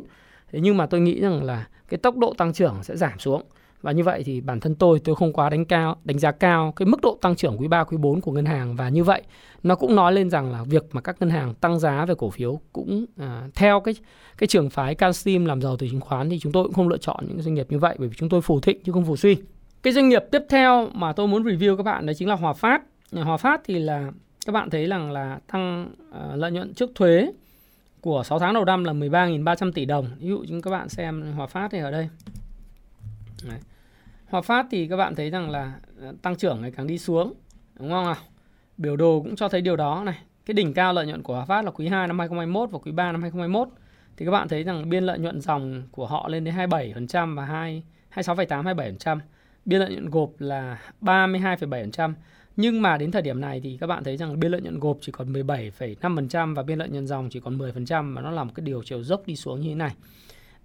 Thế 0.51 0.59
nhưng 0.59 0.77
mà 0.77 0.85
tôi 0.85 0.99
nghĩ 0.99 1.21
rằng 1.21 1.43
là 1.43 1.67
cái 1.89 1.97
tốc 1.97 2.17
độ 2.17 2.33
tăng 2.37 2.53
trưởng 2.53 2.83
sẽ 2.83 2.95
giảm 2.97 3.19
xuống. 3.19 3.43
Và 3.81 3.91
như 3.91 4.03
vậy 4.03 4.23
thì 4.23 4.41
bản 4.41 4.59
thân 4.59 4.75
tôi 4.75 4.99
tôi 4.99 5.15
không 5.15 5.33
quá 5.33 5.49
đánh 5.49 5.65
cao 5.65 5.95
đánh 6.03 6.19
giá 6.19 6.31
cao 6.31 6.73
cái 6.75 6.85
mức 6.85 7.01
độ 7.01 7.17
tăng 7.21 7.35
trưởng 7.35 7.57
quý 7.57 7.67
3 7.67 7.83
quý 7.83 7.97
4 7.97 8.21
của 8.21 8.31
ngân 8.31 8.45
hàng 8.45 8.75
và 8.75 8.89
như 8.89 9.03
vậy 9.03 9.21
nó 9.63 9.75
cũng 9.75 9.95
nói 9.95 10.13
lên 10.13 10.29
rằng 10.29 10.51
là 10.51 10.63
việc 10.63 10.83
mà 10.91 11.01
các 11.01 11.15
ngân 11.19 11.29
hàng 11.29 11.53
tăng 11.53 11.79
giá 11.79 12.05
về 12.05 12.15
cổ 12.17 12.29
phiếu 12.29 12.59
cũng 12.73 13.05
à, 13.17 13.47
theo 13.55 13.79
cái 13.79 13.95
cái 14.37 14.47
trường 14.47 14.69
phái 14.69 14.95
Cansteam 14.95 15.45
làm 15.45 15.61
giàu 15.61 15.77
từ 15.77 15.87
chứng 15.89 16.01
khoán 16.01 16.29
thì 16.29 16.39
chúng 16.39 16.51
tôi 16.51 16.63
cũng 16.63 16.73
không 16.73 16.87
lựa 16.87 16.97
chọn 16.97 17.25
những 17.27 17.41
doanh 17.41 17.53
nghiệp 17.53 17.67
như 17.69 17.79
vậy 17.79 17.95
bởi 17.99 18.07
vì 18.07 18.15
chúng 18.17 18.29
tôi 18.29 18.41
phù 18.41 18.59
thịnh 18.59 18.83
chứ 18.83 18.91
không 18.91 19.05
phù 19.05 19.15
suy. 19.15 19.37
Cái 19.83 19.93
doanh 19.93 20.09
nghiệp 20.09 20.23
tiếp 20.31 20.41
theo 20.49 20.89
mà 20.93 21.13
tôi 21.13 21.27
muốn 21.27 21.43
review 21.43 21.77
các 21.77 21.83
bạn 21.83 22.05
đấy 22.05 22.15
chính 22.15 22.29
là 22.29 22.35
Hòa 22.35 22.53
Phát. 22.53 22.81
Hòa 23.11 23.37
Phát 23.37 23.61
thì 23.65 23.79
là 23.79 24.11
các 24.45 24.51
bạn 24.51 24.69
thấy 24.69 24.87
rằng 24.87 25.11
là 25.11 25.39
tăng 25.47 25.91
uh, 26.09 26.35
lợi 26.35 26.51
nhuận 26.51 26.73
trước 26.73 26.91
thuế 26.95 27.31
của 28.01 28.23
6 28.25 28.39
tháng 28.39 28.53
đầu 28.53 28.65
năm 28.65 28.83
là 28.83 28.93
13.300 28.93 29.71
tỷ 29.71 29.85
đồng. 29.85 30.07
Ví 30.19 30.29
dụ 30.29 30.45
chúng 30.47 30.61
các 30.61 30.71
bạn 30.71 30.89
xem 30.89 31.33
Hòa 31.35 31.47
Phát 31.47 31.67
thì 31.71 31.79
ở 31.79 31.91
đây. 31.91 32.09
Đấy. 33.49 33.59
Hòa 34.25 34.41
Phát 34.41 34.65
thì 34.71 34.87
các 34.87 34.97
bạn 34.97 35.15
thấy 35.15 35.29
rằng 35.29 35.49
là 35.49 35.73
ờ, 36.01 36.13
tăng 36.21 36.35
trưởng 36.35 36.61
ngày 36.61 36.71
càng 36.71 36.87
đi 36.87 36.97
xuống, 36.97 37.33
đúng 37.79 37.89
không 37.89 38.05
nào? 38.05 38.15
Biểu 38.77 38.95
đồ 38.95 39.21
cũng 39.23 39.35
cho 39.35 39.49
thấy 39.49 39.61
điều 39.61 39.75
đó 39.75 40.03
này. 40.05 40.17
Cái 40.45 40.53
đỉnh 40.53 40.73
cao 40.73 40.93
lợi 40.93 41.05
nhuận 41.05 41.23
của 41.23 41.35
Hòa 41.35 41.45
Phát 41.45 41.65
là 41.65 41.71
quý 41.71 41.87
2 41.87 42.07
năm 42.07 42.19
2021 42.19 42.71
và 42.71 42.79
quý 42.79 42.91
3 42.91 43.11
năm 43.11 43.21
2021. 43.21 43.67
Thì 44.17 44.25
các 44.25 44.31
bạn 44.31 44.47
thấy 44.47 44.63
rằng 44.63 44.89
biên 44.89 45.03
lợi 45.03 45.19
nhuận 45.19 45.41
dòng 45.41 45.83
của 45.91 46.07
họ 46.07 46.27
lên 46.27 46.43
đến 46.43 46.55
27% 46.55 47.35
và 47.35 47.45
2 47.45 47.83
26,8 48.15 48.63
27%. 48.63 49.19
Biên 49.65 49.79
lợi 49.79 49.91
nhuận 49.91 50.09
gộp 50.09 50.31
là 50.39 50.79
32,7%. 51.01 52.13
Nhưng 52.55 52.81
mà 52.81 52.97
đến 52.97 53.11
thời 53.11 53.21
điểm 53.21 53.41
này 53.41 53.61
thì 53.63 53.77
các 53.81 53.87
bạn 53.87 54.03
thấy 54.03 54.17
rằng 54.17 54.39
biên 54.39 54.51
lợi 54.51 54.61
nhuận 54.61 54.79
gộp 54.79 54.97
chỉ 55.01 55.11
còn 55.11 55.33
17,5% 55.33 56.55
và 56.55 56.63
biên 56.63 56.79
lợi 56.79 56.89
nhuận 56.89 57.07
dòng 57.07 57.29
chỉ 57.29 57.39
còn 57.39 57.57
10% 57.57 58.15
và 58.15 58.21
nó 58.21 58.31
là 58.31 58.43
một 58.43 58.51
cái 58.55 58.63
điều 58.65 58.83
chiều 58.83 59.03
dốc 59.03 59.23
đi 59.25 59.35
xuống 59.35 59.61
như 59.61 59.69
thế 59.69 59.75
này. 59.75 59.95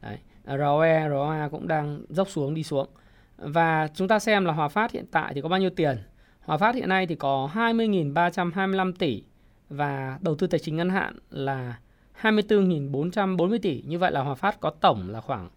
Đấy. 0.02 0.18
Ờ, 0.50 0.58
ROE, 0.58 1.08
ROA 1.08 1.48
cũng 1.48 1.68
đang 1.68 2.02
dốc 2.08 2.28
xuống 2.30 2.54
đi 2.54 2.62
xuống. 2.62 2.88
Và 3.36 3.88
chúng 3.94 4.08
ta 4.08 4.18
xem 4.18 4.44
là 4.44 4.52
Hòa 4.52 4.68
Phát 4.68 4.92
hiện 4.92 5.04
tại 5.10 5.34
thì 5.34 5.40
có 5.40 5.48
bao 5.48 5.60
nhiêu 5.60 5.70
tiền. 5.70 5.98
Hòa 6.40 6.58
Phát 6.58 6.74
hiện 6.74 6.88
nay 6.88 7.06
thì 7.06 7.14
có 7.14 7.50
20.325 7.54 8.92
tỷ 8.92 9.22
và 9.68 10.18
đầu 10.20 10.34
tư 10.34 10.46
tài 10.46 10.60
chính 10.60 10.76
ngắn 10.76 10.90
hạn 10.90 11.18
là 11.30 11.78
24.440 12.22 13.58
tỷ. 13.62 13.82
Như 13.86 13.98
vậy 13.98 14.12
là 14.12 14.20
Hòa 14.20 14.34
Phát 14.34 14.60
có 14.60 14.70
tổng 14.70 15.10
là 15.10 15.20
khoảng 15.20 15.48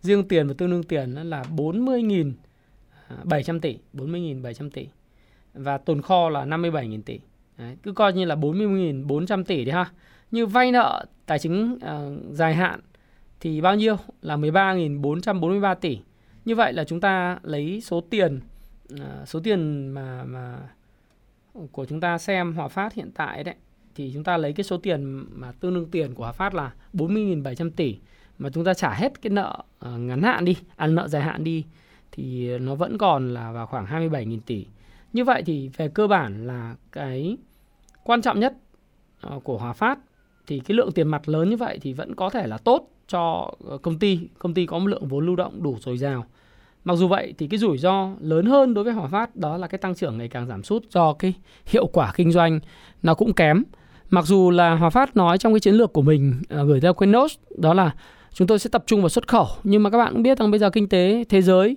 riêng 0.00 0.28
tiền 0.28 0.48
và 0.48 0.54
tương 0.58 0.70
đương 0.70 0.82
tiền 0.82 1.14
là 1.14 1.44
40.700 1.56 3.60
tỷ, 3.60 3.78
40.700 3.94 4.70
tỷ. 4.70 4.88
Và 5.54 5.78
tồn 5.78 6.02
kho 6.02 6.28
là 6.28 6.44
57.000 6.44 7.02
tỷ. 7.02 7.20
Đấy, 7.58 7.76
cứ 7.82 7.92
coi 7.92 8.12
như 8.12 8.24
là 8.24 8.34
40.400 8.34 9.44
tỷ 9.44 9.64
đi 9.64 9.70
ha. 9.70 9.90
Như 10.30 10.46
vay 10.46 10.72
nợ 10.72 11.04
tài 11.26 11.38
chính 11.38 11.74
uh, 11.74 11.80
dài 12.32 12.54
hạn 12.54 12.80
thì 13.40 13.60
bao 13.60 13.76
nhiêu? 13.76 13.96
Là 14.22 14.36
13.443 14.36 15.74
tỷ. 15.74 15.98
Như 16.44 16.54
vậy 16.54 16.72
là 16.72 16.84
chúng 16.84 17.00
ta 17.00 17.38
lấy 17.42 17.80
số 17.80 18.00
tiền 18.00 18.40
à, 19.00 19.24
số 19.26 19.40
tiền 19.40 19.88
mà 19.88 20.24
mà 20.24 20.58
của 21.72 21.84
chúng 21.84 22.00
ta 22.00 22.18
xem 22.18 22.52
Hòa 22.52 22.68
Phát 22.68 22.94
hiện 22.94 23.10
tại 23.14 23.44
đấy 23.44 23.54
thì 23.94 24.10
chúng 24.14 24.24
ta 24.24 24.36
lấy 24.36 24.52
cái 24.52 24.64
số 24.64 24.76
tiền 24.76 25.24
mà 25.30 25.52
tương 25.52 25.74
đương 25.74 25.90
tiền 25.90 26.14
của 26.14 26.22
Hòa 26.22 26.32
Phát 26.32 26.54
là 26.54 26.72
40.700 26.94 27.70
tỷ 27.70 27.98
mà 28.38 28.50
chúng 28.50 28.64
ta 28.64 28.74
trả 28.74 28.94
hết 28.94 29.22
cái 29.22 29.30
nợ 29.30 29.62
à, 29.78 29.90
ngắn 29.90 30.22
hạn 30.22 30.44
đi, 30.44 30.56
à, 30.76 30.86
nợ 30.86 31.08
dài 31.08 31.22
hạn 31.22 31.44
đi 31.44 31.64
thì 32.12 32.58
nó 32.58 32.74
vẫn 32.74 32.98
còn 32.98 33.34
là 33.34 33.52
vào 33.52 33.66
khoảng 33.66 33.86
27.000 33.86 34.38
tỷ. 34.46 34.66
Như 35.12 35.24
vậy 35.24 35.42
thì 35.46 35.70
về 35.76 35.88
cơ 35.88 36.06
bản 36.06 36.46
là 36.46 36.76
cái 36.92 37.36
quan 38.04 38.22
trọng 38.22 38.40
nhất 38.40 38.54
à, 39.20 39.30
của 39.44 39.58
Hòa 39.58 39.72
Phát 39.72 39.98
thì 40.46 40.60
cái 40.60 40.76
lượng 40.76 40.92
tiền 40.92 41.08
mặt 41.08 41.28
lớn 41.28 41.50
như 41.50 41.56
vậy 41.56 41.78
thì 41.82 41.92
vẫn 41.92 42.14
có 42.14 42.30
thể 42.30 42.46
là 42.46 42.58
tốt 42.58 42.88
cho 43.10 43.50
ờ, 43.68 43.78
công 43.78 43.98
ty, 43.98 44.18
công 44.38 44.54
ty 44.54 44.66
có 44.66 44.78
một 44.78 44.86
lượng 44.86 45.08
vốn 45.08 45.26
lưu 45.26 45.36
động 45.36 45.62
đủ 45.62 45.76
dồi 45.80 45.98
dào. 45.98 46.24
Mặc 46.84 46.94
dù 46.94 47.08
vậy 47.08 47.34
thì 47.38 47.46
cái 47.46 47.58
rủi 47.58 47.78
ro 47.78 48.10
lớn 48.20 48.46
hơn 48.46 48.74
đối 48.74 48.84
với 48.84 48.92
Hòa 48.92 49.08
Phát 49.08 49.36
đó 49.36 49.56
là 49.56 49.66
cái 49.66 49.78
tăng 49.78 49.94
trưởng 49.94 50.18
ngày 50.18 50.28
càng 50.28 50.46
giảm 50.46 50.62
sút 50.62 50.90
do 50.90 51.12
cái 51.12 51.34
hiệu 51.66 51.86
quả 51.86 52.12
kinh 52.16 52.32
doanh 52.32 52.60
nó 53.02 53.14
cũng 53.14 53.32
kém. 53.32 53.62
Mặc 54.10 54.24
dù 54.24 54.50
là 54.50 54.74
Hòa 54.74 54.90
Phát 54.90 55.16
nói 55.16 55.38
trong 55.38 55.52
cái 55.52 55.60
chiến 55.60 55.74
lược 55.74 55.92
của 55.92 56.02
mình 56.02 56.42
ờ, 56.48 56.64
gửi 56.64 56.80
theo 56.80 56.94
Quenos 56.94 57.34
đó 57.56 57.74
là 57.74 57.94
chúng 58.32 58.46
tôi 58.46 58.58
sẽ 58.58 58.70
tập 58.72 58.84
trung 58.86 59.02
vào 59.02 59.08
xuất 59.08 59.28
khẩu 59.28 59.46
nhưng 59.64 59.82
mà 59.82 59.90
các 59.90 59.98
bạn 59.98 60.12
cũng 60.12 60.22
biết 60.22 60.38
rằng 60.38 60.50
bây 60.50 60.60
giờ 60.60 60.70
kinh 60.70 60.88
tế 60.88 61.24
thế 61.28 61.42
giới 61.42 61.76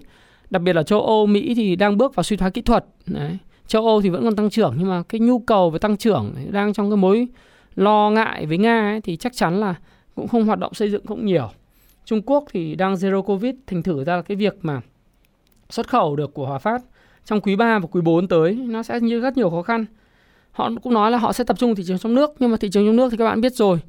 đặc 0.49 0.61
biệt 0.61 0.73
là 0.73 0.83
châu 0.83 1.01
Âu, 1.01 1.25
Mỹ 1.25 1.53
thì 1.55 1.75
đang 1.75 1.97
bước 1.97 2.15
vào 2.15 2.23
suy 2.23 2.37
thoái 2.37 2.51
kỹ 2.51 2.61
thuật. 2.61 2.85
Đấy. 3.05 3.37
Châu 3.67 3.87
Âu 3.87 4.01
thì 4.01 4.09
vẫn 4.09 4.23
còn 4.23 4.35
tăng 4.35 4.49
trưởng 4.49 4.75
nhưng 4.77 4.89
mà 4.89 5.03
cái 5.09 5.19
nhu 5.19 5.39
cầu 5.39 5.69
về 5.69 5.79
tăng 5.79 5.97
trưởng 5.97 6.33
đang 6.51 6.73
trong 6.73 6.89
cái 6.89 6.97
mối 6.97 7.27
lo 7.75 8.09
ngại 8.09 8.45
với 8.45 8.57
Nga 8.57 8.89
ấy, 8.91 9.01
thì 9.01 9.17
chắc 9.17 9.35
chắn 9.35 9.59
là 9.59 9.75
cũng 10.15 10.27
không 10.27 10.45
hoạt 10.45 10.59
động 10.59 10.73
xây 10.73 10.91
dựng 10.91 11.05
cũng 11.05 11.25
nhiều. 11.25 11.49
Trung 12.05 12.21
Quốc 12.21 12.43
thì 12.51 12.75
đang 12.75 12.93
zero 12.93 13.21
covid, 13.21 13.55
thành 13.67 13.83
thử 13.83 14.03
ra 14.03 14.15
là 14.15 14.21
cái 14.21 14.37
việc 14.37 14.57
mà 14.61 14.81
xuất 15.69 15.87
khẩu 15.87 16.15
được 16.15 16.33
của 16.33 16.45
Hòa 16.45 16.57
Phát 16.57 16.81
trong 17.25 17.41
quý 17.41 17.55
3 17.55 17.79
và 17.79 17.87
quý 17.91 18.01
4 18.01 18.27
tới, 18.27 18.53
nó 18.53 18.83
sẽ 18.83 18.99
như 18.99 19.21
rất 19.21 19.37
nhiều 19.37 19.49
khó 19.49 19.61
khăn. 19.61 19.85
Họ 20.51 20.69
cũng 20.83 20.93
nói 20.93 21.11
là 21.11 21.17
họ 21.17 21.33
sẽ 21.33 21.43
tập 21.43 21.59
trung 21.59 21.75
thị 21.75 21.83
trường 21.87 21.97
trong 21.97 22.15
nước, 22.15 22.31
nhưng 22.39 22.51
mà 22.51 22.57
thị 22.57 22.69
trường 22.71 22.87
trong 22.87 22.95
nước 22.95 23.09
thì 23.11 23.17
các 23.17 23.25
bạn 23.25 23.41
biết 23.41 23.53
rồi, 23.53 23.79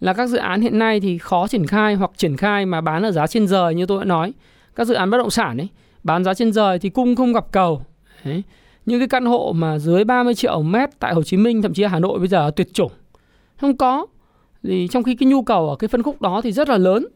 là 0.00 0.12
các 0.12 0.26
dự 0.26 0.36
án 0.36 0.60
hiện 0.60 0.78
nay 0.78 1.00
thì 1.00 1.18
khó 1.18 1.48
triển 1.48 1.66
khai 1.66 1.94
hoặc 1.94 2.10
triển 2.16 2.36
khai 2.36 2.66
mà 2.66 2.80
bán 2.80 3.02
ở 3.02 3.10
giá 3.10 3.26
trên 3.26 3.46
rời 3.46 3.74
như 3.74 3.86
tôi 3.86 3.98
đã 3.98 4.04
nói. 4.04 4.32
Các 4.74 4.86
dự 4.86 4.94
án 4.94 5.10
bất 5.10 5.18
động 5.18 5.30
sản 5.30 5.58
ấy, 5.58 5.68
bán 6.02 6.24
giá 6.24 6.34
trên 6.34 6.52
rời 6.52 6.78
thì 6.78 6.90
cung 6.90 7.16
không 7.16 7.32
gặp 7.32 7.46
cầu. 7.52 7.82
Đấy. 8.24 8.42
những 8.86 9.00
cái 9.00 9.08
căn 9.08 9.24
hộ 9.26 9.52
mà 9.56 9.78
dưới 9.78 10.04
30 10.04 10.34
triệu 10.34 10.62
mét 10.62 10.90
tại 10.98 11.14
Hồ 11.14 11.22
Chí 11.22 11.36
Minh, 11.36 11.62
thậm 11.62 11.74
chí 11.74 11.82
ở 11.82 11.88
Hà 11.88 11.98
Nội 11.98 12.18
bây 12.18 12.28
giờ 12.28 12.50
tuyệt 12.56 12.74
chủng. 12.74 12.92
Không 13.60 13.76
có 13.76 14.06
thì 14.64 14.88
trong 14.90 15.02
khi 15.02 15.14
cái 15.14 15.26
nhu 15.26 15.42
cầu 15.42 15.68
ở 15.68 15.76
cái 15.76 15.88
phân 15.88 16.02
khúc 16.02 16.22
đó 16.22 16.40
thì 16.44 16.52
rất 16.52 16.68
là 16.68 16.78
lớn 16.78 17.06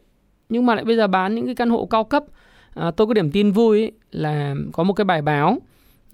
nhưng 0.49 0.65
mà 0.65 0.75
lại 0.75 0.85
bây 0.85 0.95
giờ 0.95 1.07
bán 1.07 1.35
những 1.35 1.45
cái 1.45 1.55
căn 1.55 1.69
hộ 1.69 1.85
cao 1.85 2.03
cấp 2.03 2.23
à, 2.73 2.91
tôi 2.91 3.07
có 3.07 3.13
điểm 3.13 3.31
tin 3.31 3.51
vui 3.51 3.81
ấy, 3.81 3.91
là 4.11 4.55
có 4.73 4.83
một 4.83 4.93
cái 4.93 5.05
bài 5.05 5.21
báo 5.21 5.57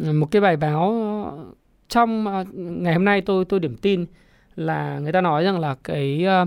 à, 0.04 0.12
một 0.12 0.32
cái 0.32 0.42
bài 0.42 0.58
báo 0.58 0.92
ờ, 1.26 1.46
trong 1.90 2.28
à, 2.28 2.44
ngày 2.54 2.94
hôm 2.94 3.06
nay 3.06 3.22
tôi 3.22 3.46
tôi 3.46 3.60
điểm 3.60 3.78
tin 3.78 4.06
là 4.56 5.00
người 5.00 5.12
ta 5.12 5.22
nói 5.22 5.44
rằng 5.44 5.60
là 5.60 5.76
cái 5.84 6.26
ờ, 6.26 6.46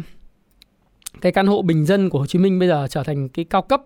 cái 1.20 1.32
căn 1.32 1.46
hộ 1.46 1.62
bình 1.62 1.86
dân 1.86 2.10
của 2.10 2.18
Hồ 2.18 2.26
Chí 2.26 2.38
Minh 2.38 2.58
bây 2.58 2.68
giờ 2.68 2.86
trở 2.90 3.02
thành 3.02 3.28
cái 3.28 3.44
cao 3.44 3.62
cấp 3.62 3.82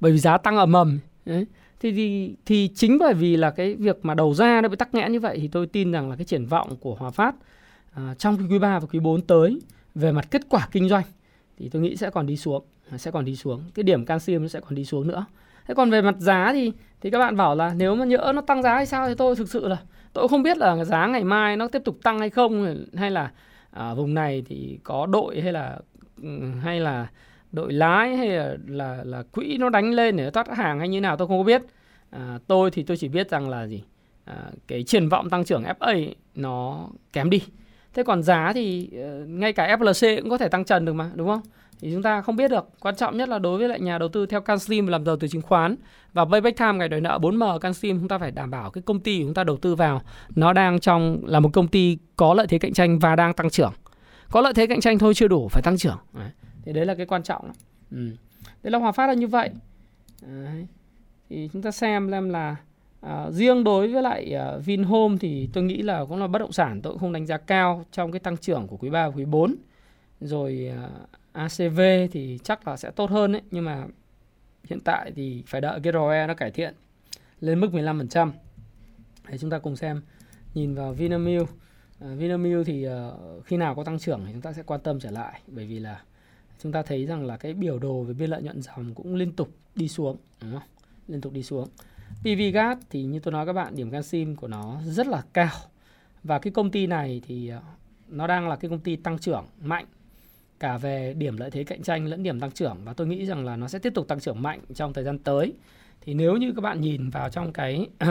bởi 0.00 0.12
vì 0.12 0.18
giá 0.18 0.38
tăng 0.38 0.56
ầm 0.56 0.72
ầm 0.72 0.98
đấy. 1.24 1.46
Thì, 1.80 1.92
thì 1.92 2.34
thì 2.46 2.70
chính 2.74 2.98
bởi 2.98 3.14
vì 3.14 3.36
là 3.36 3.50
cái 3.50 3.74
việc 3.74 3.98
mà 4.02 4.14
đầu 4.14 4.34
ra 4.34 4.60
nó 4.60 4.68
bị 4.68 4.76
tắc 4.76 4.94
nghẽn 4.94 5.12
như 5.12 5.20
vậy 5.20 5.38
thì 5.40 5.48
tôi 5.48 5.66
tin 5.66 5.92
rằng 5.92 6.10
là 6.10 6.16
cái 6.16 6.24
triển 6.24 6.46
vọng 6.46 6.76
của 6.80 6.94
Hòa 6.94 7.10
Phát 7.10 7.34
à, 7.92 8.14
trong 8.18 8.36
quý 8.50 8.58
3 8.58 8.78
và 8.78 8.86
quý 8.92 8.98
4 8.98 9.20
tới 9.20 9.58
về 9.94 10.12
mặt 10.12 10.26
kết 10.30 10.42
quả 10.48 10.68
kinh 10.72 10.88
doanh 10.88 11.04
thì 11.56 11.68
tôi 11.68 11.82
nghĩ 11.82 11.96
sẽ 11.96 12.10
còn 12.10 12.26
đi 12.26 12.36
xuống 12.36 12.64
sẽ 12.96 13.10
còn 13.10 13.24
đi 13.24 13.36
xuống. 13.36 13.62
Cái 13.74 13.82
điểm 13.82 14.04
canxi 14.04 14.38
nó 14.38 14.48
sẽ 14.48 14.60
còn 14.60 14.74
đi 14.74 14.84
xuống 14.84 15.06
nữa. 15.06 15.24
Thế 15.66 15.74
còn 15.74 15.90
về 15.90 16.02
mặt 16.02 16.14
giá 16.18 16.52
thì 16.52 16.72
thì 17.00 17.10
các 17.10 17.18
bạn 17.18 17.36
bảo 17.36 17.54
là 17.54 17.74
nếu 17.76 17.94
mà 17.94 18.04
nhỡ 18.04 18.32
nó 18.34 18.40
tăng 18.40 18.62
giá 18.62 18.74
hay 18.74 18.86
sao 18.86 19.08
thì 19.08 19.14
tôi 19.14 19.36
thực 19.36 19.48
sự 19.48 19.68
là 19.68 19.76
tôi 20.12 20.28
không 20.28 20.42
biết 20.42 20.58
là 20.58 20.84
giá 20.84 21.06
ngày 21.06 21.24
mai 21.24 21.56
nó 21.56 21.68
tiếp 21.68 21.82
tục 21.84 21.98
tăng 22.02 22.18
hay 22.18 22.30
không 22.30 22.84
hay 22.94 23.10
là 23.10 23.32
ở 23.70 23.94
vùng 23.94 24.14
này 24.14 24.42
thì 24.46 24.78
có 24.82 25.06
đội 25.06 25.40
hay 25.40 25.52
là 25.52 25.78
ừ, 26.22 26.28
hay 26.62 26.80
là 26.80 27.08
đội 27.52 27.72
lái 27.72 28.16
hay 28.16 28.28
là 28.28 28.56
là, 28.66 29.00
là 29.04 29.22
quỹ 29.22 29.56
nó 29.58 29.68
đánh 29.68 29.90
lên 29.90 30.16
để 30.16 30.30
thoát 30.30 30.56
hàng 30.56 30.78
hay 30.78 30.88
như 30.88 31.00
nào 31.00 31.16
tôi 31.16 31.28
không 31.28 31.38
có 31.38 31.44
biết. 31.44 31.62
À, 32.10 32.38
tôi 32.46 32.70
thì 32.70 32.82
tôi 32.82 32.96
chỉ 32.96 33.08
biết 33.08 33.30
rằng 33.30 33.48
là 33.48 33.66
gì? 33.66 33.82
À, 34.24 34.36
cái 34.66 34.82
triển 34.82 35.08
vọng 35.08 35.30
tăng 35.30 35.44
trưởng 35.44 35.62
FA 35.62 35.74
ấy, 35.78 36.14
nó 36.34 36.88
kém 37.12 37.30
đi 37.30 37.42
thế 37.94 38.02
còn 38.02 38.22
giá 38.22 38.52
thì 38.54 38.90
ờ, 39.02 39.24
ngay 39.26 39.52
cả 39.52 39.76
FLC 39.76 40.20
cũng 40.20 40.30
có 40.30 40.38
thể 40.38 40.48
tăng 40.48 40.64
trần 40.64 40.84
được 40.84 40.92
mà, 40.92 41.10
đúng 41.14 41.28
không 41.28 41.40
thì 41.80 41.92
chúng 41.92 42.02
ta 42.02 42.22
không 42.22 42.36
biết 42.36 42.50
được 42.50 42.68
quan 42.80 42.96
trọng 42.96 43.16
nhất 43.16 43.28
là 43.28 43.38
đối 43.38 43.58
với 43.58 43.68
lại 43.68 43.80
nhà 43.80 43.98
đầu 43.98 44.08
tư 44.08 44.26
theo 44.26 44.40
Canslim 44.40 44.86
làm 44.86 45.04
giàu 45.04 45.16
từ 45.16 45.28
chứng 45.28 45.42
khoán 45.42 45.76
và 46.12 46.24
payback 46.24 46.58
time 46.58 46.72
ngày 46.72 46.88
đòi 46.88 47.00
nợ 47.00 47.18
4M 47.22 47.58
Canslim 47.58 47.98
chúng 47.98 48.08
ta 48.08 48.18
phải 48.18 48.30
đảm 48.30 48.50
bảo 48.50 48.70
cái 48.70 48.82
công 48.82 49.00
ty 49.00 49.22
chúng 49.22 49.34
ta 49.34 49.44
đầu 49.44 49.56
tư 49.56 49.74
vào, 49.74 50.02
nó 50.34 50.52
đang 50.52 50.80
trong, 50.80 51.20
là 51.26 51.40
một 51.40 51.50
công 51.52 51.68
ty 51.68 51.98
có 52.16 52.34
lợi 52.34 52.46
thế 52.46 52.58
cạnh 52.58 52.72
tranh 52.72 52.98
và 52.98 53.16
đang 53.16 53.34
tăng 53.34 53.50
trưởng 53.50 53.72
có 54.30 54.40
lợi 54.40 54.54
thế 54.54 54.66
cạnh 54.66 54.80
tranh 54.80 54.98
thôi, 54.98 55.14
chưa 55.14 55.28
đủ, 55.28 55.48
phải 55.48 55.62
tăng 55.62 55.76
trưởng 55.76 55.98
đấy. 56.12 56.30
thì 56.64 56.72
đấy 56.72 56.86
là 56.86 56.94
cái 56.94 57.06
quan 57.06 57.22
trọng 57.22 57.50
ừ. 57.90 58.10
đấy 58.62 58.70
là 58.70 58.78
Hòa 58.78 58.92
Phát 58.92 59.06
là 59.06 59.14
như 59.14 59.26
vậy 59.26 59.50
đấy. 60.22 60.66
thì 61.30 61.48
chúng 61.52 61.62
ta 61.62 61.70
xem 61.70 62.10
xem 62.10 62.28
là 62.28 62.56
À, 63.06 63.30
riêng 63.30 63.64
đối 63.64 63.88
với 63.88 64.02
lại 64.02 64.34
uh, 64.56 64.64
Vinhome 64.64 65.16
thì 65.20 65.48
tôi 65.52 65.64
nghĩ 65.64 65.82
là 65.82 66.04
cũng 66.04 66.20
là 66.20 66.26
bất 66.26 66.38
động 66.38 66.52
sản 66.52 66.80
tôi 66.82 66.92
cũng 66.92 67.00
không 67.00 67.12
đánh 67.12 67.26
giá 67.26 67.36
cao 67.36 67.84
trong 67.92 68.12
cái 68.12 68.20
tăng 68.20 68.36
trưởng 68.36 68.66
của 68.66 68.76
quý 68.76 68.90
3 68.90 69.08
và 69.08 69.14
quý 69.16 69.24
4. 69.24 69.54
Rồi 70.20 70.72
ờ, 70.76 70.84
uh, 70.84 71.08
ACV 71.32 71.80
thì 72.12 72.38
chắc 72.44 72.68
là 72.68 72.76
sẽ 72.76 72.90
tốt 72.90 73.10
hơn 73.10 73.32
đấy 73.32 73.42
nhưng 73.50 73.64
mà 73.64 73.84
hiện 74.64 74.80
tại 74.80 75.12
thì 75.16 75.42
phải 75.46 75.60
đợi 75.60 75.80
cái 75.82 75.92
ROE 75.92 76.26
nó 76.26 76.34
cải 76.34 76.50
thiện 76.50 76.74
lên 77.40 77.60
mức 77.60 77.68
15%. 77.72 78.30
Để 79.28 79.38
chúng 79.38 79.50
ta 79.50 79.58
cùng 79.58 79.76
xem 79.76 80.02
nhìn 80.54 80.74
vào 80.74 80.92
Vinamilk. 80.92 81.42
Uh, 81.42 82.18
Vinamilk 82.18 82.66
thì 82.66 82.88
uh, 82.88 83.46
khi 83.46 83.56
nào 83.56 83.74
có 83.74 83.84
tăng 83.84 83.98
trưởng 83.98 84.22
thì 84.26 84.32
chúng 84.32 84.42
ta 84.42 84.52
sẽ 84.52 84.62
quan 84.62 84.80
tâm 84.80 85.00
trở 85.00 85.10
lại 85.10 85.40
bởi 85.46 85.66
vì 85.66 85.78
là 85.78 86.02
chúng 86.62 86.72
ta 86.72 86.82
thấy 86.82 87.06
rằng 87.06 87.26
là 87.26 87.36
cái 87.36 87.54
biểu 87.54 87.78
đồ 87.78 88.02
về 88.02 88.14
biên 88.14 88.30
lợi 88.30 88.42
nhuận 88.42 88.62
dòng 88.62 88.94
cũng 88.94 89.14
liên 89.14 89.32
tục 89.32 89.48
đi 89.74 89.88
xuống 89.88 90.16
đúng 90.42 90.52
không? 90.52 90.68
Liên 91.08 91.20
tục 91.20 91.32
đi 91.32 91.42
xuống. 91.42 91.68
PVGas 92.24 92.78
thì 92.90 93.02
như 93.02 93.20
tôi 93.20 93.32
nói 93.32 93.46
các 93.46 93.52
bạn 93.52 93.76
điểm 93.76 93.90
canxim 93.90 94.36
của 94.36 94.48
nó 94.48 94.80
rất 94.84 95.06
là 95.06 95.22
cao. 95.32 95.50
Và 96.22 96.38
cái 96.38 96.52
công 96.52 96.70
ty 96.70 96.86
này 96.86 97.22
thì 97.26 97.48
ờ, 97.48 97.60
nó 98.08 98.26
đang 98.26 98.48
là 98.48 98.56
cái 98.56 98.68
công 98.68 98.80
ty 98.80 98.96
tăng 98.96 99.18
trưởng 99.18 99.44
mạnh 99.60 99.86
cả 100.60 100.78
về 100.78 101.14
điểm 101.18 101.36
lợi 101.36 101.50
thế 101.50 101.64
cạnh 101.64 101.82
tranh 101.82 102.06
lẫn 102.06 102.22
điểm 102.22 102.40
tăng 102.40 102.50
trưởng. 102.50 102.76
Và 102.84 102.92
tôi 102.92 103.06
nghĩ 103.06 103.26
rằng 103.26 103.44
là 103.44 103.56
nó 103.56 103.68
sẽ 103.68 103.78
tiếp 103.78 103.92
tục 103.94 104.08
tăng 104.08 104.20
trưởng 104.20 104.42
mạnh 104.42 104.60
trong 104.74 104.92
thời 104.92 105.04
gian 105.04 105.18
tới. 105.18 105.52
Thì 106.00 106.14
nếu 106.14 106.36
như 106.36 106.52
các 106.52 106.60
bạn 106.60 106.80
nhìn 106.80 107.10
vào 107.10 107.30
trong 107.30 107.52
cái 107.52 107.88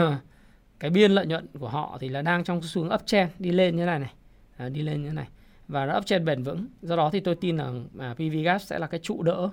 cái 0.80 0.90
biên 0.90 1.10
lợi 1.10 1.26
nhuận 1.26 1.46
của 1.58 1.68
họ 1.68 1.98
thì 2.00 2.08
là 2.08 2.22
đang 2.22 2.44
trong 2.44 2.62
xu 2.62 2.82
hướng 2.82 2.94
uptrend 2.94 3.30
đi 3.38 3.50
lên 3.50 3.76
như 3.76 3.84
này 3.84 3.98
này. 3.98 4.12
À, 4.56 4.68
đi 4.68 4.82
lên 4.82 5.02
như 5.02 5.12
này. 5.12 5.28
Và 5.68 5.86
nó 5.86 5.98
uptrend 5.98 6.26
bền 6.26 6.42
vững. 6.42 6.66
Do 6.82 6.96
đó 6.96 7.10
thì 7.12 7.20
tôi 7.20 7.34
tin 7.34 7.56
rằng 7.56 7.86
à, 7.98 8.14
PVGas 8.14 8.66
sẽ 8.66 8.78
là 8.78 8.86
cái 8.86 9.00
trụ 9.02 9.22
đỡ 9.22 9.48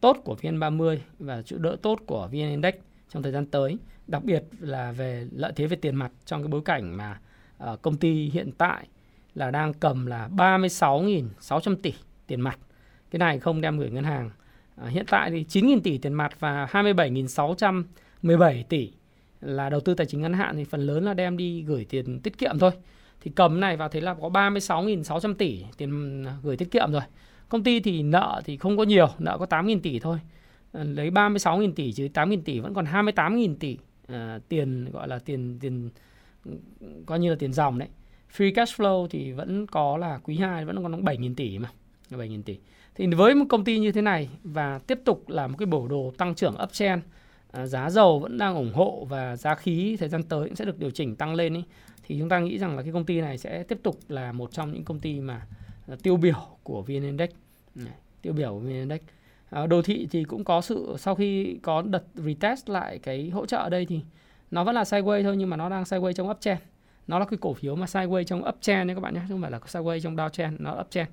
tốt 0.00 0.16
của 0.24 0.36
VN30 0.42 0.98
và 1.18 1.42
trụ 1.42 1.58
đỡ 1.58 1.76
tốt 1.82 2.00
của 2.06 2.28
VN 2.32 2.50
Index 2.50 2.74
trong 3.14 3.22
thời 3.22 3.32
gian 3.32 3.46
tới 3.46 3.78
đặc 4.06 4.24
biệt 4.24 4.44
là 4.60 4.92
về 4.92 5.26
lợi 5.32 5.52
thế 5.56 5.66
về 5.66 5.76
tiền 5.76 5.96
mặt 5.96 6.12
trong 6.24 6.42
cái 6.42 6.48
bối 6.48 6.62
cảnh 6.64 6.96
mà 6.96 7.20
uh, 7.72 7.82
công 7.82 7.96
ty 7.96 8.30
hiện 8.30 8.52
tại 8.58 8.86
là 9.34 9.50
đang 9.50 9.74
cầm 9.74 10.06
là 10.06 10.28
36.600 10.36 11.76
tỷ 11.82 11.94
tiền 12.26 12.40
mặt. 12.40 12.58
Cái 13.10 13.18
này 13.18 13.38
không 13.38 13.60
đem 13.60 13.78
gửi 13.78 13.90
ngân 13.90 14.04
hàng. 14.04 14.30
À, 14.76 14.88
hiện 14.88 15.06
tại 15.10 15.30
thì 15.30 15.44
9.000 15.44 15.80
tỷ 15.80 15.98
tiền 15.98 16.12
mặt 16.12 16.40
và 16.40 16.68
27.617 16.72 18.62
tỷ 18.68 18.92
là 19.40 19.70
đầu 19.70 19.80
tư 19.80 19.94
tài 19.94 20.06
chính 20.06 20.22
ngắn 20.22 20.32
hạn 20.32 20.56
thì 20.56 20.64
phần 20.64 20.80
lớn 20.80 21.04
là 21.04 21.14
đem 21.14 21.36
đi 21.36 21.62
gửi 21.62 21.86
tiền 21.90 22.20
tiết 22.20 22.38
kiệm 22.38 22.58
thôi. 22.58 22.70
Thì 23.20 23.30
cầm 23.34 23.60
này 23.60 23.76
vào 23.76 23.88
thấy 23.88 24.00
là 24.00 24.14
có 24.14 24.28
36.600 24.28 25.34
tỷ 25.34 25.64
tiền 25.76 26.24
ờ, 26.24 26.32
gửi 26.42 26.56
tiết 26.56 26.70
kiệm 26.70 26.92
rồi. 26.92 27.02
Công 27.48 27.64
ty 27.64 27.80
thì 27.80 28.02
nợ 28.02 28.42
thì 28.44 28.56
không 28.56 28.76
có 28.76 28.82
nhiều, 28.82 29.08
nợ 29.18 29.38
có 29.38 29.46
8.000 29.46 29.80
tỷ 29.80 29.98
thôi. 29.98 30.18
Ờ, 30.74 30.84
lấy 30.84 31.10
36.000 31.10 31.72
tỷ 31.72 31.92
chứ 31.92 32.08
8.000 32.14 32.42
tỷ 32.44 32.60
vẫn 32.60 32.74
còn 32.74 32.84
28.000 32.84 33.54
tỷ 33.56 33.78
à, 34.08 34.38
tiền 34.48 34.90
gọi 34.92 35.08
là 35.08 35.18
tiền 35.18 35.58
tiền 35.60 35.90
coi 37.06 37.18
như 37.18 37.30
là 37.30 37.36
tiền 37.38 37.52
dòng 37.52 37.78
đấy. 37.78 37.88
Free 38.36 38.54
cash 38.54 38.80
flow 38.80 39.06
thì 39.06 39.32
vẫn 39.32 39.66
có 39.66 39.96
là 39.96 40.18
quý 40.24 40.36
2 40.36 40.64
vẫn 40.64 40.82
còn 40.82 41.04
7.000 41.04 41.34
tỷ 41.34 41.58
mà 41.58 41.70
7.000 42.10 42.42
tỷ. 42.42 42.58
Thì 42.94 43.06
với 43.06 43.34
một 43.34 43.44
công 43.48 43.64
ty 43.64 43.78
như 43.78 43.92
thế 43.92 44.02
này 44.02 44.28
và 44.44 44.78
tiếp 44.78 44.98
tục 45.04 45.28
là 45.28 45.46
một 45.46 45.56
cái 45.58 45.66
bổ 45.66 45.88
đồ 45.88 46.12
tăng 46.18 46.34
trưởng 46.34 46.56
uptrend 46.62 47.02
à, 47.52 47.66
giá 47.66 47.90
dầu 47.90 48.20
vẫn 48.20 48.38
đang 48.38 48.54
ủng 48.54 48.72
hộ 48.74 49.06
và 49.10 49.36
giá 49.36 49.54
khí 49.54 49.96
thời 50.00 50.08
gian 50.08 50.22
tới 50.22 50.48
cũng 50.48 50.56
sẽ 50.56 50.64
được 50.64 50.78
điều 50.78 50.90
chỉnh 50.90 51.16
tăng 51.16 51.34
lên 51.34 51.54
ý, 51.54 51.62
thì 52.06 52.18
chúng 52.18 52.28
ta 52.28 52.38
nghĩ 52.38 52.58
rằng 52.58 52.76
là 52.76 52.82
cái 52.82 52.92
công 52.92 53.04
ty 53.04 53.20
này 53.20 53.38
sẽ 53.38 53.62
tiếp 53.62 53.78
tục 53.82 54.00
là 54.08 54.32
một 54.32 54.52
trong 54.52 54.72
những 54.72 54.84
công 54.84 55.00
ty 55.00 55.20
mà 55.20 55.46
tiêu 56.02 56.16
biểu 56.16 56.46
của 56.62 56.82
VN 56.82 57.02
Index. 57.02 57.30
Tiêu 58.22 58.32
biểu 58.32 58.52
của 58.52 58.58
VN 58.58 58.68
Index. 58.68 59.00
Ờ, 59.54 59.66
đồ 59.66 59.82
thị 59.82 60.08
thì 60.10 60.24
cũng 60.24 60.44
có 60.44 60.60
sự 60.60 60.96
sau 60.98 61.14
khi 61.14 61.58
có 61.62 61.82
đợt 61.82 62.02
retest 62.14 62.68
lại 62.68 62.98
cái 62.98 63.30
hỗ 63.30 63.46
trợ 63.46 63.56
ở 63.56 63.68
đây 63.68 63.86
thì 63.86 64.00
nó 64.50 64.64
vẫn 64.64 64.74
là 64.74 64.82
sideways 64.82 65.22
thôi 65.22 65.36
nhưng 65.36 65.50
mà 65.50 65.56
nó 65.56 65.68
đang 65.68 65.82
sideways 65.82 66.12
trong 66.12 66.30
uptrend 66.30 66.60
nó 67.06 67.18
là 67.18 67.24
cái 67.24 67.38
cổ 67.40 67.54
phiếu 67.54 67.76
mà 67.76 67.86
sideways 67.86 68.24
trong 68.24 68.48
uptrend 68.48 68.88
nhé 68.88 68.94
các 68.94 69.00
bạn 69.00 69.14
nhé 69.14 69.20
chứ 69.28 69.34
không 69.34 69.42
phải 69.42 69.50
là 69.50 69.58
sideways 69.58 70.00
trong 70.00 70.16
downtrend 70.16 70.56
nó 70.58 70.80
uptrend 70.80 71.08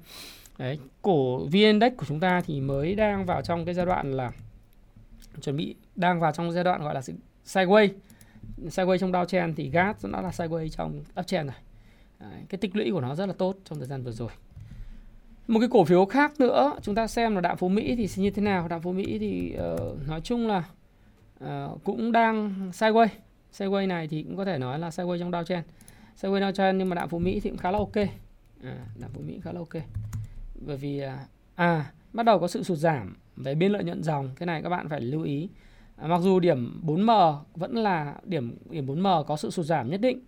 đấy 0.57 0.79
cổ 1.01 1.37
vn 1.37 1.51
index 1.51 1.93
của 1.97 2.05
chúng 2.05 2.19
ta 2.19 2.41
thì 2.41 2.61
mới 2.61 2.95
đang 2.95 3.25
vào 3.25 3.41
trong 3.41 3.65
cái 3.65 3.73
giai 3.73 3.85
đoạn 3.85 4.11
là 4.11 4.31
chuẩn 5.41 5.57
bị 5.57 5.75
đang 5.95 6.19
vào 6.19 6.31
trong 6.31 6.51
giai 6.51 6.63
đoạn 6.63 6.81
gọi 6.83 6.93
là 6.93 7.01
sideways 7.45 7.89
sideways 8.63 8.97
trong 8.97 9.11
downtrend 9.11 9.53
thì 9.55 9.69
gas 9.69 10.05
nó 10.05 10.21
là 10.21 10.29
sideways 10.29 10.69
trong 10.69 11.03
uptrend 11.19 11.49
rồi. 11.49 11.57
Đấy, 12.19 12.41
cái 12.49 12.57
tích 12.57 12.75
lũy 12.75 12.91
của 12.91 13.01
nó 13.01 13.15
rất 13.15 13.25
là 13.25 13.33
tốt 13.33 13.55
trong 13.65 13.77
thời 13.77 13.87
gian 13.87 14.03
vừa 14.03 14.11
rồi 14.11 14.29
một 15.47 15.59
cái 15.59 15.69
cổ 15.71 15.83
phiếu 15.83 16.05
khác 16.05 16.39
nữa 16.39 16.73
chúng 16.81 16.95
ta 16.95 17.07
xem 17.07 17.35
là 17.35 17.41
đạm 17.41 17.57
phú 17.57 17.69
mỹ 17.69 17.95
thì 17.95 18.07
sẽ 18.07 18.21
như 18.21 18.29
thế 18.29 18.41
nào. 18.41 18.67
Đạm 18.67 18.81
phú 18.81 18.91
mỹ 18.91 19.17
thì 19.19 19.55
uh, 19.55 20.07
nói 20.07 20.21
chung 20.21 20.47
là 20.47 20.63
uh, 21.43 21.83
cũng 21.83 22.11
đang 22.11 22.53
sideways. 22.73 23.07
Sideways 23.53 23.87
này 23.87 24.07
thì 24.07 24.23
cũng 24.23 24.37
có 24.37 24.45
thể 24.45 24.57
nói 24.57 24.79
là 24.79 24.89
sideways 24.89 25.19
trong 25.19 25.31
downtrend 25.31 25.61
sideways 26.21 26.39
downtrend 26.39 26.77
nhưng 26.77 26.89
mà 26.89 26.95
đạm 26.95 27.09
phú 27.09 27.19
mỹ 27.19 27.39
thì 27.39 27.49
cũng 27.49 27.57
khá 27.57 27.71
là 27.71 27.77
ok. 27.77 27.95
À, 28.63 28.77
đạm 28.95 29.11
phú 29.13 29.21
mỹ 29.27 29.39
khá 29.43 29.51
là 29.51 29.59
ok. 29.59 29.83
Bởi 30.65 30.77
vì 30.77 31.03
uh, 31.05 31.11
à 31.55 31.91
bắt 32.13 32.25
đầu 32.25 32.39
có 32.39 32.47
sự 32.47 32.63
sụt 32.63 32.77
giảm 32.77 33.15
về 33.35 33.55
biên 33.55 33.71
lợi 33.71 33.83
nhuận 33.83 34.03
dòng. 34.03 34.29
Cái 34.35 34.47
này 34.47 34.61
các 34.61 34.69
bạn 34.69 34.89
phải 34.89 35.01
lưu 35.01 35.23
ý. 35.23 35.49
À, 35.95 36.07
mặc 36.07 36.21
dù 36.21 36.39
điểm 36.39 36.81
4M 36.85 37.35
vẫn 37.55 37.75
là 37.75 38.15
điểm 38.23 38.57
điểm 38.69 38.85
4M 38.85 39.23
có 39.23 39.37
sự 39.37 39.51
sụt 39.51 39.65
giảm 39.65 39.89
nhất 39.89 40.01
định 40.01 40.19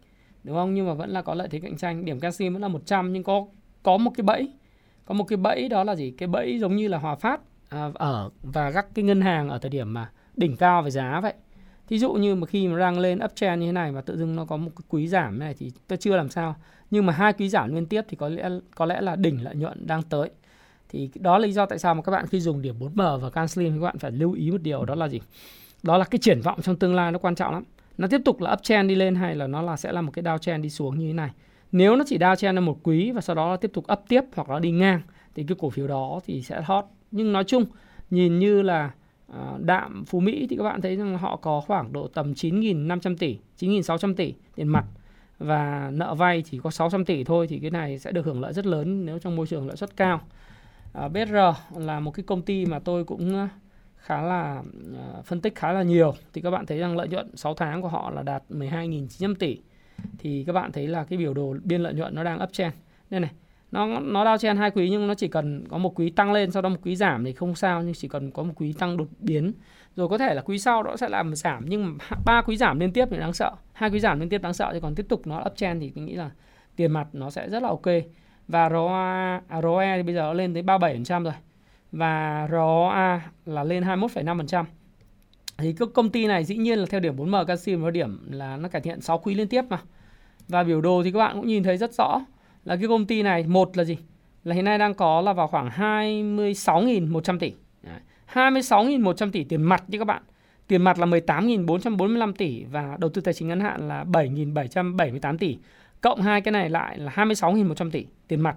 đúng 0.44 0.56
không? 0.56 0.74
Nhưng 0.74 0.88
mà 0.88 0.94
vẫn 0.94 1.10
là 1.10 1.22
có 1.22 1.34
lợi 1.34 1.48
thế 1.52 1.60
cạnh 1.60 1.78
tranh. 1.78 2.06
Điểm 2.06 2.20
canxi 2.20 2.50
vẫn 2.50 2.62
là 2.62 2.68
100 2.68 3.14
nhưng 3.14 3.24
có 3.24 3.46
có 3.84 3.98
một 3.98 4.12
cái 4.16 4.24
bẫy 4.24 4.50
có 5.06 5.14
một 5.14 5.24
cái 5.24 5.38
bẫy 5.38 5.70
đó 5.70 5.84
là 5.84 5.96
gì? 5.96 6.12
Cái 6.12 6.28
bẫy 6.28 6.60
giống 6.60 6.76
như 6.76 6.88
là 6.88 6.98
hòa 6.98 7.16
phát 7.16 7.42
à, 7.70 7.90
ở 7.94 8.30
và 8.44 8.72
các 8.72 8.88
cái 8.94 9.06
ngân 9.06 9.22
hàng 9.22 9.50
ở 9.50 9.58
thời 9.58 9.70
điểm 9.70 9.94
mà 9.94 10.10
đỉnh 10.36 10.58
cao 10.58 10.82
về 10.82 10.92
giá 10.92 11.20
vậy. 11.22 11.34
Thí 11.88 12.00
dụ 12.00 12.14
như 12.14 12.36
mà 12.36 12.48
khi 12.48 12.68
mà 12.68 12.80
đang 12.80 13.00
lên 13.00 13.20
uptrend 13.26 13.62
như 13.62 13.66
thế 13.66 13.72
này 13.72 13.92
mà 13.92 14.02
tự 14.02 14.18
dưng 14.18 14.36
nó 14.36 14.46
có 14.46 14.58
một 14.58 14.72
cái 14.76 14.86
quý 14.90 15.08
giảm 15.08 15.40
này 15.40 15.56
thì 15.60 15.72
tôi 15.88 15.98
chưa 15.98 16.16
làm 16.16 16.30
sao. 16.30 16.56
Nhưng 16.92 17.06
mà 17.06 17.14
hai 17.14 17.34
quý 17.34 17.50
giảm 17.50 17.76
liên 17.76 17.86
tiếp 17.86 18.02
thì 18.08 18.18
có 18.18 18.30
lẽ 18.30 18.50
có 18.76 18.86
lẽ 18.86 19.02
là 19.02 19.16
đỉnh 19.16 19.44
lợi 19.44 19.56
nhuận 19.56 19.88
đang 19.88 20.04
tới. 20.04 20.30
Thì 20.90 21.10
đó 21.16 21.38
là 21.38 21.48
lý 21.48 21.54
do 21.54 21.66
tại 21.66 21.80
sao 21.80 21.96
mà 21.96 22.02
các 22.02 22.12
bạn 22.12 22.28
khi 22.28 22.40
dùng 22.40 22.62
điểm 22.62 22.76
4M 22.80 23.18
và 23.18 23.30
CanSlim 23.30 23.74
các 23.74 23.86
bạn 23.86 23.98
phải 23.98 24.12
lưu 24.12 24.34
ý 24.34 24.52
một 24.52 24.62
điều 24.62 24.86
đó 24.86 24.96
là 24.96 25.08
gì? 25.08 25.22
Đó 25.84 25.98
là 25.98 26.06
cái 26.06 26.20
triển 26.20 26.42
vọng 26.42 26.62
trong 26.62 26.76
tương 26.76 26.96
lai 26.96 27.12
nó 27.12 27.20
quan 27.20 27.36
trọng 27.36 27.54
lắm. 27.54 27.64
Nó 27.98 28.08
tiếp 28.08 28.22
tục 28.26 28.42
là 28.42 28.54
uptrend 28.54 28.90
đi 28.90 28.96
lên 28.96 29.16
hay 29.16 29.36
là 29.36 29.48
nó 29.48 29.62
là 29.62 29.78
sẽ 29.78 29.92
là 29.92 30.02
một 30.02 30.12
cái 30.12 30.24
downtrend 30.24 30.62
đi 30.62 30.70
xuống 30.70 31.00
như 31.00 31.08
thế 31.08 31.14
này? 31.14 31.30
Nếu 31.74 31.96
nó 31.96 32.04
chỉ 32.08 32.18
đao 32.18 32.36
chen 32.36 32.60
một 32.60 32.78
quý 32.84 33.12
và 33.12 33.22
sau 33.22 33.36
đó 33.36 33.48
nó 33.48 33.58
tiếp 33.58 33.72
tục 33.74 33.86
up 33.94 34.00
tiếp 34.08 34.22
hoặc 34.36 34.50
là 34.50 34.60
đi 34.60 34.72
ngang 34.72 35.02
thì 35.36 35.44
cái 35.48 35.58
cổ 35.60 35.70
phiếu 35.70 35.88
đó 35.88 36.20
thì 36.26 36.42
sẽ 36.42 36.62
hot. 36.62 36.86
Nhưng 37.12 37.34
nói 37.34 37.44
chung 37.44 37.66
nhìn 38.10 38.40
như 38.40 38.62
là 38.62 38.92
à, 39.34 39.54
đạm 39.60 40.06
Phú 40.06 40.20
Mỹ 40.20 40.48
thì 40.50 40.56
các 40.58 40.64
bạn 40.64 40.82
thấy 40.82 40.96
rằng 40.96 41.18
họ 41.18 41.36
có 41.36 41.62
khoảng 41.62 41.94
độ 41.94 42.08
tầm 42.08 42.34
9.500 42.34 43.18
tỷ, 43.18 43.38
9.600 43.60 44.16
tỷ 44.16 44.34
tiền 44.56 44.68
mặt 44.68 44.86
và 45.40 45.92
nợ 45.94 46.16
vay 46.16 46.42
chỉ 46.42 46.60
có 46.64 46.72
600 46.72 47.06
tỷ 47.06 47.24
thôi 47.24 47.48
thì 47.48 47.60
cái 47.60 47.72
này 47.72 48.00
sẽ 48.00 48.12
được 48.12 48.26
hưởng 48.26 48.42
lợi 48.42 48.54
rất 48.54 48.66
lớn 48.66 49.06
nếu 49.06 49.20
trong 49.20 49.36
môi 49.36 49.48
trường 49.48 49.68
lãi 49.68 49.78
suất 49.78 49.98
cao. 49.98 50.22
À, 50.94 51.08
BR 51.08 51.36
là 51.76 52.00
một 52.00 52.12
cái 52.12 52.24
công 52.24 52.42
ty 52.42 52.66
mà 52.66 52.80
tôi 52.80 53.04
cũng 53.04 53.36
à, 53.36 53.50
khá 53.98 54.22
là 54.22 54.64
phân 55.26 55.42
tích 55.42 55.56
khá 55.56 55.72
là 55.72 55.84
nhiều 55.84 56.14
thì 56.34 56.42
các 56.42 56.52
bạn 56.52 56.66
thấy 56.66 56.78
rằng 56.78 56.98
lợi 56.98 57.08
nhuận 57.08 57.36
6 57.36 57.54
tháng 57.54 57.82
của 57.82 57.88
họ 57.88 58.10
là 58.10 58.24
đạt 58.24 58.44
12.900 58.50 59.36
tỷ 59.36 59.60
thì 60.18 60.44
các 60.48 60.54
bạn 60.54 60.72
thấy 60.72 60.88
là 60.88 61.04
cái 61.04 61.18
biểu 61.18 61.34
đồ 61.34 61.56
biên 61.64 61.82
lợi 61.82 61.94
nhuận 61.94 62.16
nó 62.16 62.24
đang 62.24 62.44
uptrend 62.44 62.74
nên 63.10 63.22
này 63.22 63.32
nó 63.74 64.00
nó 64.00 64.26
đau 64.26 64.38
chen 64.38 64.58
hai 64.58 64.72
quý 64.72 64.90
nhưng 64.90 65.08
nó 65.08 65.16
chỉ 65.16 65.28
cần 65.28 65.64
có 65.70 65.78
một 65.78 66.00
quý 66.00 66.10
tăng 66.10 66.32
lên 66.32 66.52
sau 66.52 66.62
đó 66.62 66.70
một 66.70 66.78
quý 66.84 66.96
giảm 66.96 67.24
thì 67.24 67.34
không 67.34 67.56
sao 67.56 67.84
nhưng 67.84 67.94
chỉ 67.94 68.08
cần 68.08 68.32
có 68.32 68.44
một 68.44 68.54
quý 68.56 68.74
tăng 68.74 68.98
đột 68.98 69.08
biến. 69.20 69.54
Rồi 69.96 70.10
có 70.10 70.18
thể 70.18 70.34
là 70.34 70.42
quý 70.42 70.60
sau 70.60 70.84
nó 70.84 70.96
sẽ 70.96 71.10
làm 71.10 71.36
giảm 71.36 71.66
nhưng 71.68 71.98
ba 72.26 72.42
quý 72.42 72.58
giảm 72.58 72.80
liên 72.80 72.92
tiếp 72.92 73.08
thì 73.12 73.18
đáng 73.18 73.34
sợ. 73.34 73.52
Hai 73.74 73.90
quý 73.90 74.00
giảm 74.00 74.20
liên 74.20 74.30
tiếp 74.30 74.42
đáng 74.42 74.54
sợ 74.54 74.70
thì 74.74 74.80
còn 74.80 74.96
tiếp 74.96 75.06
tục 75.10 75.28
nó 75.28 75.44
uptrend 75.46 75.82
thì 75.82 75.92
tôi 75.96 76.04
nghĩ 76.04 76.14
là 76.14 76.32
tiền 76.76 76.92
mặt 76.92 77.08
nó 77.14 77.30
sẽ 77.30 77.50
rất 77.50 77.64
là 77.64 77.70
ok. 77.70 77.86
Và 78.48 78.70
ROA 78.70 79.42
à, 79.48 79.62
ROE 79.62 79.98
thì 79.98 80.04
bây 80.04 80.16
giờ 80.16 80.22
nó 80.22 80.34
lên 80.34 80.54
tới 80.54 80.64
37% 80.64 81.24
rồi. 81.24 81.34
Và 81.92 82.48
ROA 82.52 83.22
là 83.46 83.64
lên 83.64 83.84
21,5% 83.84 84.66
thì 85.58 85.74
các 85.74 85.90
công 85.94 86.10
ty 86.10 86.28
này 86.28 86.44
dĩ 86.44 86.58
nhiên 86.58 86.80
là 86.80 86.86
theo 86.86 87.00
điểm 87.00 87.16
4M 87.16 87.46
Canxi 87.46 87.76
nó 87.76 87.90
điểm 87.90 88.32
là 88.32 88.58
nó 88.58 88.70
cải 88.70 88.82
thiện 88.82 89.02
6 89.02 89.18
quý 89.18 89.34
liên 89.36 89.48
tiếp 89.48 89.62
mà. 89.70 89.82
Và 90.48 90.64
biểu 90.64 90.82
đồ 90.82 91.02
thì 91.04 91.12
các 91.12 91.20
bạn 91.20 91.36
cũng 91.36 91.48
nhìn 91.48 91.64
thấy 91.64 91.78
rất 91.78 91.94
rõ 91.94 92.22
là 92.66 92.76
cái 92.76 92.88
công 92.88 93.06
ty 93.06 93.24
này 93.24 93.44
một 93.48 93.78
là 93.78 93.84
gì? 93.84 93.98
Là 94.44 94.56
hiện 94.56 94.66
nay 94.66 94.78
đang 94.78 94.94
có 94.94 95.22
là 95.22 95.34
vào 95.34 95.48
khoảng 95.48 95.70
26.100 95.70 97.40
tỷ. 97.40 97.54
26.100 98.34 99.32
tỷ 99.32 99.44
tiền 99.44 99.62
mặt 99.62 99.84
chứ 99.92 99.98
các 99.98 100.06
bạn. 100.06 100.24
Tiền 100.68 100.82
mặt 100.82 101.00
là 101.00 101.06
18.445 101.06 102.34
tỷ 102.34 102.64
và 102.64 102.98
đầu 103.00 103.10
tư 103.10 103.22
tài 103.22 103.34
chính 103.34 103.48
ngắn 103.48 103.60
hạn 103.60 103.88
là 103.88 104.04
7.778 104.04 105.38
tỷ. 105.38 105.58
Cộng 106.02 106.22
hai 106.22 106.42
cái 106.42 106.52
này 106.52 106.70
lại 106.70 106.98
là 106.98 107.12
26.100 107.16 107.92
tỷ 107.92 108.06
tiền 108.28 108.42
mặt. 108.42 108.56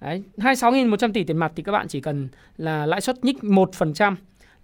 Đấy, 0.00 0.22
26.100 0.36 1.12
tỷ 1.12 1.24
tiền 1.24 1.36
mặt 1.36 1.52
thì 1.56 1.62
các 1.62 1.72
bạn 1.72 1.88
chỉ 1.88 2.00
cần 2.00 2.28
là 2.56 2.86
lãi 2.86 3.00
suất 3.00 3.24
nhích 3.24 3.36
1% 3.36 4.14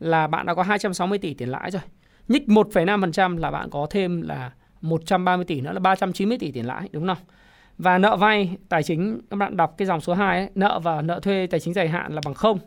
là 0.01 0.27
bạn 0.27 0.47
đã 0.47 0.55
có 0.55 0.63
260 0.63 1.19
tỷ 1.19 1.35
tiền 1.35 1.49
lãi 1.49 1.71
rồi. 1.71 1.83
Nhích 2.29 2.49
1,5% 2.49 3.39
là 3.39 3.51
bạn 3.51 3.71
có 3.71 3.87
thêm 3.91 4.23
là 4.23 4.51
130 4.81 5.45
tỷ 5.45 5.61
nữa 5.61 5.73
là 5.73 5.81
390 5.81 6.39
tỷ 6.39 6.53
tiền 6.53 6.67
lãi 6.67 6.89
đúng 6.93 7.07
không? 7.07 7.19
Và 7.79 7.99
nợ 7.99 8.17
vay 8.17 8.57
tài 8.69 8.83
chính 8.83 9.21
các 9.31 9.37
bạn 9.37 9.57
đọc 9.57 9.75
cái 9.79 9.87
dòng 9.87 10.01
số 10.01 10.15
2 10.15 10.39
ấy, 10.39 10.51
nợ 10.55 10.81
và 10.83 11.03
nợ 11.03 11.21
thuê 11.21 11.47
tài 11.47 11.61
chính 11.61 11.75
dài 11.75 11.89
hạn 11.89 12.13
là 12.15 12.21
bằng 12.25 12.35
không. 12.35 12.59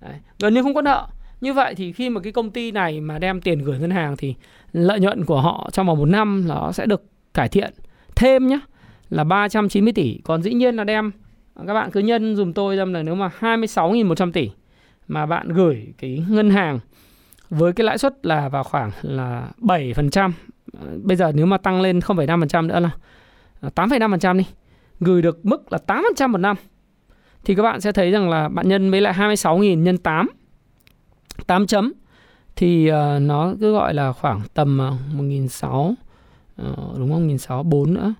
Đấy, 0.00 0.14
gần 0.38 0.54
như 0.54 0.62
không 0.62 0.74
có 0.74 0.82
nợ. 0.82 1.06
Như 1.40 1.52
vậy 1.52 1.74
thì 1.74 1.92
khi 1.92 2.10
mà 2.10 2.20
cái 2.20 2.32
công 2.32 2.50
ty 2.50 2.70
này 2.70 3.00
mà 3.00 3.18
đem 3.18 3.40
tiền 3.40 3.58
gửi 3.58 3.78
ngân 3.78 3.90
hàng 3.90 4.16
thì 4.16 4.34
lợi 4.72 5.00
nhuận 5.00 5.24
của 5.24 5.40
họ 5.40 5.70
trong 5.72 5.86
vòng 5.86 5.98
một 5.98 6.08
năm 6.08 6.44
nó 6.48 6.72
sẽ 6.72 6.86
được 6.86 7.02
cải 7.34 7.48
thiện 7.48 7.74
thêm 8.16 8.46
nhé 8.46 8.60
là 9.10 9.24
390 9.24 9.92
tỷ. 9.92 10.20
Còn 10.24 10.42
dĩ 10.42 10.54
nhiên 10.54 10.76
là 10.76 10.84
đem 10.84 11.12
các 11.66 11.74
bạn 11.74 11.90
cứ 11.90 12.00
nhân 12.00 12.36
dùm 12.36 12.52
tôi 12.52 12.76
xem 12.76 12.94
là 12.94 13.02
nếu 13.02 13.14
mà 13.14 13.30
26.100 13.40 14.32
tỷ 14.32 14.50
mà 15.08 15.26
bạn 15.26 15.48
gửi 15.48 15.86
cái 15.98 16.24
ngân 16.28 16.50
hàng 16.50 16.78
với 17.50 17.72
cái 17.72 17.84
lãi 17.84 17.98
suất 17.98 18.26
là 18.26 18.48
vào 18.48 18.64
khoảng 18.64 18.90
là 19.02 19.50
7%. 19.58 20.32
Bây 21.02 21.16
giờ 21.16 21.32
nếu 21.34 21.46
mà 21.46 21.58
tăng 21.58 21.80
lên 21.80 21.98
0,5% 21.98 22.66
nữa 22.66 22.80
là 22.80 22.90
à, 23.60 23.70
8,5% 23.74 24.38
đi. 24.38 24.46
Gửi 25.00 25.22
được 25.22 25.46
mức 25.46 25.72
là 25.72 25.78
8% 25.86 26.28
một 26.28 26.38
năm. 26.38 26.56
Thì 27.44 27.54
các 27.54 27.62
bạn 27.62 27.80
sẽ 27.80 27.92
thấy 27.92 28.10
rằng 28.10 28.30
là 28.30 28.48
bạn 28.48 28.68
nhân 28.68 28.90
với 28.90 29.00
lại 29.00 29.14
26.000 29.14 29.74
nhân 29.74 29.98
8 29.98 30.28
8 31.46 31.66
chấm 31.66 31.92
thì 32.56 32.90
uh, 32.90 33.22
nó 33.22 33.54
cứ 33.60 33.72
gọi 33.72 33.94
là 33.94 34.12
khoảng 34.12 34.40
tầm 34.54 34.80
uh, 35.14 35.20
1.600 35.20 35.90
uh, 35.90 35.96
đúng 36.98 37.12
không? 37.12 37.26
1064 37.28 37.94
nữa 37.94 38.14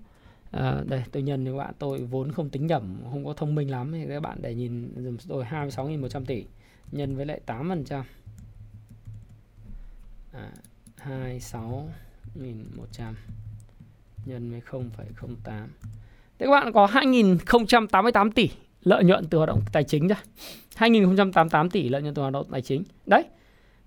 À, 0.56 0.82
đây 0.86 1.02
tôi 1.12 1.22
nhân 1.22 1.44
thì 1.44 1.50
các 1.50 1.56
bạn 1.56 1.74
tôi 1.78 1.98
vốn 1.98 2.32
không 2.32 2.50
tính 2.50 2.66
nhẩm 2.66 2.96
không 3.10 3.24
có 3.24 3.32
thông 3.32 3.54
minh 3.54 3.70
lắm 3.70 3.92
thì 3.92 4.04
các 4.08 4.22
bạn 4.22 4.38
để 4.40 4.54
nhìn 4.54 4.92
dùm 4.96 5.16
tôi 5.28 5.44
26.100 5.44 6.24
tỷ 6.24 6.44
nhân 6.92 7.16
với 7.16 7.26
lại 7.26 7.40
8 7.46 7.68
phần 7.68 7.84
trăm. 7.84 8.04
À, 10.32 10.50
26.100 11.06 13.12
nhân 14.26 14.50
với 14.50 14.60
0,08 14.70 15.66
Thế 16.38 16.46
các 16.46 16.50
bạn 16.50 16.72
có 16.72 16.86
2.088 16.86 18.30
tỷ 18.30 18.50
lợi 18.82 19.04
nhuận 19.04 19.24
từ 19.24 19.38
hoạt 19.38 19.48
động 19.48 19.60
tài 19.72 19.84
chính 19.84 20.08
ra 20.08 20.16
2.088 20.78 21.68
tỷ 21.68 21.88
lợi 21.88 22.02
nhuận 22.02 22.14
từ 22.14 22.22
hoạt 22.22 22.32
động 22.32 22.46
tài 22.50 22.62
chính. 22.62 22.84
Đấy 23.06 23.24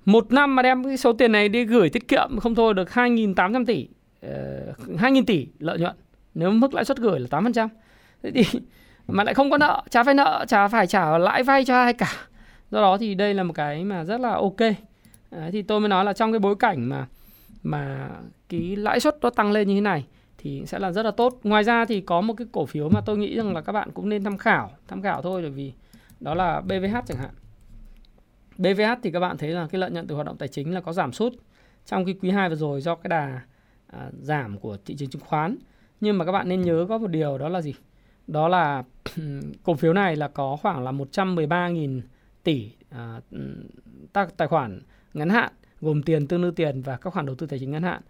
Một 0.05 0.31
năm 0.31 0.55
mà 0.55 0.63
đem 0.63 0.83
cái 0.83 0.97
số 0.97 1.13
tiền 1.13 1.31
này 1.31 1.49
đi 1.49 1.65
gửi 1.65 1.89
tiết 1.89 2.07
kiệm 2.07 2.39
không 2.39 2.55
thôi 2.55 2.73
được 2.73 2.89
2.800 2.89 3.65
tỷ 3.65 3.87
ờ, 4.21 4.73
uh, 4.93 4.99
2.000 4.99 5.25
tỷ 5.25 5.47
lợi 5.59 5.79
nhuận. 5.79 5.95
Nếu 6.33 6.51
mức 6.51 6.73
lãi 6.73 6.85
suất 6.85 6.97
gửi 6.97 7.19
là 7.19 7.27
8%. 7.29 7.67
Thế 8.23 8.31
thì 8.31 8.43
mà 9.07 9.23
lại 9.23 9.33
không 9.33 9.51
có 9.51 9.57
nợ, 9.57 9.83
chả 9.89 10.03
phải 10.03 10.13
nợ, 10.13 10.45
chả 10.47 10.67
phải 10.67 10.87
trả 10.87 11.17
lãi 11.17 11.43
vay 11.43 11.65
cho 11.65 11.75
ai 11.75 11.93
cả. 11.93 12.28
Do 12.71 12.81
đó 12.81 12.97
thì 12.97 13.15
đây 13.15 13.33
là 13.33 13.43
một 13.43 13.53
cái 13.53 13.83
mà 13.83 14.03
rất 14.03 14.21
là 14.21 14.33
ok. 14.33 14.59
Đấy, 15.31 15.51
thì 15.51 15.61
tôi 15.61 15.79
mới 15.79 15.89
nói 15.89 16.05
là 16.05 16.13
trong 16.13 16.31
cái 16.31 16.39
bối 16.39 16.55
cảnh 16.55 16.89
mà 16.89 17.07
mà 17.63 18.09
cái 18.49 18.75
lãi 18.75 18.99
suất 18.99 19.17
nó 19.21 19.29
tăng 19.29 19.51
lên 19.51 19.67
như 19.67 19.75
thế 19.75 19.81
này 19.81 20.05
thì 20.37 20.63
sẽ 20.65 20.79
là 20.79 20.91
rất 20.91 21.03
là 21.03 21.11
tốt. 21.11 21.39
Ngoài 21.43 21.63
ra 21.63 21.85
thì 21.85 22.01
có 22.01 22.21
một 22.21 22.33
cái 22.37 22.47
cổ 22.51 22.65
phiếu 22.65 22.89
mà 22.89 23.01
tôi 23.01 23.17
nghĩ 23.17 23.35
rằng 23.35 23.53
là 23.53 23.61
các 23.61 23.71
bạn 23.71 23.91
cũng 23.91 24.09
nên 24.09 24.23
tham 24.23 24.37
khảo, 24.37 24.71
tham 24.87 25.01
khảo 25.01 25.21
thôi 25.21 25.41
bởi 25.41 25.51
vì 25.51 25.73
đó 26.19 26.33
là 26.33 26.61
BVH 26.61 26.97
chẳng 27.07 27.17
hạn. 27.17 27.31
BVH 28.57 29.01
thì 29.03 29.11
các 29.11 29.19
bạn 29.19 29.37
thấy 29.37 29.49
là 29.49 29.67
cái 29.71 29.79
lợi 29.79 29.91
nhuận 29.91 30.07
từ 30.07 30.15
hoạt 30.15 30.27
động 30.27 30.37
tài 30.37 30.47
chính 30.47 30.73
là 30.73 30.81
có 30.81 30.93
giảm 30.93 31.11
sút 31.11 31.33
trong 31.85 32.05
cái 32.05 32.15
quý 32.21 32.29
2 32.29 32.49
vừa 32.49 32.55
rồi 32.55 32.81
do 32.81 32.95
cái 32.95 33.09
đà 33.09 33.41
à, 33.87 34.09
giảm 34.21 34.57
của 34.57 34.77
thị 34.85 34.95
trường 34.97 35.09
chứng 35.09 35.21
khoán 35.25 35.57
nhưng 36.01 36.17
mà 36.17 36.25
các 36.25 36.31
bạn 36.31 36.49
nên 36.49 36.61
nhớ 36.61 36.85
có 36.89 36.97
một 36.97 37.07
điều 37.07 37.37
đó 37.37 37.49
là 37.49 37.61
gì 37.61 37.73
đó 38.27 38.47
là 38.47 38.83
ừ, 39.17 39.41
cổ 39.63 39.73
phiếu 39.73 39.93
này 39.93 40.15
là 40.15 40.27
có 40.27 40.57
khoảng 40.61 40.83
là 40.83 40.91
113.000 40.91 42.01
tỷ 42.49 42.71
à, 42.89 43.21
tài 44.37 44.47
khoản 44.47 44.81
ngắn 45.13 45.29
hạn 45.29 45.51
gồm 45.81 46.03
tiền 46.03 46.27
tương 46.27 46.41
đương 46.41 46.55
tiền 46.55 46.81
và 46.81 46.97
các 46.97 47.13
khoản 47.13 47.25
đầu 47.25 47.35
tư 47.35 47.47
tài 47.47 47.59
chính 47.59 47.71
ngắn 47.71 47.83
hạn 47.83 48.01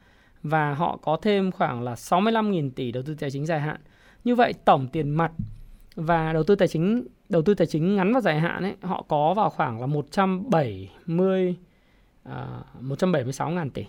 và 0.43 0.73
họ 0.73 0.97
có 1.01 1.17
thêm 1.21 1.51
khoảng 1.51 1.81
là 1.83 1.93
65.000 1.93 2.71
tỷ 2.75 2.91
đầu 2.91 3.03
tư 3.03 3.15
tài 3.19 3.31
chính 3.31 3.45
dài 3.45 3.59
hạn. 3.59 3.81
Như 4.23 4.35
vậy 4.35 4.53
tổng 4.65 4.87
tiền 4.87 5.09
mặt 5.09 5.31
và 5.95 6.33
đầu 6.33 6.43
tư 6.43 6.55
tài 6.55 6.67
chính 6.67 7.07
đầu 7.29 7.41
tư 7.41 7.53
tài 7.53 7.67
chính 7.67 7.95
ngắn 7.95 8.13
và 8.13 8.21
dài 8.21 8.39
hạn 8.39 8.63
ấy 8.63 8.75
họ 8.81 9.05
có 9.07 9.33
vào 9.33 9.49
khoảng 9.49 9.81
là 9.81 9.85
170 9.85 11.55
à, 12.23 12.47
176.000 12.81 13.69
tỷ. 13.69 13.85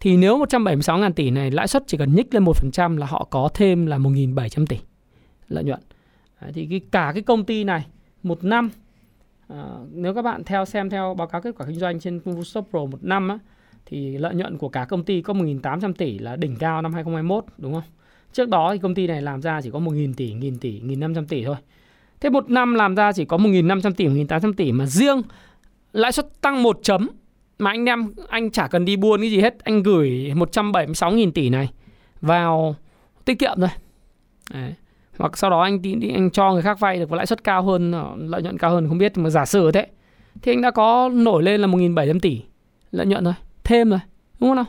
Thì 0.00 0.16
nếu 0.16 0.38
176.000 0.38 1.12
tỷ 1.12 1.30
này 1.30 1.50
lãi 1.50 1.68
suất 1.68 1.82
chỉ 1.86 1.96
cần 1.96 2.14
nhích 2.14 2.34
lên 2.34 2.44
1% 2.44 2.98
là 2.98 3.06
họ 3.06 3.26
có 3.30 3.48
thêm 3.54 3.86
là 3.86 3.98
1.700 3.98 4.66
tỷ 4.66 4.78
lợi 5.48 5.64
nhuận. 5.64 5.80
Đấy, 6.40 6.52
thì 6.54 6.66
cái, 6.70 6.80
cả 6.90 7.10
cái 7.14 7.22
công 7.22 7.44
ty 7.44 7.64
này 7.64 7.86
một 8.22 8.44
năm 8.44 8.70
à, 9.54 9.64
nếu 9.92 10.14
các 10.14 10.22
bạn 10.22 10.44
theo 10.44 10.64
xem 10.64 10.90
theo 10.90 11.14
báo 11.14 11.26
cáo 11.26 11.40
kết 11.40 11.54
quả 11.58 11.66
kinh 11.66 11.78
doanh 11.78 12.00
trên 12.00 12.20
Kung 12.20 12.44
Stop 12.44 12.66
Pro 12.70 12.78
một 12.78 13.04
năm 13.04 13.28
á, 13.28 13.38
thì 13.86 14.18
lợi 14.18 14.34
nhuận 14.34 14.58
của 14.58 14.68
cả 14.68 14.84
công 14.84 15.04
ty 15.04 15.22
có 15.22 15.34
1.800 15.34 15.92
tỷ 15.92 16.18
là 16.18 16.36
đỉnh 16.36 16.56
cao 16.56 16.82
năm 16.82 16.92
2021 16.92 17.44
đúng 17.58 17.72
không? 17.72 17.82
Trước 18.32 18.48
đó 18.48 18.72
thì 18.72 18.78
công 18.78 18.94
ty 18.94 19.06
này 19.06 19.22
làm 19.22 19.42
ra 19.42 19.60
chỉ 19.60 19.70
có 19.70 19.78
1.000 19.78 20.14
tỷ, 20.14 20.34
1.000 20.34 20.58
tỷ, 20.60 20.80
1.500 20.80 21.26
tỷ 21.26 21.44
thôi. 21.44 21.56
Thế 22.20 22.30
một 22.30 22.50
năm 22.50 22.74
làm 22.74 22.94
ra 22.94 23.12
chỉ 23.12 23.24
có 23.24 23.36
1.500 23.36 23.92
tỷ, 23.92 24.06
1.800 24.06 24.52
tỷ 24.52 24.72
mà 24.72 24.86
riêng 24.86 25.22
lãi 25.92 26.12
suất 26.12 26.40
tăng 26.40 26.62
một 26.62 26.78
chấm 26.82 27.08
mà 27.58 27.70
anh 27.70 27.84
em 27.84 28.12
anh 28.28 28.50
chả 28.50 28.68
cần 28.68 28.84
đi 28.84 28.96
buôn 28.96 29.20
cái 29.20 29.30
gì 29.30 29.40
hết 29.40 29.64
anh 29.64 29.82
gửi 29.82 30.32
176.000 30.34 31.32
tỷ 31.32 31.50
này 31.50 31.68
vào 32.20 32.76
tiết 33.24 33.38
kiệm 33.38 33.56
thôi 33.56 33.68
Đấy 34.52 34.74
hoặc 35.18 35.38
sau 35.38 35.50
đó 35.50 35.62
anh 35.62 35.82
đi, 35.82 35.94
đi 35.94 36.10
anh 36.10 36.30
cho 36.30 36.52
người 36.52 36.62
khác 36.62 36.80
vay 36.80 36.98
được 36.98 37.10
với 37.10 37.16
lãi 37.16 37.26
suất 37.26 37.44
cao 37.44 37.62
hơn 37.62 37.92
ờ, 37.92 38.14
lợi 38.16 38.42
nhuận 38.42 38.58
cao 38.58 38.70
hơn 38.70 38.88
không 38.88 38.98
biết 38.98 39.18
mà 39.18 39.30
giả 39.30 39.44
sử 39.44 39.72
thế 39.72 39.86
thì 40.42 40.52
anh 40.52 40.62
đã 40.62 40.70
có 40.70 41.10
nổi 41.14 41.42
lên 41.42 41.60
là 41.60 41.68
1.700 41.68 42.20
tỷ 42.20 42.42
lợi 42.90 43.06
nhuận 43.06 43.24
rồi 43.24 43.34
thêm 43.64 43.90
rồi 43.90 44.00
đúng 44.40 44.50
không 44.50 44.56
nào? 44.56 44.66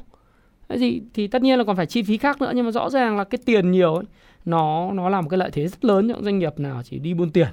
Cái 0.69 0.79
gì 0.79 1.01
thì 1.13 1.27
tất 1.27 1.41
nhiên 1.41 1.57
là 1.57 1.63
còn 1.63 1.75
phải 1.75 1.85
chi 1.85 2.03
phí 2.03 2.17
khác 2.17 2.41
nữa 2.41 2.51
nhưng 2.55 2.65
mà 2.65 2.71
rõ 2.71 2.89
ràng 2.89 3.17
là 3.17 3.23
cái 3.23 3.39
tiền 3.45 3.71
nhiều 3.71 3.95
ấy, 3.95 4.05
nó 4.45 4.91
nó 4.91 5.09
là 5.09 5.21
một 5.21 5.29
cái 5.29 5.37
lợi 5.37 5.49
thế 5.51 5.67
rất 5.67 5.85
lớn 5.85 6.09
cho 6.13 6.21
doanh 6.21 6.39
nghiệp 6.39 6.59
nào 6.59 6.81
chỉ 6.83 6.99
đi 6.99 7.13
buôn 7.13 7.29
tiền. 7.29 7.47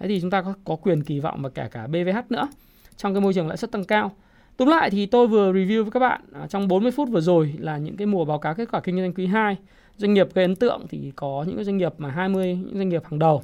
Thế 0.00 0.08
thì 0.08 0.20
chúng 0.20 0.30
ta 0.30 0.42
có, 0.42 0.54
có 0.64 0.76
quyền 0.76 1.02
kỳ 1.02 1.20
vọng 1.20 1.42
và 1.42 1.48
cả 1.48 1.68
cả 1.72 1.86
BVH 1.86 2.30
nữa 2.30 2.48
trong 2.96 3.14
cái 3.14 3.20
môi 3.20 3.34
trường 3.34 3.48
lãi 3.48 3.56
suất 3.56 3.72
tăng 3.72 3.84
cao. 3.84 4.12
Tóm 4.56 4.68
lại 4.68 4.90
thì 4.90 5.06
tôi 5.06 5.26
vừa 5.26 5.52
review 5.52 5.82
với 5.82 5.90
các 5.90 6.00
bạn 6.00 6.20
à, 6.32 6.46
trong 6.46 6.68
40 6.68 6.90
phút 6.90 7.08
vừa 7.08 7.20
rồi 7.20 7.54
là 7.58 7.78
những 7.78 7.96
cái 7.96 8.06
mùa 8.06 8.24
báo 8.24 8.38
cáo 8.38 8.54
kết 8.54 8.68
quả 8.72 8.80
kinh 8.80 8.96
doanh 8.96 9.14
quý 9.14 9.26
2. 9.26 9.56
Doanh 10.00 10.14
nghiệp 10.14 10.28
gây 10.34 10.44
ấn 10.44 10.56
tượng 10.56 10.86
thì 10.88 11.12
có 11.16 11.44
những 11.46 11.56
cái 11.56 11.64
doanh 11.64 11.76
nghiệp 11.76 11.92
mà 11.98 12.10
20 12.10 12.54
những 12.54 12.76
doanh 12.76 12.88
nghiệp 12.88 13.02
hàng 13.10 13.18
đầu. 13.18 13.42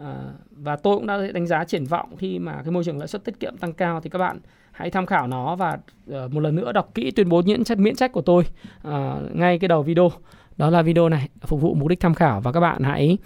À, 0.00 0.14
và 0.50 0.76
tôi 0.76 0.96
cũng 0.96 1.06
đã 1.06 1.18
đánh 1.34 1.46
giá 1.46 1.64
triển 1.64 1.84
vọng 1.84 2.16
khi 2.18 2.38
mà 2.38 2.62
cái 2.62 2.70
môi 2.70 2.84
trường 2.84 2.98
lãi 2.98 3.08
suất 3.08 3.24
tiết 3.24 3.40
kiệm 3.40 3.56
tăng 3.56 3.72
cao 3.72 4.00
thì 4.00 4.10
các 4.10 4.18
bạn 4.18 4.40
hãy 4.72 4.90
tham 4.90 5.06
khảo 5.06 5.26
nó 5.26 5.56
và 5.56 5.78
uh, 6.10 6.32
một 6.32 6.40
lần 6.40 6.56
nữa 6.56 6.72
đọc 6.72 6.90
kỹ 6.94 7.10
tuyên 7.10 7.28
bố 7.28 7.42
miễn 7.42 7.64
trách 7.64 7.78
miễn 7.78 7.94
trách 7.94 8.12
của 8.12 8.20
tôi 8.20 8.44
uh, 8.88 8.92
ngay 9.36 9.58
cái 9.58 9.68
đầu 9.68 9.82
video. 9.82 10.10
Đó 10.56 10.70
là 10.70 10.82
video 10.82 11.08
này 11.08 11.28
phục 11.40 11.60
vụ 11.60 11.74
mục 11.74 11.88
đích 11.88 12.00
tham 12.00 12.14
khảo 12.14 12.40
và 12.40 12.52
các 12.52 12.60
bạn 12.60 12.82
hãy 12.82 13.18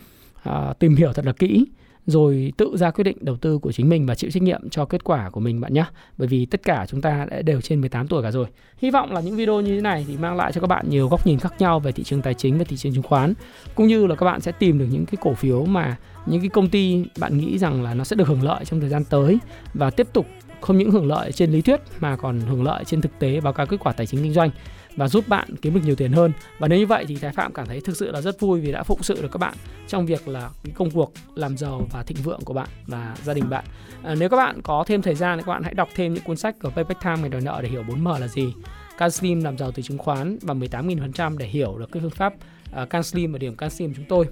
uh, 0.49 0.79
tìm 0.79 0.97
hiểu 0.97 1.13
thật 1.13 1.27
là 1.27 1.33
kỹ 1.33 1.67
rồi 2.07 2.53
tự 2.57 2.77
ra 2.77 2.91
quyết 2.91 3.05
định 3.05 3.17
đầu 3.21 3.37
tư 3.37 3.59
của 3.59 3.73
chính 3.73 3.89
mình 3.89 4.07
và 4.07 4.15
chịu 4.15 4.31
trách 4.31 4.43
nhiệm 4.43 4.71
cho 4.71 4.85
kết 4.85 5.05
quả 5.05 5.31
của 5.31 5.41
mình 5.41 5.61
bạn 5.61 5.73
nhé. 5.73 5.85
Bởi 6.19 6.29
vì 6.29 6.47
tất 6.47 6.63
cả 6.63 6.87
chúng 6.89 7.01
ta 7.01 7.27
đã 7.31 7.43
đều 7.43 7.61
trên 7.61 7.81
18 7.81 8.09
tuổi 8.09 8.23
cả 8.23 8.31
rồi. 8.31 8.47
Hy 8.79 8.91
vọng 8.91 9.13
là 9.13 9.21
những 9.21 9.37
video 9.37 9.61
như 9.61 9.75
thế 9.75 9.81
này 9.81 10.05
thì 10.09 10.17
mang 10.17 10.37
lại 10.37 10.53
cho 10.53 10.61
các 10.61 10.67
bạn 10.67 10.91
nhiều 10.91 11.09
góc 11.09 11.27
nhìn 11.27 11.39
khác 11.39 11.55
nhau 11.59 11.81
về 11.81 11.93
thị 11.93 12.03
trường 12.03 12.23
tài 12.23 12.35
chính 12.35 12.59
và 12.59 12.65
thị 12.65 12.77
trường 12.77 12.95
chứng 12.95 13.03
khoán, 13.03 13.35
cũng 13.75 13.87
như 13.87 14.07
là 14.07 14.15
các 14.15 14.27
bạn 14.27 14.41
sẽ 14.41 14.53
tìm 14.53 14.79
được 14.79 14.87
những 14.91 15.07
cái 15.07 15.17
cổ 15.21 15.35
phiếu 15.35 15.65
mà 15.65 15.97
những 16.27 16.41
cái 16.41 16.49
công 16.49 16.69
ty 16.69 17.05
bạn 17.19 17.39
nghĩ 17.39 17.59
rằng 17.59 17.83
là 17.83 17.95
nó 17.95 18.05
sẽ 18.05 18.17
được 18.17 18.29
hưởng 18.29 18.43
lợi 18.43 18.65
trong 18.65 18.81
thời 18.81 18.89
gian 18.89 19.05
tới 19.05 19.39
và 19.75 19.91
tiếp 19.91 20.07
tục 20.13 20.27
không 20.61 20.79
những 20.79 20.91
hưởng 20.91 21.07
lợi 21.07 21.33
trên 21.33 21.53
lý 21.53 21.63
thuyết 21.63 21.81
mà 22.01 22.17
còn 22.17 22.41
hưởng 22.41 22.65
lợi 22.65 22.85
trên 22.85 23.01
thực 23.01 23.19
tế, 23.19 23.41
báo 23.41 23.53
cáo 23.53 23.67
kết 23.67 23.81
quả 23.81 23.93
tài 23.93 24.07
chính 24.07 24.23
kinh 24.23 24.33
doanh 24.33 24.51
và 24.97 25.09
giúp 25.09 25.29
bạn 25.29 25.49
kiếm 25.63 25.75
được 25.75 25.81
nhiều 25.85 25.95
tiền 25.97 26.13
hơn. 26.13 26.33
Và 26.59 26.69
nếu 26.69 26.79
như 26.79 26.87
vậy 26.87 27.05
thì 27.09 27.17
Thái 27.17 27.33
Phạm 27.33 27.53
cảm 27.53 27.67
thấy 27.67 27.81
thực 27.81 27.97
sự 27.97 28.11
là 28.11 28.21
rất 28.21 28.41
vui 28.41 28.61
vì 28.61 28.73
đã 28.73 28.83
phụng 28.83 29.03
sự 29.03 29.23
được 29.23 29.29
các 29.33 29.39
bạn 29.39 29.55
trong 29.89 30.07
việc 30.07 30.29
là 30.29 30.51
cái 30.65 30.73
công 30.77 30.91
cuộc 30.91 31.13
làm 31.35 31.57
giàu 31.57 31.87
và 31.93 32.03
thịnh 32.03 32.17
vượng 32.23 32.41
của 32.45 32.55
bạn 32.55 32.69
và 32.87 33.17
gia 33.25 33.35
đình 33.35 33.51
bạn. 33.51 33.65
À, 34.03 34.15
nếu 34.19 34.29
các 34.29 34.37
bạn 34.37 34.63
có 34.63 34.85
thêm 34.87 35.03
thời 35.03 35.15
gian 35.15 35.39
thì 35.39 35.45
các 35.47 35.53
bạn 35.53 35.63
hãy 35.63 35.75
đọc 35.75 35.89
thêm 35.95 36.15
những 36.15 36.25
cuốn 36.25 36.37
sách 36.37 36.57
của 36.63 36.71
Payback 36.71 37.03
Time 37.03 37.17
ngày 37.21 37.29
đòi 37.29 37.41
nợ 37.41 37.61
để 37.63 37.69
hiểu 37.69 37.83
4M 37.83 38.19
là 38.19 38.29
gì. 38.29 38.53
CanSlim 38.99 39.45
làm 39.45 39.59
giàu 39.59 39.73
từ 39.73 39.83
chứng 39.83 39.99
khoán 39.99 40.39
và 40.43 40.55
18.000% 40.55 41.39
để 41.39 41.47
hiểu 41.47 41.79
được 41.79 41.93
cái 41.93 42.01
phương 42.01 42.11
pháp 42.11 42.35
à, 42.73 42.83
uh, 42.83 42.91
CanSlim 42.91 43.33
và 43.33 43.39
điểm 43.39 43.57
CanSlim 43.57 43.95
chúng 43.95 44.05
tôi. 44.09 44.27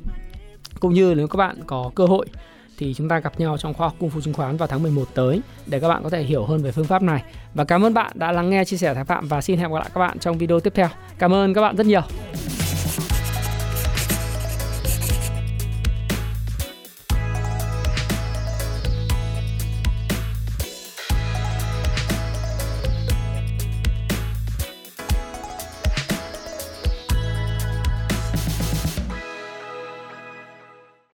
Cũng 0.80 0.94
như 0.94 1.14
nếu 1.16 1.28
các 1.28 1.36
bạn 1.36 1.56
có 1.66 1.90
cơ 1.94 2.06
hội 2.06 2.26
thì 2.78 2.94
chúng 2.94 3.08
ta 3.08 3.18
gặp 3.18 3.40
nhau 3.40 3.58
trong 3.58 3.74
khoa 3.74 3.86
học 3.86 3.96
cung 3.98 4.10
phu 4.10 4.20
chứng 4.20 4.34
khoán 4.34 4.56
vào 4.56 4.68
tháng 4.68 4.82
11 4.82 5.04
tới 5.14 5.40
để 5.66 5.80
các 5.80 5.88
bạn 5.88 6.02
có 6.02 6.10
thể 6.10 6.22
hiểu 6.22 6.44
hơn 6.44 6.62
về 6.62 6.72
phương 6.72 6.84
pháp 6.84 7.02
này. 7.02 7.22
Và 7.54 7.64
cảm 7.64 7.84
ơn 7.84 7.94
bạn 7.94 8.12
đã 8.14 8.32
lắng 8.32 8.50
nghe, 8.50 8.64
chia 8.64 8.76
sẻ 8.76 8.94
Thái 8.94 9.04
Phạm 9.04 9.28
và 9.28 9.40
xin 9.40 9.58
hẹn 9.58 9.72
gặp 9.72 9.78
lại 9.78 9.90
các 9.94 10.00
bạn 10.00 10.18
trong 10.18 10.38
video 10.38 10.60
tiếp 10.60 10.72
theo. 10.76 10.88
Cảm 11.18 11.32
ơn 11.32 11.54
các 11.54 11.60
bạn 11.60 11.76
rất 11.76 11.86
nhiều. 11.86 12.02